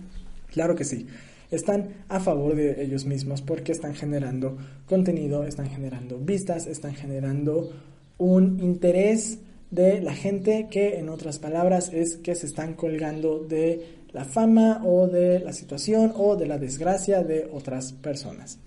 claro 0.51 0.75
que 0.75 0.83
sí 0.83 1.07
están 1.51 1.89
a 2.09 2.19
favor 2.19 2.55
de 2.55 2.83
ellos 2.83 3.05
mismos 3.05 3.41
porque 3.41 3.71
están 3.71 3.95
generando 3.95 4.57
contenido, 4.85 5.45
están 5.45 5.69
generando 5.69 6.17
vistas, 6.17 6.67
están 6.67 6.93
generando 6.93 7.71
un 8.17 8.59
interés 8.59 9.39
de 9.71 10.01
la 10.01 10.13
gente 10.13 10.67
que 10.69 10.97
en 10.97 11.09
otras 11.09 11.39
palabras 11.39 11.91
es 11.93 12.17
que 12.17 12.35
se 12.35 12.45
están 12.45 12.73
colgando 12.73 13.39
de 13.39 13.97
la 14.13 14.25
fama 14.25 14.81
o 14.85 15.07
de 15.07 15.39
la 15.39 15.53
situación 15.53 16.13
o 16.15 16.35
de 16.35 16.47
la 16.47 16.57
desgracia 16.57 17.23
de 17.23 17.49
otras 17.51 17.93
personas. 17.93 18.59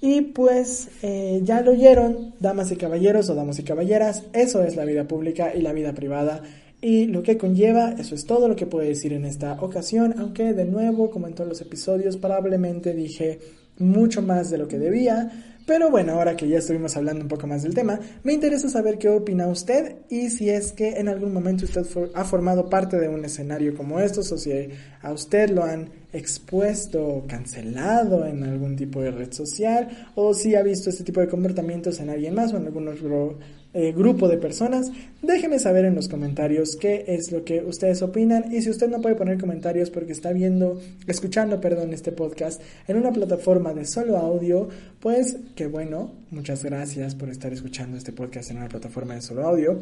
Y 0.00 0.20
pues 0.20 0.88
eh, 1.02 1.40
ya 1.42 1.62
lo 1.62 1.72
oyeron, 1.72 2.34
damas 2.38 2.70
y 2.70 2.76
caballeros 2.76 3.30
o 3.30 3.34
damas 3.34 3.58
y 3.58 3.64
caballeras, 3.64 4.24
eso 4.32 4.62
es 4.62 4.76
la 4.76 4.84
vida 4.84 5.08
pública 5.08 5.54
y 5.54 5.62
la 5.62 5.72
vida 5.72 5.94
privada 5.94 6.42
y 6.84 7.06
lo 7.06 7.22
que 7.22 7.38
conlleva, 7.38 7.92
eso 7.92 8.14
es 8.14 8.26
todo 8.26 8.46
lo 8.46 8.56
que 8.56 8.66
puedo 8.66 8.86
decir 8.86 9.14
en 9.14 9.24
esta 9.24 9.54
ocasión, 9.62 10.14
aunque 10.18 10.52
de 10.52 10.66
nuevo, 10.66 11.10
como 11.10 11.26
en 11.26 11.32
todos 11.32 11.48
los 11.48 11.62
episodios, 11.62 12.18
probablemente 12.18 12.92
dije 12.92 13.38
mucho 13.78 14.20
más 14.20 14.50
de 14.50 14.58
lo 14.58 14.68
que 14.68 14.78
debía, 14.78 15.53
pero 15.66 15.90
bueno, 15.90 16.12
ahora 16.12 16.36
que 16.36 16.48
ya 16.48 16.58
estuvimos 16.58 16.96
hablando 16.96 17.22
un 17.22 17.28
poco 17.28 17.46
más 17.46 17.62
del 17.62 17.74
tema, 17.74 17.98
me 18.22 18.34
interesa 18.34 18.68
saber 18.68 18.98
qué 18.98 19.08
opina 19.08 19.46
usted 19.46 19.96
y 20.10 20.28
si 20.28 20.50
es 20.50 20.72
que 20.72 20.98
en 20.98 21.08
algún 21.08 21.32
momento 21.32 21.64
usted 21.64 21.86
ha 22.14 22.24
formado 22.24 22.68
parte 22.68 22.98
de 22.98 23.08
un 23.08 23.24
escenario 23.24 23.74
como 23.74 23.98
estos 23.98 24.30
o 24.32 24.36
si 24.36 24.52
a 25.00 25.12
usted 25.12 25.50
lo 25.50 25.64
han 25.64 25.88
expuesto 26.12 27.06
o 27.06 27.26
cancelado 27.26 28.26
en 28.26 28.42
algún 28.44 28.76
tipo 28.76 29.00
de 29.00 29.10
red 29.10 29.32
social 29.32 29.88
o 30.14 30.34
si 30.34 30.54
ha 30.54 30.62
visto 30.62 30.90
este 30.90 31.02
tipo 31.02 31.20
de 31.20 31.28
comportamientos 31.28 31.98
en 32.00 32.10
alguien 32.10 32.34
más 32.34 32.52
o 32.52 32.58
en 32.58 32.66
algún 32.66 32.88
otro 32.88 33.38
eh, 33.74 33.92
grupo 33.92 34.28
de 34.28 34.38
personas. 34.38 34.90
Déjenme 35.20 35.58
saber 35.58 35.84
en 35.84 35.96
los 35.96 36.08
comentarios 36.08 36.76
qué 36.80 37.04
es 37.08 37.32
lo 37.32 37.44
que 37.44 37.60
ustedes 37.62 38.02
opinan 38.02 38.54
y 38.54 38.62
si 38.62 38.70
usted 38.70 38.88
no 38.88 39.00
puede 39.00 39.16
poner 39.16 39.38
comentarios 39.38 39.90
porque 39.90 40.12
está 40.12 40.32
viendo, 40.32 40.80
escuchando, 41.06 41.60
perdón, 41.60 41.92
este 41.92 42.12
podcast 42.12 42.62
en 42.86 42.96
una 42.96 43.12
plataforma 43.12 43.74
de 43.74 43.84
solo 43.84 44.16
audio, 44.16 44.68
pues 45.00 45.36
que 45.56 45.66
bueno, 45.66 46.12
muchas 46.30 46.62
gracias 46.62 47.16
por 47.16 47.28
estar 47.28 47.52
escuchando 47.52 47.96
este 47.96 48.12
podcast 48.12 48.50
en 48.52 48.58
una 48.58 48.68
plataforma 48.68 49.14
de 49.14 49.22
solo 49.22 49.46
audio. 49.46 49.78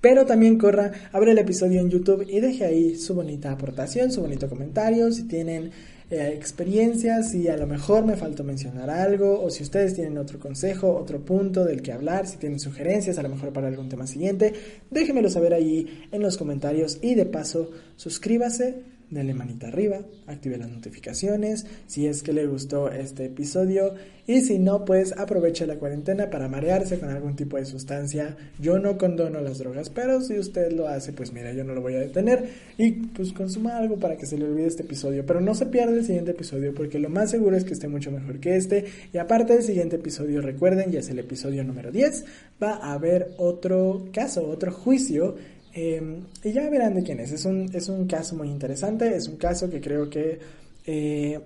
Pero 0.00 0.26
también 0.26 0.58
corra, 0.58 0.90
abre 1.12 1.30
el 1.30 1.38
episodio 1.38 1.80
en 1.80 1.88
YouTube 1.88 2.26
y 2.28 2.40
deje 2.40 2.64
ahí 2.64 2.96
su 2.96 3.14
bonita 3.14 3.52
aportación, 3.52 4.10
su 4.10 4.20
bonito 4.20 4.48
comentario. 4.48 5.12
Si 5.12 5.28
tienen 5.28 5.70
eh, 6.12 6.34
experiencias, 6.34 7.30
si 7.30 7.48
a 7.48 7.56
lo 7.56 7.66
mejor 7.66 8.04
me 8.04 8.16
faltó 8.16 8.44
mencionar 8.44 8.90
algo, 8.90 9.42
o 9.42 9.48
si 9.48 9.62
ustedes 9.62 9.94
tienen 9.94 10.18
otro 10.18 10.38
consejo, 10.38 10.94
otro 10.94 11.24
punto 11.24 11.64
del 11.64 11.80
que 11.80 11.90
hablar, 11.90 12.26
si 12.26 12.36
tienen 12.36 12.60
sugerencias, 12.60 13.16
a 13.16 13.22
lo 13.22 13.30
mejor 13.30 13.50
para 13.50 13.68
algún 13.68 13.88
tema 13.88 14.06
siguiente, 14.06 14.52
déjenmelo 14.90 15.30
saber 15.30 15.54
ahí 15.54 16.06
en 16.12 16.20
los 16.20 16.36
comentarios 16.36 16.98
y 17.00 17.14
de 17.14 17.24
paso 17.24 17.70
suscríbase 17.96 18.91
denle 19.12 19.34
manita 19.34 19.68
arriba, 19.68 20.00
active 20.26 20.56
las 20.56 20.70
notificaciones 20.70 21.66
si 21.86 22.06
es 22.06 22.22
que 22.22 22.32
le 22.32 22.46
gustó 22.46 22.90
este 22.90 23.26
episodio. 23.26 23.94
Y 24.24 24.40
si 24.40 24.58
no, 24.58 24.84
pues 24.84 25.12
aproveche 25.18 25.66
la 25.66 25.76
cuarentena 25.76 26.30
para 26.30 26.48
marearse 26.48 26.98
con 26.98 27.10
algún 27.10 27.34
tipo 27.34 27.56
de 27.56 27.64
sustancia. 27.64 28.36
Yo 28.60 28.78
no 28.78 28.96
condono 28.96 29.40
las 29.40 29.58
drogas, 29.58 29.90
pero 29.90 30.20
si 30.20 30.38
usted 30.38 30.70
lo 30.72 30.86
hace, 30.86 31.12
pues 31.12 31.32
mira, 31.32 31.52
yo 31.52 31.64
no 31.64 31.74
lo 31.74 31.82
voy 31.82 31.94
a 31.94 32.00
detener. 32.00 32.48
Y 32.78 32.92
pues 32.92 33.32
consuma 33.32 33.76
algo 33.76 33.96
para 33.98 34.16
que 34.16 34.26
se 34.26 34.38
le 34.38 34.44
olvide 34.44 34.66
este 34.66 34.84
episodio, 34.84 35.26
pero 35.26 35.40
no 35.40 35.54
se 35.54 35.66
pierda 35.66 35.92
el 35.92 36.04
siguiente 36.04 36.30
episodio 36.30 36.72
porque 36.72 36.98
lo 36.98 37.10
más 37.10 37.30
seguro 37.32 37.56
es 37.56 37.64
que 37.64 37.74
esté 37.74 37.88
mucho 37.88 38.10
mejor 38.10 38.38
que 38.38 38.56
este. 38.56 38.84
Y 39.12 39.18
aparte 39.18 39.54
del 39.54 39.62
siguiente 39.62 39.96
episodio, 39.96 40.40
recuerden, 40.40 40.90
ya 40.92 41.00
es 41.00 41.10
el 41.10 41.18
episodio 41.18 41.64
número 41.64 41.90
10, 41.90 42.24
va 42.62 42.74
a 42.74 42.94
haber 42.94 43.34
otro 43.38 44.08
caso, 44.12 44.48
otro 44.48 44.72
juicio 44.72 45.36
Em, 45.74 46.24
y 46.44 46.52
ya 46.52 46.68
verán 46.68 46.94
de 46.94 47.02
quién 47.02 47.20
es. 47.20 47.32
Es 47.32 47.44
un, 47.44 47.70
es 47.72 47.88
un 47.88 48.06
caso 48.06 48.36
muy 48.36 48.48
interesante, 48.48 49.14
es 49.14 49.28
un 49.28 49.36
caso 49.36 49.70
que 49.70 49.80
creo 49.80 50.10
que 50.10 50.38
eh, 50.86 51.40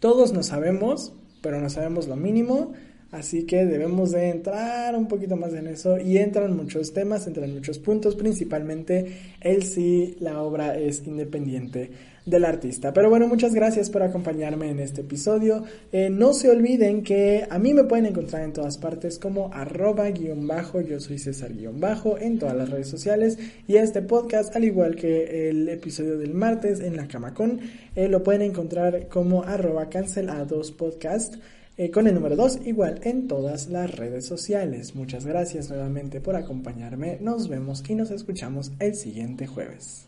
todos 0.00 0.32
no 0.32 0.42
sabemos, 0.42 1.12
pero 1.42 1.60
no 1.60 1.68
sabemos 1.68 2.08
lo 2.08 2.16
mínimo. 2.16 2.72
Así 3.16 3.44
que 3.44 3.64
debemos 3.64 4.12
de 4.12 4.28
entrar 4.28 4.94
un 4.94 5.08
poquito 5.08 5.36
más 5.36 5.54
en 5.54 5.68
eso 5.68 5.98
y 5.98 6.18
entran 6.18 6.54
muchos 6.54 6.92
temas, 6.92 7.26
entran 7.26 7.54
muchos 7.54 7.78
puntos, 7.78 8.14
principalmente 8.14 9.06
el 9.40 9.62
si 9.62 10.16
la 10.20 10.42
obra 10.42 10.76
es 10.78 11.06
independiente 11.06 11.90
del 12.26 12.44
artista. 12.44 12.92
Pero 12.92 13.08
bueno, 13.08 13.26
muchas 13.26 13.54
gracias 13.54 13.88
por 13.88 14.02
acompañarme 14.02 14.68
en 14.68 14.80
este 14.80 15.00
episodio. 15.00 15.64
Eh, 15.92 16.10
no 16.10 16.34
se 16.34 16.50
olviden 16.50 17.02
que 17.02 17.46
a 17.48 17.58
mí 17.58 17.72
me 17.72 17.84
pueden 17.84 18.04
encontrar 18.04 18.42
en 18.42 18.52
todas 18.52 18.76
partes 18.76 19.18
como 19.18 19.50
arroba 19.54 20.10
guion 20.10 20.46
bajo, 20.46 20.82
yo 20.82 21.00
soy 21.00 21.18
César 21.18 21.54
guion 21.54 21.80
bajo 21.80 22.18
en 22.18 22.38
todas 22.38 22.54
las 22.54 22.68
redes 22.68 22.88
sociales 22.88 23.38
y 23.66 23.76
este 23.76 24.02
podcast, 24.02 24.54
al 24.54 24.64
igual 24.64 24.94
que 24.94 25.48
el 25.48 25.70
episodio 25.70 26.18
del 26.18 26.34
martes 26.34 26.80
en 26.80 26.96
la 26.96 27.08
Camacón, 27.08 27.60
eh, 27.94 28.08
lo 28.08 28.22
pueden 28.22 28.42
encontrar 28.42 29.08
como 29.08 29.42
arroba 29.44 29.88
cancelados 29.88 30.70
podcast. 30.70 31.36
Eh, 31.78 31.90
con 31.90 32.06
el 32.06 32.14
número 32.14 32.36
2 32.36 32.60
igual 32.64 33.00
en 33.02 33.28
todas 33.28 33.68
las 33.68 33.94
redes 33.94 34.24
sociales. 34.24 34.94
Muchas 34.94 35.26
gracias 35.26 35.68
nuevamente 35.68 36.22
por 36.22 36.34
acompañarme. 36.34 37.18
Nos 37.20 37.48
vemos 37.48 37.84
y 37.86 37.94
nos 37.94 38.10
escuchamos 38.10 38.72
el 38.78 38.94
siguiente 38.94 39.46
jueves. 39.46 40.06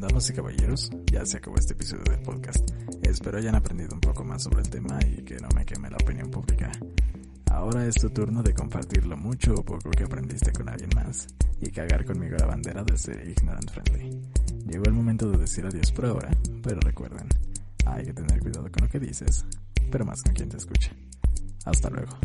Damas 0.00 0.28
y 0.28 0.32
caballeros, 0.32 0.90
ya 1.10 1.24
se 1.24 1.36
acabó 1.36 1.56
este 1.56 1.74
episodio 1.74 2.02
del 2.10 2.20
podcast. 2.22 2.68
Espero 3.02 3.38
hayan 3.38 3.54
aprendido 3.54 3.94
un 3.94 4.00
poco 4.00 4.24
más 4.24 4.42
sobre 4.42 4.62
el 4.62 4.68
tema 4.68 4.98
y 5.06 5.22
que 5.22 5.36
no 5.36 5.48
me 5.54 5.64
queme 5.64 5.88
la 5.88 5.96
opinión 5.96 6.28
pública. 6.30 6.72
Ahora 7.52 7.86
es 7.86 7.94
tu 7.94 8.10
turno 8.10 8.42
de 8.42 8.54
compartir 8.54 9.06
lo 9.06 9.16
mucho 9.16 9.54
o 9.54 9.64
poco 9.64 9.88
que 9.90 10.02
aprendiste 10.02 10.50
con 10.50 10.68
alguien 10.68 10.90
más 10.96 11.28
y 11.60 11.70
cagar 11.70 12.04
conmigo 12.04 12.36
la 12.36 12.46
bandera 12.46 12.82
desde 12.82 13.30
Ignorant 13.30 13.70
Friendly. 13.70 14.20
Llegó 14.66 14.84
el 14.86 14.92
momento 14.94 15.30
de 15.30 15.38
decir 15.38 15.64
adiós 15.64 15.92
por 15.92 16.06
ahora, 16.06 16.30
pero 16.62 16.80
recuerden, 16.80 17.28
hay 17.86 18.04
que 18.04 18.12
tener 18.12 18.40
cuidado 18.40 18.70
con 18.70 18.84
lo 18.84 18.88
que 18.88 18.98
dices, 18.98 19.44
pero 19.90 20.04
más 20.04 20.22
con 20.22 20.32
quien 20.32 20.48
te 20.48 20.56
escucha. 20.56 20.92
Hasta 21.64 21.90
luego. 21.90 22.18